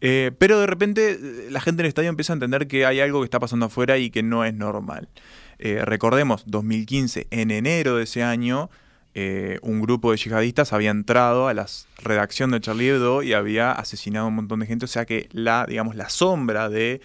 [0.00, 3.00] Eh, pero de repente eh, la gente en el estadio empieza a entender que hay
[3.00, 5.10] algo que está pasando afuera y que no es normal.
[5.58, 8.70] Recordemos, 2015, en enero de ese año,
[9.18, 11.64] eh, un grupo de yihadistas había entrado a la
[12.02, 15.30] redacción de Charlie Hebdo y había asesinado a un montón de gente, o sea que
[15.32, 17.00] la, digamos, la sombra de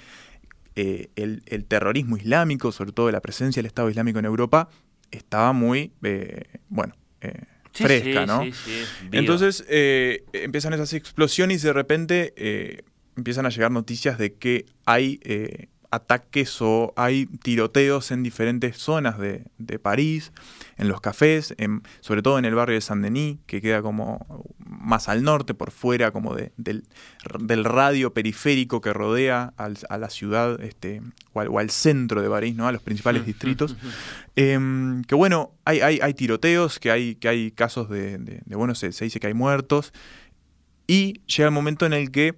[0.76, 4.68] eh, el, el terrorismo islámico, sobre todo de la presencia del Estado Islámico en Europa,
[5.10, 6.96] estaba muy, eh, bueno,
[7.74, 8.44] Sí, fresca, sí, ¿no?
[8.44, 8.84] sí.
[9.14, 9.64] Entonces
[10.34, 12.84] empiezan esas explosiones y de repente
[13.16, 15.18] empiezan a llegar noticias de que hay
[15.92, 20.32] ataques o hay tiroteos en diferentes zonas de, de París,
[20.78, 25.10] en los cafés, en- sobre todo en el barrio de Saint-Denis, que queda como más
[25.10, 26.86] al norte, por fuera como de- del,
[27.40, 31.02] del radio periférico que rodea al- a la ciudad este,
[31.34, 32.68] o, al, o al centro de París, ¿no?
[32.68, 33.76] a los principales distritos.
[34.36, 38.56] Em, que bueno, hay, hay, hay tiroteos, que hay, que hay casos de, de- de,
[38.56, 39.94] bueno, se, se dice que hay muertos.
[40.88, 42.36] Y llega el momento en el que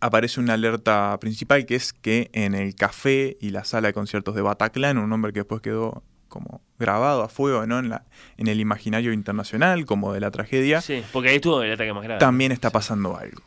[0.00, 4.34] aparece una alerta principal, que es que en el café y la sala de conciertos
[4.34, 7.78] de Bataclan, un nombre que después quedó como grabado a fuego ¿no?
[7.78, 8.04] en, la,
[8.36, 12.02] en el imaginario internacional, como de la tragedia, Sí, porque ahí estuvo el ataque más
[12.04, 12.20] grave.
[12.20, 13.42] también está pasando algo.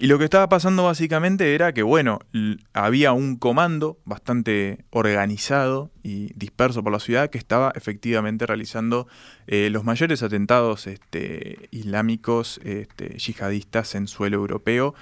[0.00, 2.20] Y lo que estaba pasando básicamente era que, bueno,
[2.72, 9.08] había un comando bastante organizado y disperso por la ciudad que estaba efectivamente realizando
[9.48, 14.94] eh, los mayores atentados este, islámicos este, yihadistas en suelo europeo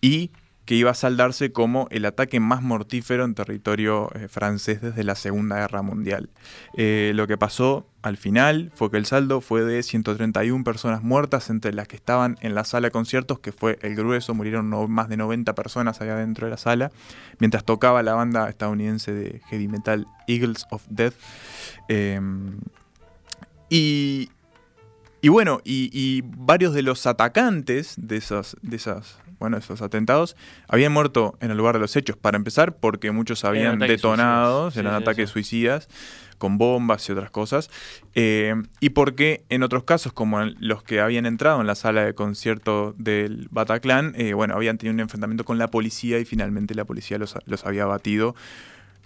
[0.00, 0.30] y
[0.64, 5.16] que iba a saldarse como el ataque más mortífero en territorio eh, francés desde la
[5.16, 6.30] Segunda Guerra Mundial.
[6.76, 11.50] Eh, lo que pasó al final fue que el saldo fue de 131 personas muertas,
[11.50, 15.08] entre las que estaban en la sala de conciertos, que fue el grueso, murieron más
[15.08, 16.92] de 90 personas allá dentro de la sala,
[17.40, 21.14] mientras tocaba la banda estadounidense de heavy metal Eagles of Death.
[21.88, 22.20] Eh,
[23.68, 24.30] y,
[25.22, 28.56] y bueno, y, varios de los atacantes de esas,
[29.40, 30.36] bueno, esos atentados
[30.68, 32.16] habían muerto en el lugar de los hechos.
[32.16, 34.70] Para empezar, porque muchos habían detonado.
[34.70, 35.32] Sí, eran sí, ataques sí.
[35.32, 35.88] suicidas
[36.40, 37.70] con bombas y otras cosas.
[38.14, 42.14] Eh, y porque en otros casos, como los que habían entrado en la sala de
[42.14, 46.86] concierto del Bataclan, eh, bueno, habían tenido un enfrentamiento con la policía y finalmente la
[46.86, 48.34] policía los, los había batido.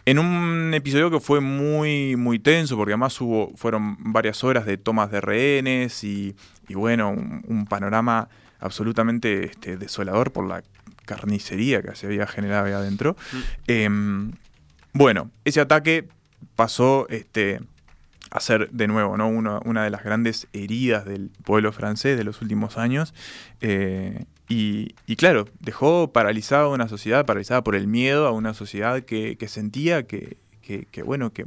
[0.07, 4.77] En un episodio que fue muy, muy tenso, porque además hubo, fueron varias horas de
[4.77, 6.37] tomas de rehenes y,
[6.69, 8.29] y bueno, un, un panorama
[8.65, 10.63] absolutamente este, desolador por la
[11.07, 13.17] carnicería que se había generado ahí adentro.
[13.67, 14.33] Em,
[14.93, 16.09] bueno, ese ataque
[16.57, 17.61] pasó este,
[18.31, 19.29] a ser de nuevo ¿no?
[19.29, 23.13] Uno- una de las grandes heridas del pueblo francés de los últimos años.
[23.61, 29.03] Eh, y, y claro, dejó paralizada una sociedad, paralizada por el miedo a una sociedad
[29.03, 31.45] que, que sentía que, que- que, bueno, que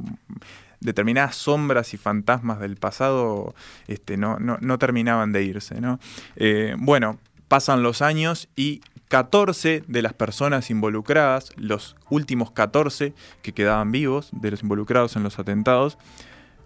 [0.80, 3.54] determinadas sombras y fantasmas del pasado
[3.86, 5.80] este, no, no, no terminaban de irse.
[5.80, 5.98] ¿no?
[6.36, 7.18] Eh, bueno,
[7.48, 14.28] pasan los años y 14 de las personas involucradas, los últimos 14 que quedaban vivos
[14.32, 15.98] de los involucrados en los atentados,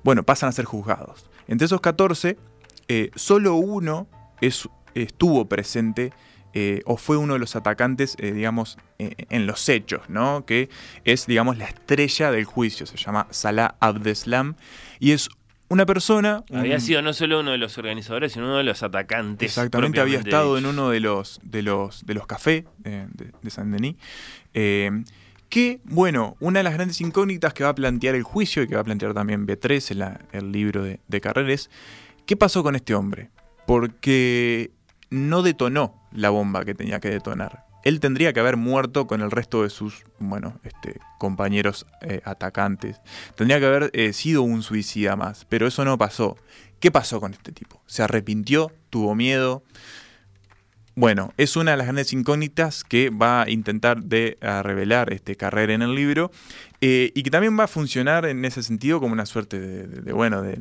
[0.03, 1.31] bueno, pasan a ser juzgados.
[1.47, 2.37] Entre esos 14,
[2.89, 4.09] eh, solo uno
[4.41, 6.13] es, estuvo presente
[6.55, 10.45] eh, o fue uno de los atacantes, eh, digamos, eh, en los hechos, ¿no?
[10.47, 10.69] Que
[11.05, 12.87] es, digamos, la estrella del juicio.
[12.87, 14.55] Se llama Salah Abdeslam
[15.01, 15.29] y es
[15.69, 16.45] una persona.
[16.53, 19.49] Había un- sido no solo uno de los organizadores, sino uno de los atacantes.
[19.49, 23.07] Exactamente, había estado en uno de los, de los, de los cafés de,
[23.41, 23.97] de Saint-Denis.
[25.49, 28.75] que, bueno, una de las grandes incógnitas que va a plantear el juicio y que
[28.75, 31.71] va a plantear también B3 en la- el libro de, de Carrera es,
[32.27, 33.31] ¿qué pasó con este hombre?
[33.67, 34.71] Porque
[35.13, 37.67] no detonó la bomba que tenía que detonar.
[37.85, 43.01] Él tendría que haber muerto con el resto de sus, bueno, este, compañeros eh, atacantes.
[43.37, 46.37] Tendría que haber eh, sido un suicida más, pero eso no pasó.
[46.81, 47.83] ¿Qué pasó con este tipo?
[47.87, 48.73] ¿Se arrepintió?
[48.89, 49.63] ¿Tuvo miedo?
[50.95, 55.37] Bueno, es una de las grandes incógnitas que va a intentar de a revelar este
[55.37, 56.31] carrera en el libro
[56.83, 60.01] eh, y que también va a funcionar en ese sentido como una suerte de, de-
[60.03, 60.59] de, bueno de,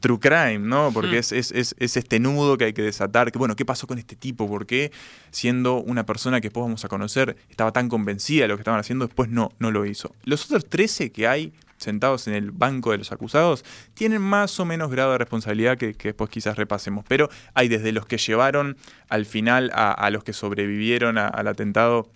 [0.00, 0.90] true crime, ¿no?
[0.92, 1.18] Porque Hmm.
[1.18, 3.98] es, es- es- es este nudo que hay que desatar, que bueno, ¿qué pasó con
[3.98, 4.46] este tipo?
[4.48, 4.92] ¿Por qué
[5.32, 8.78] siendo una persona que después vamos a conocer estaba tan convencida de lo que estaban
[8.80, 10.14] haciendo, después no, no lo hizo?
[10.24, 14.64] Los otros 13 que hay sentados en el banco de los acusados tienen más o
[14.64, 18.76] menos grado de responsabilidad que, después quizás repasemos, pero hay desde los que llevaron
[19.08, 22.10] al final a, los que sobrevivieron al atentado,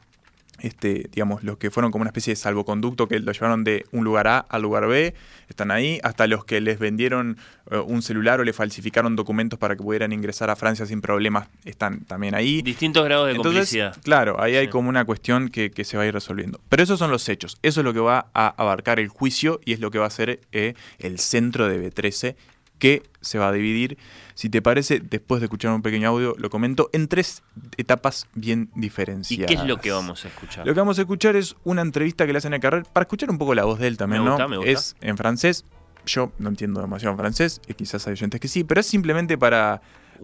[0.60, 4.04] este, digamos, los que fueron como una especie de salvoconducto que lo llevaron de un
[4.04, 5.14] lugar A al lugar B,
[5.48, 7.36] están ahí, hasta los que les vendieron
[7.70, 11.48] eh, un celular o le falsificaron documentos para que pudieran ingresar a Francia sin problemas,
[11.64, 12.62] están también ahí.
[12.62, 13.96] Distintos grados de Entonces, complicidad.
[14.02, 16.60] claro, ahí hay como una cuestión que, que se va a ir resolviendo.
[16.68, 19.72] Pero esos son los hechos, eso es lo que va a abarcar el juicio y
[19.72, 22.36] es lo que va a ser eh, el centro de B13
[22.78, 23.98] que se va a dividir,
[24.40, 27.42] si te parece, después de escuchar un pequeño audio, lo comento, en tres
[27.76, 29.48] etapas bien ¿Y diferenciadas.
[29.48, 30.66] qué es lo que vamos a escuchar?
[30.66, 33.28] Lo que vamos a escuchar es una entrevista que le hacen a Carrer para escuchar
[33.28, 34.48] un poco la voz de él también, Me gusta, ¿no?
[34.48, 34.70] me gusta.
[34.72, 35.66] Es en francés.
[36.06, 39.82] Yo no entiendo demasiado francés, y quizás hay oyentes que sí, pero es simplemente para.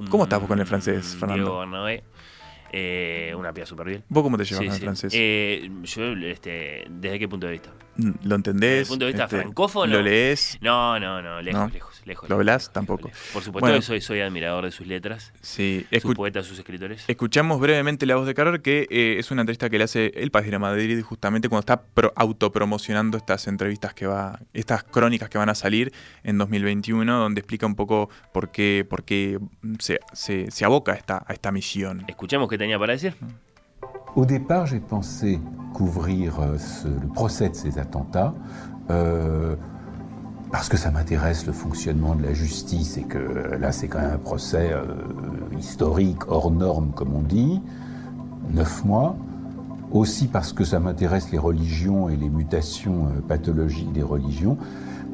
[0.09, 1.43] ¿Cómo estás vos con el francés, Fernando?
[1.44, 2.02] Diego Bernabé.
[2.72, 4.05] Eh, una pía súper bien.
[4.09, 4.84] ¿Vos cómo te llevas Sí, con el sí.
[4.84, 5.12] francés?
[5.14, 7.70] Eh, yo, este, ¿desde qué punto de vista?
[7.97, 8.70] Mm, ¿Lo entendés?
[8.70, 9.93] ¿Desde el punto de vista Este, francófono?
[9.93, 10.59] ¿Lo lees?
[10.62, 11.68] No, no, no, lejos, ¿No?
[11.68, 12.28] lejos, lejos.
[12.30, 12.36] ¿Lo
[12.72, 13.08] Tampoco.
[13.08, 13.20] lejos.
[13.32, 13.76] Por supuesto Bueno.
[13.76, 17.04] que soy, soy admirador de sus letras, Sí, sus poetas, sus escritores.
[17.08, 20.30] Escuchamos brevemente la voz de Carrer, que eh, es una entrevista que le hace el
[20.30, 25.38] País de Madrid justamente cuando está pro- autopromocionando estas entrevistas que va, estas crónicas que
[25.38, 25.92] van a salir
[26.22, 29.38] en 2021, donde explica un poco por qué, por qué
[29.78, 32.04] se, se- se aboca a esta, a esta misión.
[32.08, 33.14] Escuchemos qué tenía para decir.
[34.16, 35.38] Au départ, j'ai pensé
[35.74, 38.32] couvrir euh, ce- le procès de ces attentats
[38.88, 39.56] euh,
[40.51, 44.01] parce que ça m'intéresse le fonctionnement de la justice et que euh, là, c'est quand
[44.01, 44.85] même un procès euh,
[45.59, 47.60] historique, hors norme, comme on dit,
[48.52, 49.16] neuf mois.
[49.93, 54.56] Aussi parce que ça m'intéresse les religions et les mutations euh, pathologiques des religions.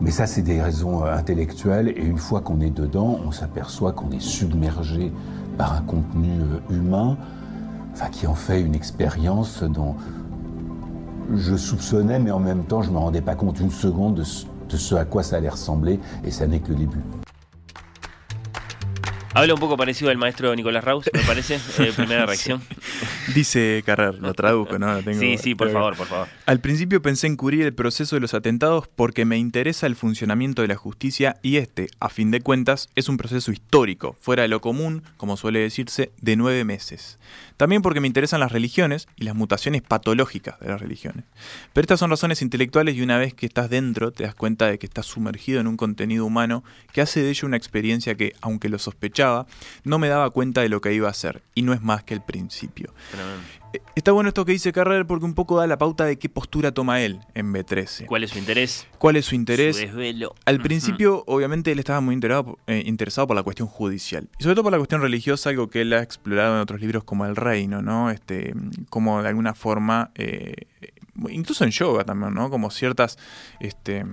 [0.01, 1.89] Mais ça, c'est des raisons euh, intellectuelles.
[1.89, 5.13] Et une fois qu'on est dedans, on s'aperçoit qu'on est submergé
[5.57, 6.31] par un contenu
[6.71, 7.17] humain
[8.11, 9.95] qui en fait une expérience dont
[11.35, 14.25] je soupçonnais, mais en même temps, je ne me rendais pas compte une seconde de
[14.25, 17.03] ce, de ce à quoi ça allait ressembler, et ça n'est que le début.
[19.35, 21.59] Habla un poco parecido al maestro Nicolás Raus, me parece.
[21.79, 22.61] Eh, primera reacción.
[23.35, 24.93] Dice Carrer, lo traduzco, ¿no?
[24.95, 26.29] Lo tengo- Sí, sí, por favor, por favor.
[26.47, 30.61] Al principio pensé en cubrir el proceso de los atentados porque me interesa el funcionamiento
[30.63, 34.49] de la justicia y este, a fin de cuentas, es un proceso histórico, fuera de
[34.49, 37.19] lo común, como suele decirse, de nueve meses.
[37.57, 41.25] También porque me interesan las religiones y las mutaciones patológicas de las religiones.
[41.73, 44.79] Pero estas son razones intelectuales y una vez que estás dentro te das cuenta de
[44.79, 48.69] que estás sumergido en un contenido humano que hace de ello una experiencia que, aunque
[48.69, 48.79] lo
[49.85, 52.15] no me daba cuenta de lo que iba a hacer y no es más que
[52.15, 52.93] el principio.
[53.11, 53.43] Tremendo.
[53.73, 56.28] Eh, Está bueno esto que dice Carrer porque un poco da la pauta de qué
[56.28, 58.07] postura toma él en B13.
[58.07, 58.86] ¿Cuál es su interés?
[58.99, 59.77] ¿Cuál es su interés?
[59.77, 60.35] Su desvelo.
[60.44, 64.28] Al principio, obviamente, él estaba muy interesado, eh, interesado por la cuestión judicial.
[64.39, 67.05] Y sobre todo por la cuestión religiosa, algo que él ha explorado en otros libros
[67.05, 68.11] como El Reino, ¿no?
[68.11, 68.55] Este,
[68.90, 70.55] como de alguna forma, eh,
[71.29, 72.51] incluso en yoga también, ¿no?
[72.51, 73.19] Como ciertas,
[73.61, 74.05] este,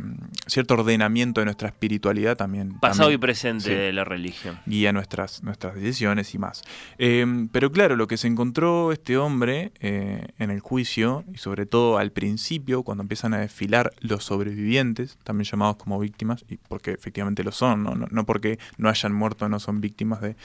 [0.47, 2.79] cierto ordenamiento de nuestra espiritualidad también.
[2.79, 4.59] Pasado también, y presente sí, de la religión.
[4.65, 6.61] guía nuestras, nuestras decisiones y más.
[6.97, 11.65] Eh, pero claro, lo que se encontró este hombre eh, en el juicio, y sobre
[11.65, 16.91] todo al principio, cuando empiezan a desfilar los sobrevivientes, también llamados como víctimas, y porque
[16.91, 20.35] efectivamente lo son, no, no, no porque no hayan muerto, no son víctimas de,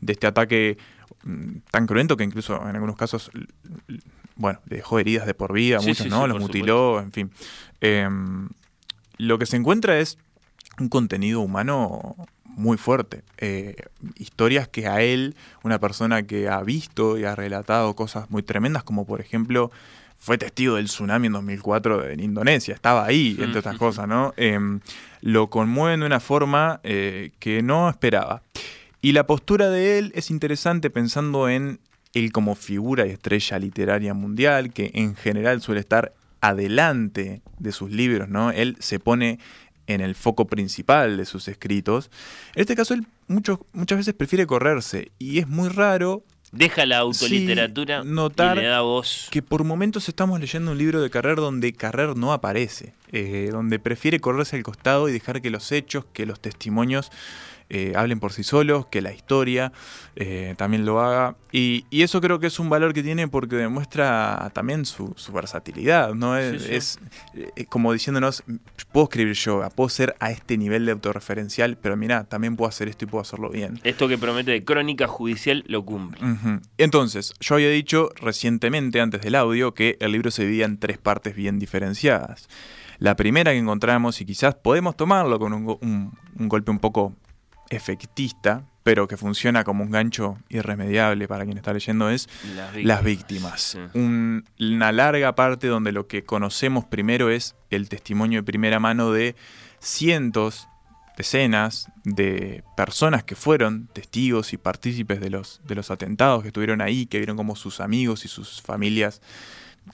[0.00, 0.76] de este ataque
[1.24, 3.30] mm, tan cruento que incluso en algunos casos,
[4.36, 7.12] bueno, le dejó heridas de por vida, Sí, muchos sí, no, sí, los mutiló, en
[7.12, 7.30] fin.
[7.80, 8.48] Em,
[9.18, 10.18] lo que se encuentra es
[10.78, 13.22] un contenido humano muy fuerte.
[13.38, 13.76] Eh,
[14.16, 18.82] historias que a él, una persona que ha visto y ha relatado cosas muy tremendas,
[18.84, 19.70] como por ejemplo
[20.18, 24.32] fue testigo del tsunami en 2004 en Indonesia, estaba ahí, entre otras cosas, ¿no?
[24.36, 24.78] Em,
[25.20, 28.42] lo conmueven de una forma eh, que no esperaba.
[29.00, 31.80] Y la postura de él es interesante pensando en
[32.14, 37.90] él como figura y estrella literaria mundial, que en general suele estar adelante de sus
[37.90, 38.50] libros, ¿no?
[38.50, 39.38] Él se pone
[39.86, 42.10] en el foco principal de sus escritos.
[42.54, 46.24] En este caso, él muchas veces prefiere correrse y es muy raro.
[46.50, 49.28] Deja la autoliteratura notar y le da voz.
[49.30, 53.78] que por momentos estamos leyendo un libro de Carrer donde Carrer no aparece, eh, donde
[53.78, 57.10] prefiere correrse al costado y dejar que los hechos, que los testimonios
[57.74, 59.72] eh, hablen por sí solos, que la historia
[60.14, 61.36] eh, también lo haga.
[61.52, 66.36] Y, eso creo que es un valor que tiene porque demuestra también su, versatilidad, ¿no?
[66.36, 66.98] Es,
[67.34, 68.44] eh, como diciéndonos,
[68.92, 72.88] puedo escribir yoga, puedo ser a este nivel de autorreferencial, pero mira, también puedo hacer
[72.88, 73.80] esto y puedo hacerlo bien.
[73.84, 76.20] Esto que promete de crónica judicial lo cumple.
[76.76, 80.98] Entonces, yo había dicho recientemente, antes del audio, que el libro se dividía en tres
[80.98, 82.50] partes bien diferenciadas.
[82.98, 87.14] La primera que encontramos, y quizás podemos tomarlo con un golpe un poco
[87.72, 92.28] efectista, pero que funciona como un gancho irremediable para quien está leyendo, es
[92.74, 93.78] las víctimas.
[93.94, 99.36] una larga parte donde lo que conocemos primero es el testimonio de primera mano de
[99.78, 100.68] cientos,
[101.16, 106.80] decenas de personas que fueron testigos y partícipes de los, de los atentados, que estuvieron
[106.80, 109.20] ahí, que vieron como sus amigos y sus familias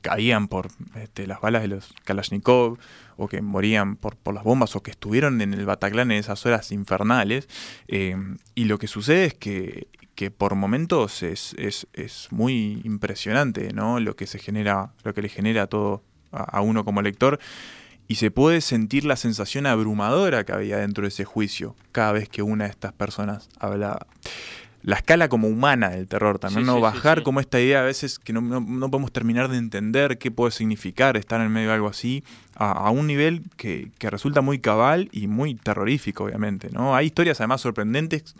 [0.02, 2.78] caían por este, las balas de los Kalashnikov
[3.18, 6.46] o que morían por, por, las bombas o que estuvieron en el Bataclan en esas
[6.46, 7.48] horas infernales.
[7.88, 8.16] Eh,
[8.54, 13.98] y lo que sucede es que, que por momentos es, es, es, muy impresionante ¿no?
[13.98, 17.40] lo que se genera, lo que le genera todo a, uno como lector.
[18.06, 22.28] Y se puede sentir la sensación abrumadora que había dentro de ese juicio cada vez
[22.28, 24.06] que una de estas personas hablaba
[24.82, 26.80] la escala como humana del terror también, ¿no?
[26.80, 28.40] Bajar como esta idea a veces que no,
[28.90, 32.22] podemos terminar de entender qué puede significar estar en medio de algo así,
[32.54, 36.94] a, un nivel que, resulta muy cabal y muy terrorífico, obviamente, ¿no?
[36.94, 38.34] Hay historias además sorprendentes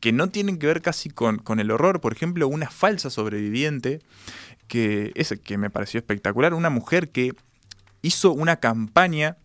[0.00, 2.00] que no tienen que ver casi con, con el horror.
[2.00, 4.00] Por ejemplo, una falsa sobreviviente
[4.66, 7.34] que, es, que me pareció espectacular, una mujer que
[8.00, 9.36] hizo una campaña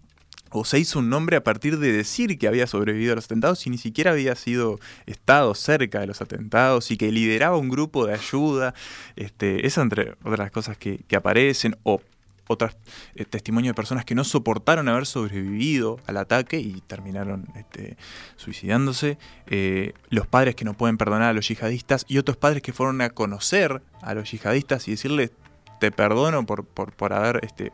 [0.52, 3.66] o se hizo un nombre a partir de decir que había sobrevivido a los atentados
[3.68, 8.06] y ni siquiera había sido estado cerca de los atentados y que lideraba un grupo
[8.06, 8.74] de ayuda.
[9.16, 12.02] Este, esas entre otras cosas que, aparecen, o
[12.50, 12.78] otros
[13.16, 17.98] eh, testimonios de personas que no soportaron haber sobrevivido al ataque y terminaron este,
[18.38, 19.18] suicidándose,
[19.48, 23.02] eh, los padres que no pueden perdonar a los yihadistas y otros padres que fueron
[23.02, 25.32] a conocer a los yihadistas y decirles
[25.80, 27.72] te perdono por, por, por haber este,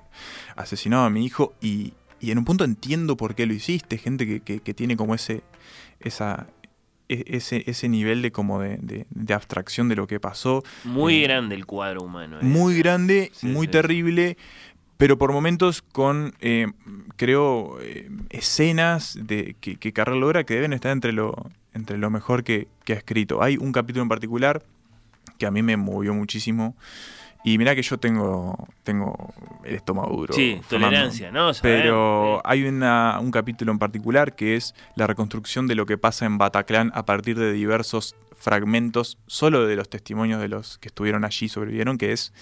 [0.56, 1.94] asesinado a mi hijo y,
[2.24, 5.44] y en un punto entiendo por qué lo hiciste, gente que, que, tiene como ese,
[6.00, 6.48] esa,
[7.10, 10.64] e, ese, ese nivel de como de, de, abstracción de lo que pasó.
[10.86, 12.40] Muy eh, grande el cuadro humano.
[12.40, 12.44] ¿eh?
[12.46, 14.38] Muy grande, muy terrible,
[14.96, 16.68] pero por momentos con, eh,
[17.18, 17.78] creo,
[18.30, 22.70] escenas de, que, que Carrel logra que deben estar entre lo, entre lo mejor que,
[22.86, 23.44] que ha escrito.
[23.44, 24.64] Hay un capítulo en particular
[25.38, 26.78] que a mí me movió muchísimo,
[27.44, 29.34] y mira que yo tengo, tengo
[29.66, 30.34] el estómago duro.
[30.34, 31.52] Sí, tolerancia, ¿no?
[31.62, 36.26] Pero hay una, un capítulo en particular que es la reconstrucción de lo que pasa
[36.26, 41.26] en Bataclan a partir de diversos fragmentos, solo de los testimonios de los que estuvieron
[41.26, 42.34] allí, sobrevivieron, que es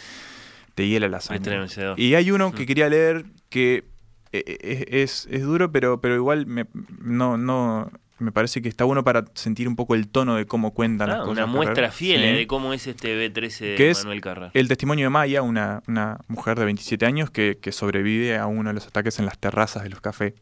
[0.76, 1.66] Te hiela la sangre.
[1.98, 2.66] Y hay uno que mm.
[2.68, 3.86] quería leer que
[4.32, 6.66] eh, eh, es, es, duro, pero, pero igual me,
[7.02, 7.92] no, no,
[8.22, 11.20] me parece que está bueno para sentir un poco el tono de cómo cuentan las
[11.20, 11.34] ah, cosas.
[11.34, 14.52] Una muestra fiel de cómo es este B13 de Manuel Carrera.
[14.54, 18.74] El testimonio de Maya, una, una mujer de 27 años que, sobrevive a uno de
[18.74, 20.34] los ataques en las terrazas de los cafés.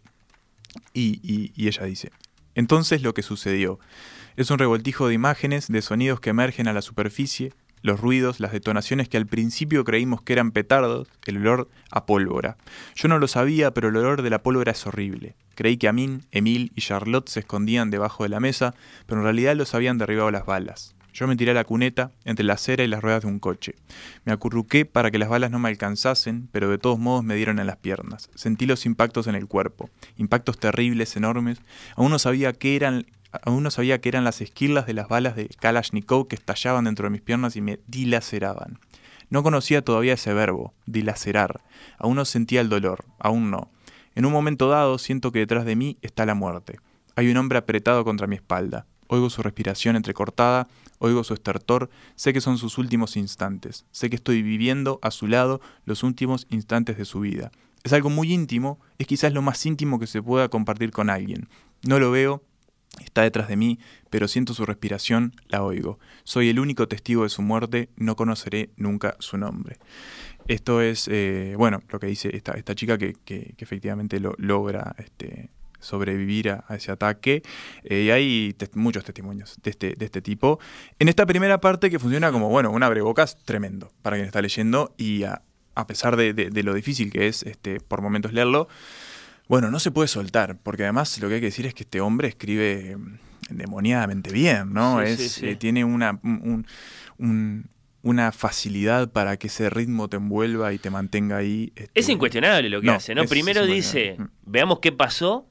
[0.94, 2.12] Y, y ella dice,
[2.56, 3.80] entonces lo que sucedió
[4.36, 8.52] es un revoltijo de imágenes, de sonidos que emergen a la superficie, los ruidos, las
[8.52, 12.58] detonaciones que al principio creímos que eran petardos, el olor a pólvora.
[12.96, 15.36] Yo no lo sabía, pero el olor de la pólvora es horrible.
[15.56, 18.74] Creí que Amin, Emil y Charlotte se escondían debajo de la mesa,
[19.06, 20.96] pero en realidad los habían derribado las balas.
[21.14, 23.76] Yo me tiré a la cuneta entre la acera y las ruedas de un coche.
[24.26, 27.60] Me acurruqué para que las balas no me alcanzasen, pero de todos modos me dieron
[27.60, 28.30] en las piernas.
[28.36, 31.60] Sentí los impactos en el cuerpo, impactos terribles, enormes.
[31.96, 35.36] Aún no sabía qué eran Aún no sabía que eran las esquirlas de las balas
[35.36, 38.80] de Kalashnikov que estallaban dentro de mis piernas y me dilaceraban.
[39.30, 41.62] No conocía todavía ese verbo, dilacerar.
[42.00, 43.70] Aún no sentía el dolor, aún no.
[44.16, 46.80] En un momento dado siento que detrás de mí está la muerte.
[47.16, 48.88] Hay un hombre apretado contra mi espalda.
[49.08, 50.68] Oigo su respiración entrecortada,
[51.00, 55.28] oigo su estertor, sé que son sus últimos instantes, sé que estoy viviendo a su
[55.28, 57.52] lado los últimos instantes de su vida.
[57.84, 61.50] Es algo muy íntimo, es quizás lo más íntimo que se pueda compartir con alguien.
[61.82, 62.44] No lo veo,
[63.04, 66.00] está detrás de mí, pero siento su respiración, la oigo.
[66.24, 69.78] Soy el único testigo de su muerte, no conoceré nunca su nombre.
[70.48, 74.96] Esto es, eh, bueno, lo que dice esta, esta chica que, que- efectivamente lo, logra
[74.98, 75.50] este,
[75.80, 77.44] sobrevivir a, ese ataque.
[77.84, 80.60] Eh, y hay muchos testimonios de este, de este tipo.
[80.98, 84.94] En esta primera parte que funciona como, bueno, un abrebocas tremendo para quien está leyendo
[84.98, 85.42] y a,
[85.88, 88.68] pesar de, de- de lo difícil que es este, por momentos leerlo,
[89.50, 92.00] bueno, no se puede soltar, porque además lo que hay que decir es que este
[92.00, 93.20] hombre escribe mm,
[93.50, 95.00] endemoniadamente bien, ¿no?
[95.06, 95.48] Sí, es, sí, sí.
[95.50, 96.68] eh, tiene una, un- un-
[97.18, 97.70] un-
[98.02, 101.74] una facilidad para que ese ritmo te envuelva y te mantenga ahí.
[101.76, 103.24] este, Es incuestionable lo que no, hace, ¿no?
[103.24, 104.34] es- Primero es dice, incuestionable.
[104.46, 105.46] veamos qué pasó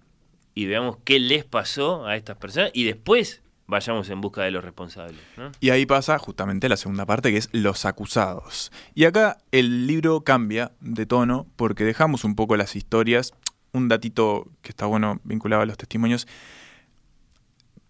[0.54, 4.64] y veamos qué les pasó a estas personas y después vayamos en busca de los
[4.64, 5.20] responsables.
[5.36, 5.52] ¿no?
[5.60, 8.72] Y ahí pasa justamente la segunda parte, que es los acusados.
[8.94, 13.34] Y acá el libro cambia de tono porque dejamos un poco las historias.
[13.72, 16.26] Un datito que está bueno vinculado a los testimonios.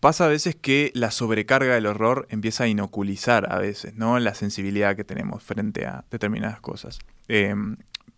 [0.01, 4.19] Pasa a veces que la sobrecarga del horror empieza a inoculizar a veces, ¿no?
[4.21, 7.01] La sensibilidad que tenemos frente a determinadas cosas.
[7.27, 7.55] Eh,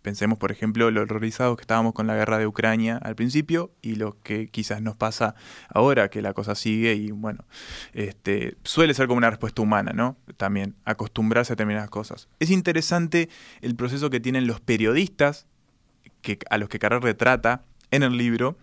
[0.01, 3.95] pensemos, por ejemplo, lo horrorizados que estábamos con la guerra de Ucrania al principio y
[3.95, 5.35] lo que quizás nos pasa
[5.69, 7.45] ahora, que la cosa sigue y bueno,
[7.93, 10.17] este, suele ser como una respuesta humana, ¿no?
[10.37, 12.27] También acostumbrarse a determinadas cosas.
[12.39, 13.29] Es interesante
[13.61, 15.47] el proceso que tienen los periodistas
[16.21, 18.57] que, a los que Carrer retrata en el libro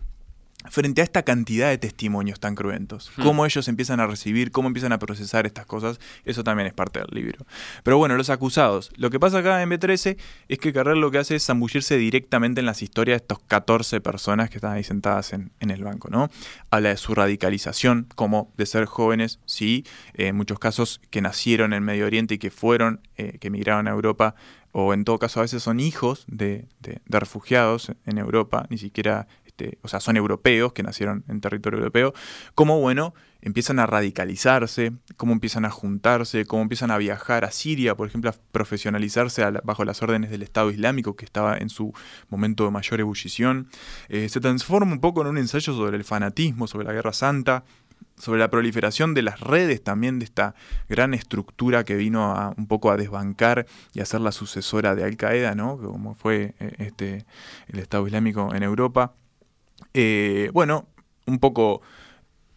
[0.69, 3.11] frente a esta cantidad de testimonios tan cruentos.
[3.15, 3.23] Hmm.
[3.23, 6.99] Cómo ellos empiezan a recibir, cómo empiezan a procesar estas cosas, eso también es parte
[6.99, 7.45] del libro.
[7.83, 8.91] Pero bueno, los acusados.
[8.97, 10.17] Lo que pasa acá en B13
[10.49, 14.01] es que Carrer lo que hace es zambullirse directamente en las historias de estos 14
[14.01, 16.29] personas que están ahí sentadas en, en el banco, ¿no?
[16.71, 21.71] Habla de su radicalización, como de ser jóvenes, sí, eh, en muchos casos que nacieron
[21.71, 24.35] en Medio Oriente y que fueron, eh, que emigraron a Europa,
[24.85, 26.67] o en todo caso a veces son hijos de,
[27.07, 32.13] refugiados en Europa, ni siquiera, este, o sea, son europeos que nacieron en territorio europeo,
[32.55, 37.95] como bueno, empiezan a radicalizarse, cómo empiezan a juntarse, cómo empiezan a viajar a Siria,
[37.95, 41.93] por ejemplo, a profesionalizarse bajo las órdenes del Estado Islámico, que estaba en su
[42.29, 43.69] momento de mayor ebullición.
[44.09, 47.63] Eh, se transforma un poco en un ensayo sobre el fanatismo, sobre la Guerra Santa,
[48.19, 50.53] sobre la proliferación de las redes también de esta
[50.87, 55.03] gran estructura que vino a un poco a desbancar y a ser la sucesora de
[55.03, 55.77] Al Qaeda, ¿no?
[55.77, 57.25] Como fue eh, este
[57.69, 59.13] el Estado Islámico en Europa.
[59.93, 60.87] Eh, bueno,
[61.25, 61.81] un poco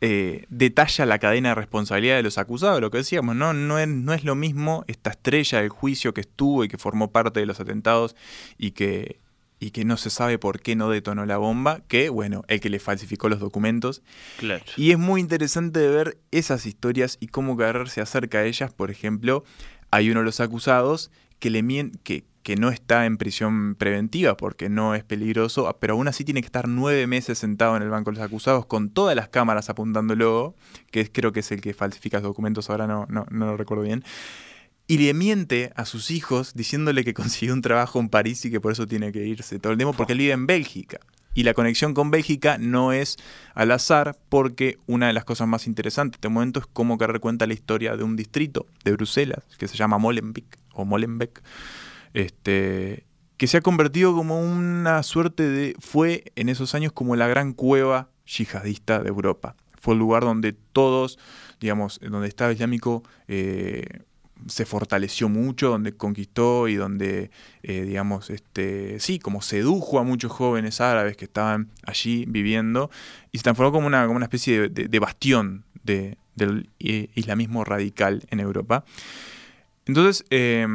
[0.01, 3.55] eh, detalla la cadena de responsabilidad de los acusados, lo que decíamos, ¿no?
[3.55, 7.12] No es, no es lo mismo esta estrella del juicio que estuvo y que formó
[7.12, 8.16] parte de los atentados
[8.59, 9.20] y que,
[9.62, 12.68] y que no se sabe por qué no detonó la bomba, que, bueno, el que
[12.68, 14.02] le falsificó los documentos.
[14.39, 14.64] Claro.
[14.76, 18.72] Y es muy interesante ver esas historias y cómo Carrer se acerca a ellas.
[18.72, 19.44] Por ejemplo,
[19.93, 21.62] hay uno de los acusados que le
[22.02, 26.40] que, que no está en prisión preventiva porque no es peligroso, pero aún así tiene
[26.40, 29.70] que estar nueve meses sentado en el banco de los acusados con todas las cámaras
[29.70, 30.56] apuntándolo,
[30.90, 33.56] que es, creo que es el que falsifica los documentos, ahora no, no, no lo
[33.56, 34.02] recuerdo bien.
[34.93, 38.60] Y le miente a sus hijos diciéndole que consiguió un trabajo en París y que
[38.60, 41.01] por eso tiene que irse todo el tiempo porque él vive en Bélgica.
[41.32, 43.16] Y la conexión con Bélgica no es
[43.55, 47.20] al azar porque una de las cosas más interesantes de este momento es cómo Carrer
[47.20, 51.43] cuenta la historia de un distrito de Bruselas que se llama Molenbeek o Molenbeek,
[52.12, 53.06] este,
[53.39, 55.74] que se ha convertido como una suerte de...
[55.81, 59.56] fue en esos años como la gran cueva yihadista de Europa.
[59.81, 61.19] Fue el lugar donde todos,
[61.60, 64.02] digamos, donde el Estado Islámico eh,
[64.47, 67.31] se fortaleció mucho, donde conquistó y donde,
[67.62, 72.90] eh, digamos, este, sí, como sedujo a muchos jóvenes árabes que estaban allí viviendo
[73.32, 78.23] y se transformó como una, como una especie de, bastión de- del eh, islamismo radical
[78.31, 78.85] en Europa.
[79.86, 80.66] Entonces, eh,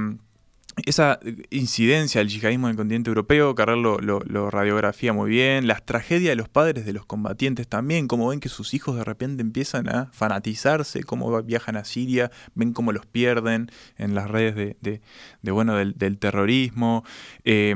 [0.86, 5.84] esa incidencia del yihadismo en el continente europeo, Carrer lo, lo- radiografía muy bien, las
[5.86, 9.41] tragedias de los padres de los combatientes también, como ven que sus hijos de repente
[9.41, 14.78] empiezan a fanatizarse, cómo viajan a Siria, ven cómo los pierden en las redes de,
[14.82, 15.02] de-
[15.41, 17.04] de, bueno, del, terrorismo.
[17.44, 17.76] Eh,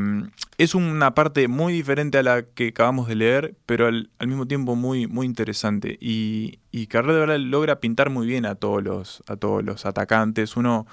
[0.57, 4.75] es una parte muy diferente a la que acabamos de leer, pero al, mismo tiempo
[4.75, 5.97] muy, muy interesante.
[5.99, 9.85] Y, y Carrer de verdad logra pintar muy bien a todos los, a todos los
[9.87, 10.55] atacantes.
[10.55, 10.85] Uno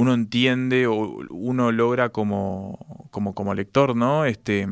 [0.00, 0.94] uno entiende o
[1.30, 4.24] uno logra como, como, como lector, ¿no?
[4.24, 4.66] Este,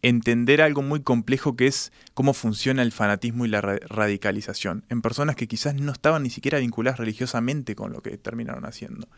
[0.00, 5.02] entender algo muy complejo que es cómo funciona el fanatismo y la ra- radicalización en
[5.02, 9.08] personas que quizás no estaban ni siquiera vinculadas religiosamente con lo que terminaron haciendo.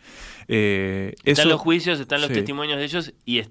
[0.49, 2.35] Eh, Están eso- los juicios, están los sí.
[2.35, 3.43] testimonios de ellos y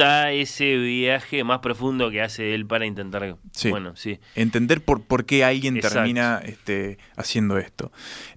[0.00, 3.36] está ese viaje más profundo que hace él para intentar.
[3.52, 3.70] Sí.
[3.70, 4.18] Bueno, sí.
[4.34, 5.98] Entender por, por qué alguien Exacto.
[5.98, 7.92] termina este, haciendo esto.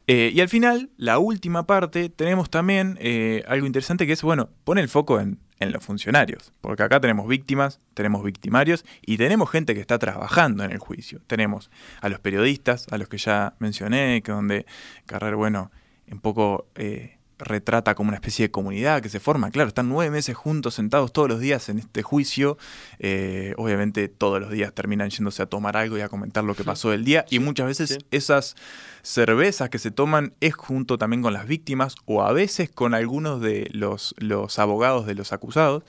[0.08, 4.50] Eh, y al final, la última parte, tenemos también eh, algo interesante que es, bueno,
[4.66, 6.52] pone el foco en, en los funcionarios.
[6.60, 11.22] Porque acá tenemos víctimas, tenemos victimarios y tenemos gente que está trabajando en el juicio.
[11.28, 11.72] Tenemos
[12.02, 14.66] a los periodistas, a los que ya mencioné, que donde
[15.06, 15.72] Carrer, bueno,
[16.12, 16.68] un poco...
[16.76, 19.52] eh, retrata como una especie de comunidad que se forma.
[19.52, 22.58] Claro, están nueve meses juntos, sentados todos los días en este juicio.
[23.00, 26.64] Eh, obviamente todos los días terminan yéndose a tomar algo y a comentar lo que
[26.64, 27.26] pasó del día.
[27.30, 28.56] Y muchas veces esas
[29.02, 33.42] cervezas que se toman es junto también con las víctimas o a veces con algunos
[33.42, 35.84] de los, los abogados de los acusados.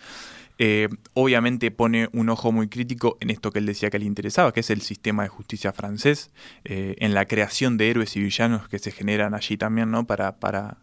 [0.59, 4.53] Eh, obviamente pone un ojo muy crítico en esto que él decía que le interesaba,
[4.53, 6.31] que es el sistema de justicia francés,
[6.65, 10.07] eh, en la creación de héroes y villanos que se generan allí también, ¿no?
[10.07, 10.77] Para, para,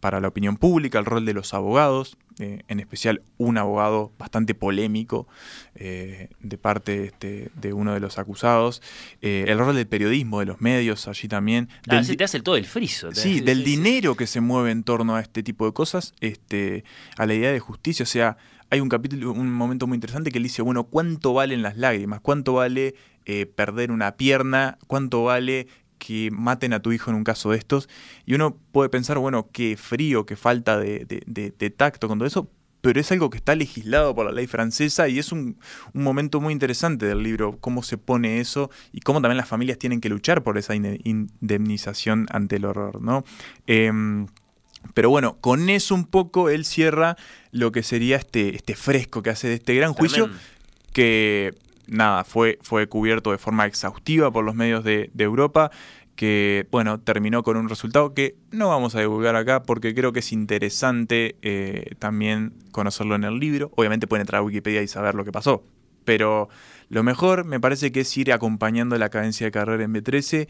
[0.00, 4.54] para la opinión pública, el rol de los abogados, eh, en especial un abogado bastante
[4.54, 5.26] polémico
[5.74, 8.82] de parte este, de uno de los acusados,
[9.20, 11.68] el rol del periodismo, de los medios allí también.
[11.88, 13.12] Ah, se te hace todo el friso.
[13.12, 16.84] Sí, del dinero que se mueve en torno a este tipo de cosas, este,
[17.16, 18.36] a la idea de justicia, o sea,
[18.70, 22.20] hay un capítulo, un momento muy interesante que él dice, bueno, ¿cuánto valen las lágrimas?
[22.20, 22.94] ¿Cuánto vale
[23.24, 24.78] eh, perder una pierna?
[24.88, 25.68] ¿Cuánto vale
[26.04, 27.88] que maten a tu hijo en un caso de estos?
[28.26, 32.50] Y uno puede pensar, bueno, qué frío, qué falta de, tacto con todo eso,
[32.80, 35.56] pero es algo que está legislado por la ley francesa y es un,
[35.94, 40.00] momento muy interesante del libro, cómo se pone eso y cómo también las familias tienen
[40.00, 43.24] que luchar por esa indemnización ante el horror, ¿no?
[43.66, 44.26] Em,
[44.92, 47.16] pero bueno, con eso un poco él cierra
[47.52, 50.28] lo que sería este, este fresco que hace de este gran juicio,
[50.92, 51.54] que
[51.86, 55.70] nada, fue, fue cubierto de forma exhaustiva por los medios de, Europa,
[56.16, 60.20] que bueno, terminó con un resultado que no vamos a divulgar acá porque creo que
[60.20, 63.70] es interesante eh, también conocerlo en el libro.
[63.76, 65.64] Obviamente pueden entrar a Wikipedia y saber lo que pasó,
[66.04, 66.48] pero
[66.88, 70.48] lo mejor me parece que es ir acompañando la cadencia de carrera en B13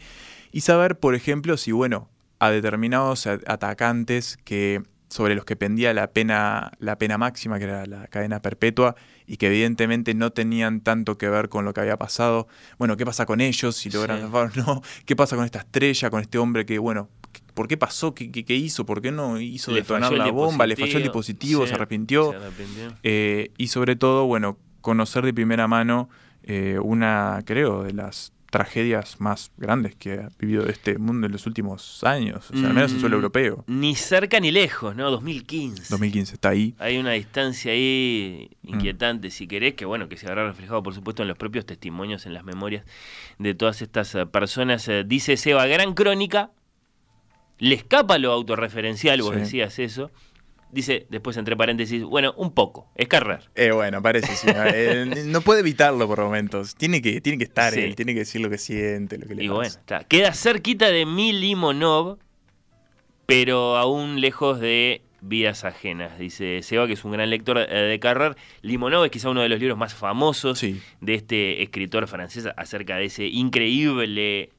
[0.51, 2.09] y saber, por ejemplo, si bueno,
[2.39, 7.85] a determinados atacantes que sobre los que pendía la pena, la pena máxima, que era
[7.85, 8.95] la cadena perpetua,
[9.27, 12.47] y que evidentemente no tenían tanto que ver con lo que había pasado.
[12.77, 13.75] Bueno, ¿qué pasa con ellos?
[13.75, 14.81] Si logran o no.
[15.05, 17.09] ¿Qué pasa con esta estrella, con este hombre que, bueno,
[17.53, 18.13] ¿por qué pasó?
[18.13, 18.85] ¿Qué, qué, hizo?
[18.85, 20.67] ¿Por qué no hizo detonar la bomba?
[20.67, 21.65] ¿Le falló el dispositivo?
[21.65, 22.33] ¿Se arrepintió?
[23.03, 26.09] Eh, y sobre todo, bueno, conocer de primera mano
[26.43, 31.45] eh, una, creo, de las tragedias más grandes que ha vivido este mundo en los
[31.45, 33.65] últimos años, o sea, al menos en suelo mm, europeo.
[33.67, 35.11] Ni cerca ni lejos, ¿no?
[35.11, 35.87] 2015.
[35.89, 36.73] 2015, está ahí.
[36.79, 41.21] Hay una distancia ahí inquietante, si querés, que bueno, que se habrá reflejado, por supuesto,
[41.21, 42.85] en los propios testimonios, en las memorias
[43.39, 44.87] de todas estas eh, personas.
[44.87, 46.51] Eh, dice Seba, gran crónica,
[47.57, 50.11] le escapa lo autorreferencial, vos decías eso,
[50.75, 53.49] Dice, después entre paréntesis, bueno, un poco, es carrer.
[53.55, 54.45] Eh, bueno, parece, sí.
[54.53, 56.75] Eh, no puede evitarlo por momentos.
[56.75, 59.45] Tiene que, tiene que estar él, tiene que decir lo que siente, lo que le
[59.45, 60.03] y bueno, está.
[60.03, 62.17] Queda cerquita de Milimonov,
[63.25, 66.19] pero aún lejos de Vidas Ajenas.
[66.19, 68.35] Dice Seba, que es un gran lector eh, de Carrer.
[68.61, 73.05] Limonov es quizá uno de los libros más famosos de este escritor francés acerca de
[73.05, 74.49] ese increíble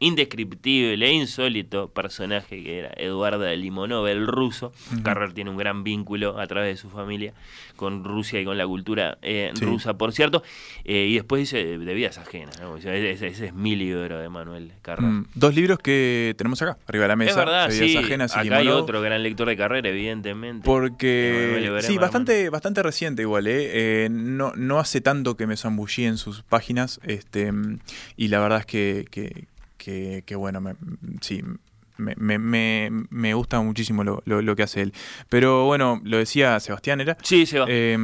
[0.00, 4.72] indescriptible e insólito personaje que era Eduardo Limonov, el ruso.
[5.02, 7.32] Carrer tiene un gran vínculo a través de su familia
[7.76, 10.42] con Rusia y con la cultura eh, rusa, por cierto.
[10.84, 12.60] Eh, y después dice de vidas ajenas.
[12.84, 15.04] Ese, es mi libro de Manuel Carrer.
[15.04, 17.30] Mm, dos libros que tenemos acá, arriba de la mesa.
[17.30, 17.96] Es verdad, sí.
[17.96, 20.64] Ajenas y acá hay otro gran lector de Carrer, evidentemente.
[20.64, 23.46] Porque, sí, bastante, bastante reciente igual.
[23.46, 24.08] ¿eh?
[24.10, 27.00] no, no hace tanto que me zambullí en sus páginas.
[27.04, 27.52] este
[28.16, 29.46] Y la verdad es que que,
[30.36, 30.74] bueno, me,
[31.20, 31.42] sí,
[31.96, 34.92] me, me, me, gusta muchísimo lo, lo, que hace él.
[35.28, 37.16] Pero bueno, lo decía Sebastián, ¿era?
[37.22, 37.66] Sí, Seba.
[37.68, 37.96] Eh,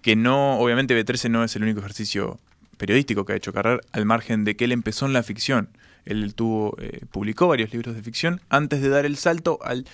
[0.00, 2.38] que no, obviamente B13 no es el único ejercicio
[2.76, 5.68] periodístico que ha hecho Carrer, al margen de que él empezó en la ficción.
[6.04, 9.86] Él tuvo, eh, publicó varios libros de ficción antes de dar el salto al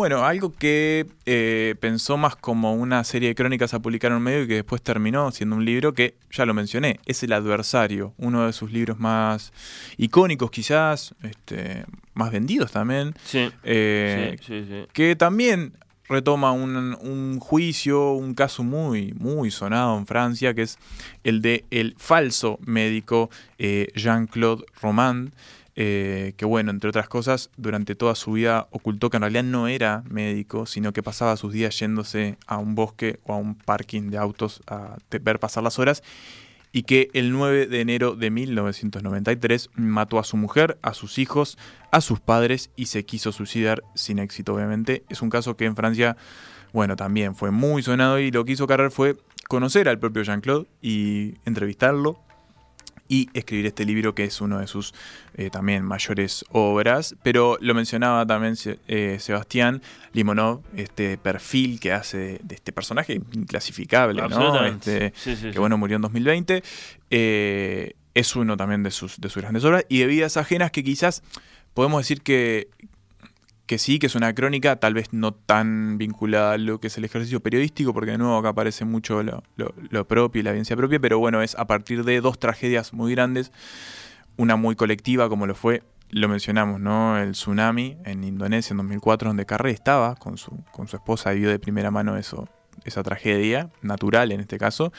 [0.00, 4.22] bueno, algo que eh, pensó más como una serie de crónicas a publicar en un
[4.22, 8.14] medio y que después terminó siendo un libro que, ya lo mencioné, es El Adversario,
[8.16, 9.52] uno de sus libros más
[9.98, 11.84] icónicos quizás, este,
[12.14, 13.14] más vendidos también.
[13.24, 15.74] Sí, eh, sí, sí, Que también
[16.10, 20.78] retoma un, juicio, un caso muy, muy sonado en Francia, que es
[21.24, 25.32] el de el falso médico eh, Jean-Claude Romand.
[25.76, 29.68] Eh, que bueno, entre otras cosas, durante toda su vida ocultó que en realidad no
[29.68, 34.10] era médico, sino que pasaba sus días yéndose a un bosque o a un parking
[34.10, 36.02] de autos a ver pasar las horas,
[36.72, 41.58] y que el 9 de enero de 1993 mató a su mujer, a sus hijos,
[41.90, 45.04] a sus padres y se quiso suicidar sin éxito, obviamente.
[45.08, 46.16] Es un caso que en Francia,
[46.72, 49.16] bueno, también fue muy sonado y lo que hizo Carrer fue
[49.48, 52.20] conocer al propio Jean-Claude y entrevistarlo
[53.10, 54.94] y escribir este libro que es uno de sus
[55.34, 57.16] eh, también mayores obras.
[57.24, 58.54] Pero lo mencionaba también
[58.86, 59.82] eh, Sebastián
[60.12, 64.64] Limonov, este perfil que hace de, este personaje inclasificable, ¿no?
[64.64, 65.12] Este,
[65.52, 66.62] que bueno, murió en 2020.
[67.10, 70.84] Eh, es uno también de sus, de sus grandes obras y de vidas ajenas que
[70.84, 71.24] quizás
[71.74, 72.68] podemos decir que
[73.70, 76.98] que sí, que es una crónica, tal vez no tan vinculada a lo que es
[76.98, 80.98] el ejercicio periodístico, porque de nuevo acá aparece mucho lo, propio y la evidencia propia,
[80.98, 83.52] pero bueno, es a partir de dos tragedias muy grandes,
[84.36, 87.16] una muy colectiva como lo fue, lo mencionamos, ¿no?
[87.16, 91.38] El tsunami en Indonesia en 2004, donde Carré estaba con su, con su esposa y
[91.38, 92.48] vio de primera mano eso,
[92.82, 94.92] esa tragedia, natural en este caso,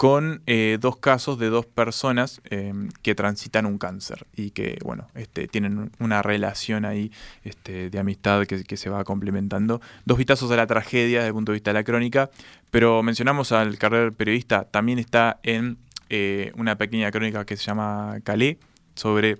[0.00, 2.72] con eh, dos casos de dos personas eh,
[3.02, 7.12] que transitan un cáncer y que, bueno, este, tienen una relación ahí
[7.44, 9.82] este, de amistad que, que se va complementando.
[10.06, 12.30] Dos vistazos a la tragedia desde el punto de vista de la crónica,
[12.70, 15.76] pero mencionamos al carrer periodista, también está en
[16.08, 18.56] eh, una pequeña crónica que se llama Calais,
[18.94, 19.36] sobre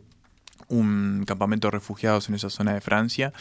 [0.69, 3.32] un campamento de refugiados en esa zona de Francia.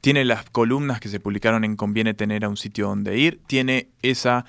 [0.00, 3.40] Tiene las columnas que se publicaron en Conviene tener a un sitio donde ir.
[3.48, 4.44] Tiene esa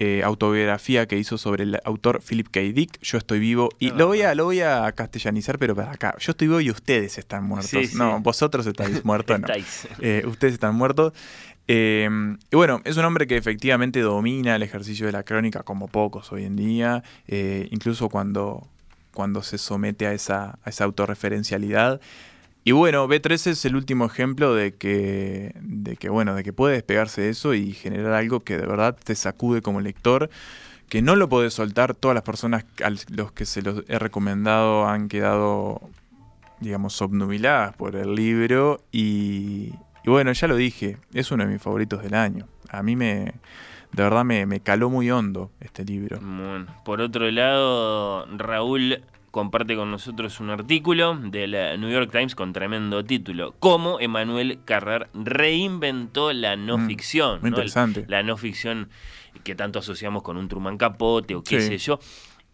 [0.00, 2.60] eh, autobiografía que hizo sobre el autor Philip K.
[2.60, 3.68] Dick, Yo estoy vivo.
[3.80, 6.14] Y lo voy, a, lo voy a castellanizar, pero para acá.
[6.20, 7.70] Yo estoy vivo y ustedes están muertos.
[7.70, 7.98] Sí, sí.
[7.98, 9.40] No, vosotros estáis muertos.
[9.40, 9.46] no.
[9.48, 9.88] Estáis.
[10.00, 11.12] Eh, ustedes están muertos.
[11.66, 12.08] Eh,
[12.48, 16.30] y bueno, es un hombre que efectivamente domina el ejercicio de la crónica como pocos
[16.30, 18.68] hoy en día, incluso cuando,
[19.12, 22.00] cuando se somete a esa, a esa autorreferencialidad.
[22.68, 26.74] Y bueno, B13 es el último ejemplo de que, de que, bueno, de que puede
[26.74, 30.28] despegarse de eso y generar algo que de verdad te sacude como lector,
[30.90, 31.94] que no lo podés soltar.
[31.94, 35.80] Todas las personas a los que se los he recomendado han quedado,
[36.60, 39.72] digamos, obnubiladas por el libro y,
[40.04, 42.48] y bueno, ya lo dije, es uno de mis favoritos del año.
[42.68, 43.32] A mí me,
[43.92, 46.20] de verdad me, me caló muy hondo este libro.
[46.84, 52.52] Por otro lado, Raúl comparte con nosotros un artículo del eh, New York Times con
[52.52, 53.54] tremendo título.
[53.60, 57.40] Cómo Emmanuel Carrer reinventó la no Mm, ficción.
[57.40, 58.04] muy interesante.
[58.08, 58.88] La no ficción
[59.44, 61.68] que tanto asociamos con un Truman Capote o qué Sí.
[61.68, 61.98] sé yo.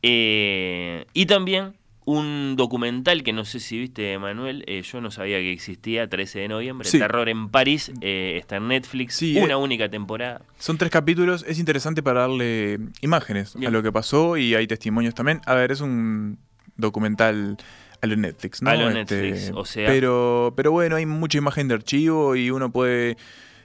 [0.03, 1.75] Eh, y también
[2.07, 6.41] un documental que no sé si viste, Manuel, eh, yo no sabía que existía, 13
[6.41, 6.99] de noviembre, Sí.
[6.99, 10.43] Terror en París, eh, está en Netflix, Sí, una eh, única temporada.
[10.59, 13.69] Son tres capítulos, es interesante para darle imágenes Bien.
[13.69, 15.41] a lo que pasó y hay testimonios también.
[15.47, 16.39] A ver, es un
[16.77, 17.57] documental
[18.01, 18.71] a lo Netflix, ¿no?
[18.71, 22.51] Este, A lo Netflix, o sea- Pero, pero bueno, hay mucha imagen de archivo y
[22.51, 23.17] uno puede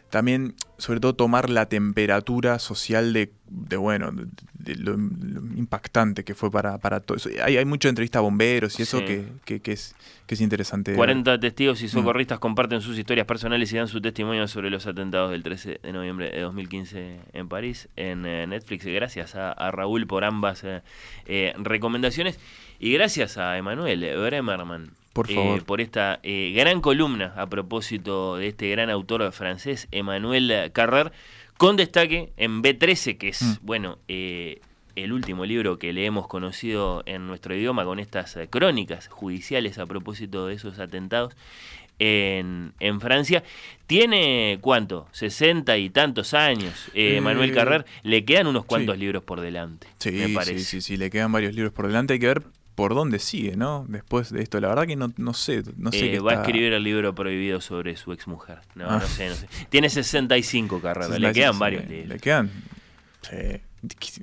[0.10, 6.24] también, sobre todo, tomar la temperatura social de, de, bueno, de, de lo, lo impactante
[6.24, 7.30] que fue para, para todo eso.
[7.44, 9.06] Hay, hay mucha entrevista a bomberos y eso Sí.
[9.06, 9.96] que, que- que es,
[10.26, 10.96] que es interesante.
[10.96, 11.90] 40 testigos y Mm.
[11.90, 15.94] socorristas comparten sus historias personales y dan su testimonio sobre los atentados del 13 de
[15.94, 18.86] noviembre de 2015 en París, en eh, Netflix.
[18.86, 20.82] Gracias a, a Raúl por ambas eh,
[21.28, 22.40] eh, recomendaciones
[22.80, 24.92] y gracias a Emanuel Bremerman.
[25.14, 30.72] Por eh, por esta eh, gran columna a propósito de este gran autor francés, Emmanuel
[30.72, 31.12] Carrer,
[31.58, 33.56] con destaque en B13, que es, Mm.
[33.66, 34.62] bueno, eh,
[34.96, 39.86] el último libro que le hemos conocido en nuestro idioma con estas crónicas judiciales a
[39.86, 41.34] propósito de esos atentados
[41.98, 43.44] en, en Francia.
[43.88, 45.08] Tiene, ¿cuánto?
[45.12, 46.90] 60 y tantos años.
[46.94, 49.02] Eh, Eh, Manuel Carrer, le quedan unos cuantos sí.
[49.02, 50.60] libros por delante, Sí, me parece.
[50.60, 52.14] sí, sí, sí, le quedan varios libros por delante.
[52.14, 52.44] Hay que ver
[52.80, 53.86] por dónde sigue, ¿no?
[53.90, 56.36] Después de esto, la verdad que no, no sé, no sé Eh, qué va a
[56.36, 58.60] escribir el libro prohibido sobre su exmujer.
[58.76, 59.00] No, Ah.
[59.02, 59.48] no sé, no sé.
[59.70, 62.08] Tiene 65 carreras, le 65, quedan sí, varios le-.
[62.08, 62.50] Le quedan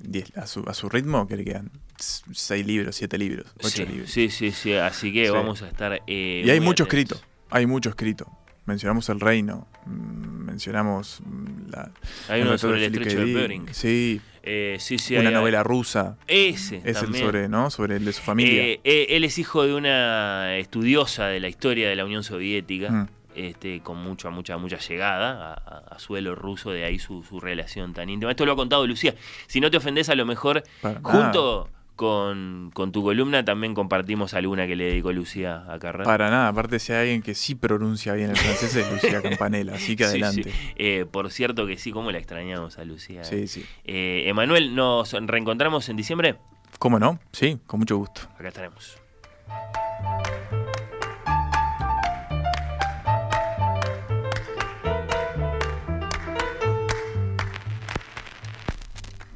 [0.03, 3.87] diez- a, su, a su ritmo que le quedan 6 libros, 7 libros, 8 Sí,
[3.87, 4.11] libros.
[4.11, 5.33] sí, sí, sí, así que Sí.
[5.33, 5.93] vamos a estar...
[6.07, 7.19] eh, y hay mucho atentos.
[7.19, 8.31] escrito, hay mucho escrito.
[8.67, 11.91] Mencionamos El Reino, mm, mencionamos mm, la...
[12.29, 13.33] Hay uno sobre el estrecho de.
[13.33, 13.67] Bering.
[13.73, 16.17] Sí, Eh, sí, sí, una hay- novela rusa.
[16.29, 17.69] Ese Es el sobre, ¿no?
[17.71, 18.63] Sobre el de su familia.
[18.63, 22.91] Eh, eh, él es hijo de una estudiosa de la historia de la Unión Soviética,
[22.91, 23.09] Mm.
[23.35, 28.09] este, con mucha, mucha, mucha llegada a, suelo ruso, de ahí su, su relación tan
[28.09, 28.31] íntima.
[28.31, 29.15] Esto lo ha contado Lucía.
[29.49, 34.35] Si no te ofendés, a lo mejor, Para junto con, con tu columna, también compartimos
[34.35, 36.05] alguna que le dedicó Lucía a Carrera.
[36.05, 39.75] Para nada, aparte si hay alguien que sí pronuncia bien el francés es Lucía Campanella,
[39.75, 40.45] así que Sí, adelante.
[40.45, 40.51] sí.
[40.77, 43.25] Eh, por cierto que sí, cómo la extrañamos a Lucía.
[43.25, 43.65] Sí, sí.
[43.85, 46.37] Eh, Emanuel, ¿nos reencontramos en diciembre?
[46.79, 47.19] ¿Cómo no?
[47.33, 48.21] Sí, con mucho gusto.
[48.39, 48.99] Acá estaremos.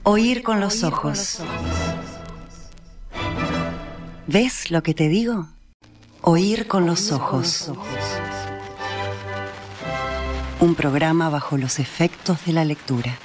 [0.02, 1.40] Oír con los ojos.
[4.32, 5.48] ¿Ves lo que te digo?
[6.22, 7.72] Oír con los ojos.
[10.60, 13.18] Un programa bajo los efectos de la lectura.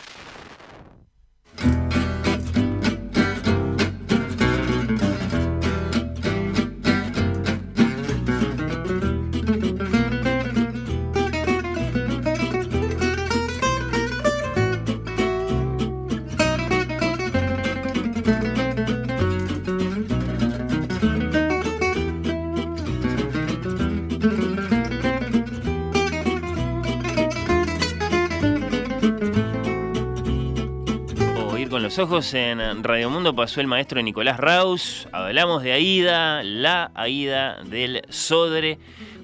[32.34, 35.08] En Radio Mundo pasó el maestro Nicolás Raus.
[35.12, 38.80] Hablamos de Aida, la Aida del Sodre,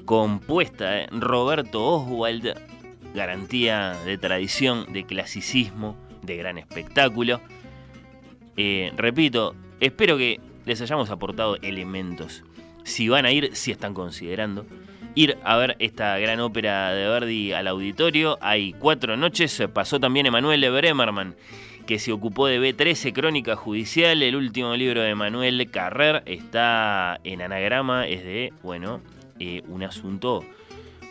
[0.05, 2.53] compuesta de Roberto Oswald,
[3.15, 7.41] garantía de tradición, de clasicismo, de gran espectáculo.
[8.55, 12.43] Eh, repito, espero que les hayamos aportado elementos.
[12.83, 14.65] Si van a ir, si están considerando
[15.15, 18.37] ir a ver esta gran ópera de Verdi al auditorio.
[18.41, 19.63] Hay cuatro noches.
[19.73, 21.35] Pasó también Emanuel Bremerman,
[21.85, 24.21] que se ocupó de B13, Crónica Judicial.
[24.23, 28.07] El último libro de Manuel Carrer está en anagrama.
[28.07, 29.01] Es de, bueno,
[29.39, 30.43] eh, un asunto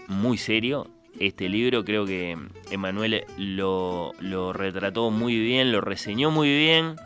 [0.09, 0.89] muy serio.
[1.19, 2.39] Este libro creo que
[2.71, 6.97] Emanuel lo, lo retrató muy bien, lo reseñó muy bien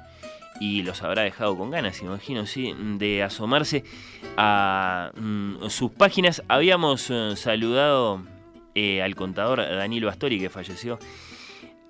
[0.60, 3.84] y los habrá dejado con ganas, imagino, sí, de asomarse
[4.36, 6.42] a mm, sus páginas.
[6.48, 8.22] Habíamos eh, saludado
[8.74, 10.98] eh, al contador Danilo Astori, que falleció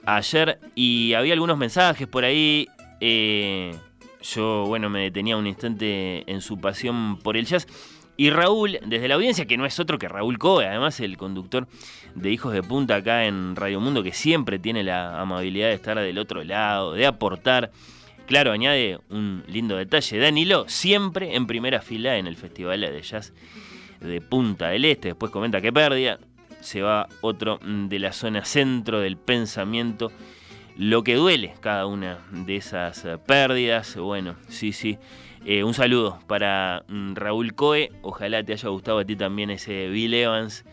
[0.06, 2.68] ayer, y había algunos mensajes por ahí.
[3.00, 3.74] Eh,
[4.22, 7.66] yo, bueno, me detenía un instante en su pasión por el jazz.
[8.16, 11.66] Y Raúl, desde la audiencia, que no es otro que Raúl Coe, además el conductor
[12.14, 15.98] de Hijos de Punta acá en Radio Mundo, que siempre tiene la amabilidad de estar
[15.98, 17.72] del otro lado, de aportar
[18.26, 20.18] Claro, añade un lindo detalle.
[20.18, 23.34] Danilo siempre en primera fila en el Festival de Jazz
[24.00, 25.08] de Punta del Este.
[25.08, 26.18] Después comenta que pérdida.
[26.64, 30.10] Se va otro de la zona centro del pensamiento.
[30.78, 33.96] Lo que duele cada una de esas eh, pérdidas.
[33.96, 34.98] Bueno, sí, sí.
[35.44, 37.92] Eh, un saludo para mm, Raúl Coe.
[38.00, 40.64] Ojalá te haya gustado a ti también ese Bill Evans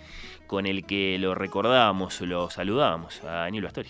[0.47, 3.89] con el que lo recordábamos, lo saludábamos a Danilo Astori.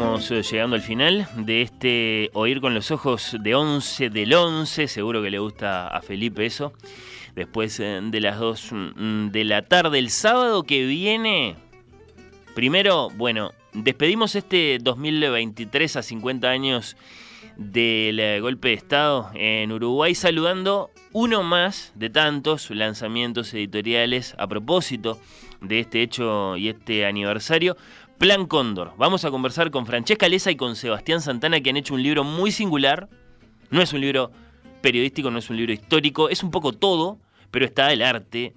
[0.00, 4.88] Vamos eh, llegando al final de este Oír con los ojos de 11 del 11.
[4.88, 6.72] Seguro que le gusta a Felipe eso.
[7.34, 11.56] Después eh, de las 2 mm, de la tarde, el sábado que viene.
[12.54, 16.96] Primero, bueno, despedimos este 2023 a 50 años
[17.58, 24.46] del eh, golpe de Estado en Uruguay, saludando uno más de tantos lanzamientos editoriales a
[24.46, 25.20] propósito
[25.60, 27.76] de este hecho y este aniversario.
[28.20, 28.92] Plan Cóndor.
[28.98, 32.22] Vamos a conversar con Francesca Lesa y con Sebastián Santana, que han hecho un libro
[32.22, 33.08] muy singular.
[33.70, 34.30] No es un libro
[34.82, 37.18] periodístico, no es un libro histórico, es un poco todo,
[37.50, 38.52] pero está el arte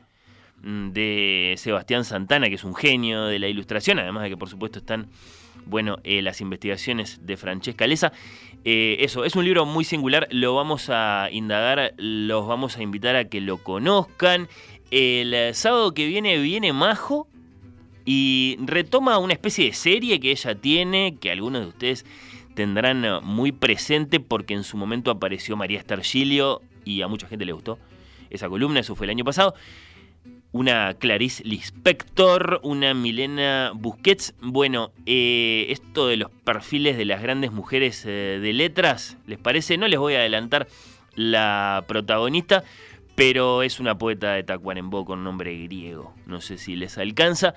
[0.63, 4.49] mm, de Sebastián Santana, que es un genio de la ilustración, además de que por
[4.49, 5.07] supuesto están,
[5.65, 8.11] bueno, eh, las investigaciones de Francesca Lesa.
[8.65, 13.15] Eh, eso, es un libro muy singular, lo vamos a indagar, los vamos a invitar
[13.15, 14.49] a que lo conozcan.
[14.91, 17.29] El sábado que viene viene Majo,
[18.05, 22.05] y retoma una especie de serie que ella tiene, que algunos de ustedes
[22.53, 27.45] tendrán eh, muy presente porque en su momento apareció María Stargilio y a mucha gente
[27.45, 27.79] le gustó
[28.29, 29.53] esa columna, eso fue el año pasado.
[30.51, 34.35] Una Clarice Lispector, una Milena Busquets.
[34.39, 39.77] Bueno, eh, esto de los perfiles de las grandes mujeres eh, de letras, ¿les parece?
[39.77, 40.67] No les voy a adelantar
[41.15, 42.63] la protagonista,
[43.15, 46.13] pero es una poeta de Tacuarembó con nombre griego.
[46.27, 47.55] No sé si les alcanza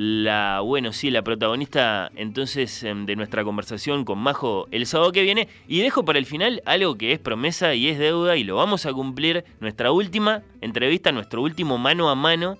[0.00, 5.22] la, bueno, sí, la protagonista entonces em, de nuestra conversación con Majo el sábado que
[5.22, 5.48] viene.
[5.66, 8.86] Y dejo para el final algo que es promesa y es deuda y lo vamos
[8.86, 9.44] a cumplir.
[9.58, 12.58] Nuestra última entrevista, nuestro último mano a mano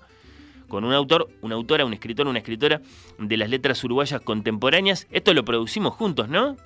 [0.67, 2.81] con un autor, una autora, un escritor, una escritora
[3.17, 5.07] de las letras uruguayas contemporáneas.
[5.09, 6.57] Esto lo producimos juntos, ¿no?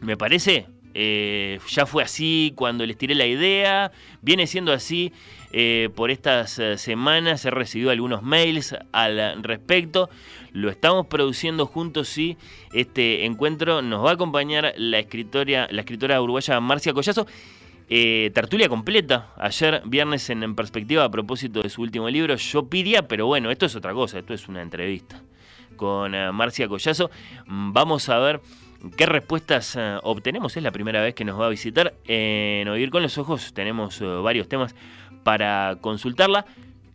[0.00, 0.66] Me parece.
[0.94, 5.12] Eh, ya fue así cuando les tiré la idea, viene siendo así
[5.52, 10.10] eh, por estas eh, semanas, he recibido algunos mails al respecto,
[10.52, 12.36] lo estamos produciendo juntos, sí,
[12.72, 17.26] este encuentro nos va a acompañar la, escritora, la escritora uruguaya Marcia Collazo.
[17.88, 23.26] tertulia completa, ayer viernes en, Perspectiva a propósito de su último libro, Yo Pidia, pero
[23.26, 25.22] bueno, esto es otra cosa, esto es una entrevista
[25.76, 27.10] con Marcia Collazo.
[27.46, 28.40] Mm, vamos a ver
[28.96, 30.56] ¿Qué respuestas eh, obtenemos?
[30.56, 31.94] Es la primera vez que nos va a visitar.
[32.04, 34.74] En Oír con los Ojos tenemos eh, varios temas
[35.22, 36.46] para consultarla.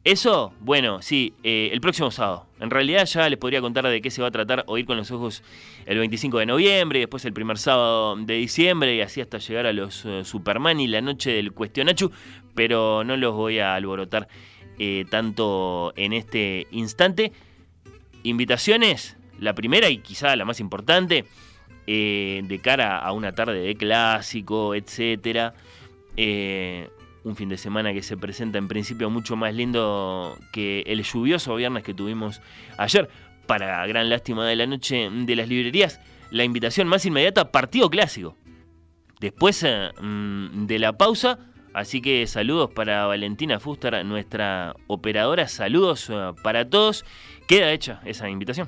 [0.04, 2.48] Eso, bueno, sí, eh, el próximo sábado.
[2.60, 5.12] En realidad ya les podría contar de qué se va a tratar Oír con los
[5.12, 5.44] Ojos
[5.86, 9.66] el 25 de noviembre, y después el primer sábado de diciembre y así hasta llegar
[9.66, 12.12] a los Superman y la noche del Cuestionachu,
[12.56, 14.30] pero no los voy a alborotar
[15.10, 17.34] tanto en este instante.
[18.24, 21.26] Invitaciones, la primera y quizá la más importante
[21.90, 25.54] eh, de cara a una tarde de clásico, etcétera.
[26.18, 26.90] Eh,
[27.28, 31.56] un fin de semana que se presenta en principio mucho más lindo que el lluvioso
[31.56, 32.41] viernes que tuvimos
[32.78, 33.10] ayer.
[33.45, 36.02] Para gran lástima de la noche de las librerías,
[36.32, 38.36] la invitación más inmediata, partido clásico.
[39.20, 41.40] después eh, mm, de la pausa.
[41.74, 45.48] Así que saludos para Valentina Fuster, nuestra operadora.
[45.48, 47.06] Saludos eh, para todos.
[47.48, 48.68] Queda hecha esa invitación.